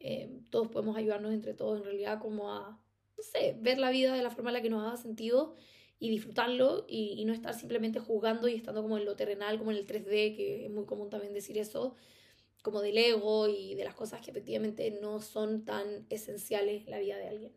eh, 0.00 0.42
todos 0.50 0.68
podemos 0.68 0.96
ayudarnos 0.96 1.32
entre 1.32 1.54
todos 1.54 1.78
en 1.78 1.84
realidad 1.84 2.20
como 2.20 2.52
a, 2.52 2.80
no 3.16 3.22
sé, 3.22 3.56
ver 3.60 3.78
la 3.78 3.90
vida 3.90 4.14
de 4.14 4.22
la 4.22 4.30
forma 4.30 4.50
en 4.50 4.54
la 4.54 4.62
que 4.62 4.70
nos 4.70 4.84
haga 4.84 4.96
sentido 4.96 5.56
y 6.00 6.10
disfrutarlo 6.10 6.84
y, 6.88 7.24
no 7.24 7.32
estar 7.32 7.54
simplemente 7.54 7.98
jugando 7.98 8.48
y 8.48 8.54
estando 8.54 8.82
como 8.82 8.98
en 8.98 9.04
lo 9.04 9.16
terrenal, 9.16 9.58
como 9.58 9.72
en 9.72 9.78
el 9.78 9.86
3D, 9.86 10.36
que 10.36 10.66
es 10.66 10.70
muy 10.70 10.84
común 10.84 11.10
también 11.10 11.34
decir 11.34 11.58
eso, 11.58 11.94
como 12.62 12.80
del 12.80 12.98
ego 12.98 13.48
y 13.48 13.74
de 13.74 13.84
las 13.84 13.94
cosas 13.94 14.20
que 14.20 14.30
efectivamente 14.30 14.90
no 15.00 15.20
son 15.20 15.64
tan 15.64 16.06
esenciales 16.10 16.84
en 16.84 16.90
la 16.90 16.98
vida 16.98 17.16
de 17.16 17.28
alguien. 17.28 17.52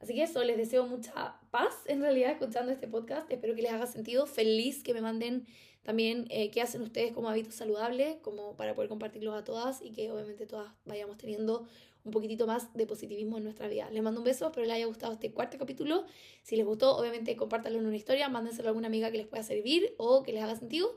Así 0.00 0.14
que 0.14 0.24
eso, 0.24 0.42
les 0.42 0.56
deseo 0.56 0.84
mucha 0.86 1.40
paz 1.50 1.74
en 1.86 2.00
realidad 2.00 2.32
escuchando 2.32 2.72
este 2.72 2.88
podcast. 2.88 3.30
Espero 3.30 3.54
que 3.54 3.62
les 3.62 3.72
haga 3.72 3.86
sentido. 3.86 4.26
Feliz 4.26 4.82
que 4.82 4.94
me 4.94 5.00
manden 5.00 5.46
también 5.82 6.26
eh, 6.30 6.50
qué 6.50 6.60
hacen 6.60 6.82
ustedes 6.82 7.12
como 7.12 7.28
hábitos 7.28 7.54
saludables, 7.54 8.16
como 8.22 8.56
para 8.56 8.74
poder 8.74 8.88
compartirlos 8.88 9.34
a 9.34 9.44
todas 9.44 9.80
y 9.80 9.92
que 9.92 10.10
obviamente 10.10 10.46
todas 10.46 10.72
vayamos 10.84 11.18
teniendo 11.18 11.68
un 12.04 12.10
poquitito 12.10 12.46
más 12.46 12.72
de 12.74 12.86
positivismo 12.86 13.38
en 13.38 13.44
nuestra 13.44 13.68
vida. 13.68 13.90
Les 13.90 14.02
mando 14.02 14.20
un 14.20 14.24
beso, 14.24 14.46
espero 14.46 14.66
les 14.66 14.74
haya 14.74 14.86
gustado 14.86 15.12
este 15.12 15.32
cuarto 15.32 15.58
capítulo. 15.58 16.04
Si 16.42 16.56
les 16.56 16.66
gustó, 16.66 16.96
obviamente 16.96 17.36
compártanlo 17.36 17.78
en 17.78 17.86
una 17.86 17.96
historia, 17.96 18.28
mándenselo 18.28 18.68
a 18.68 18.70
alguna 18.70 18.88
amiga 18.88 19.10
que 19.10 19.18
les 19.18 19.26
pueda 19.26 19.42
servir 19.42 19.94
o 19.98 20.22
que 20.22 20.32
les 20.32 20.42
haga 20.42 20.56
sentido. 20.56 20.94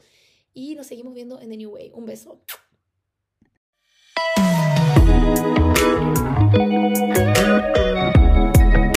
Y 0.53 0.75
nos 0.75 0.87
seguimos 0.87 1.13
viendo 1.13 1.39
en 1.39 1.49
The 1.49 1.57
New 1.57 1.71
Way. 1.71 1.91
Un 1.93 2.05
beso. 2.05 2.41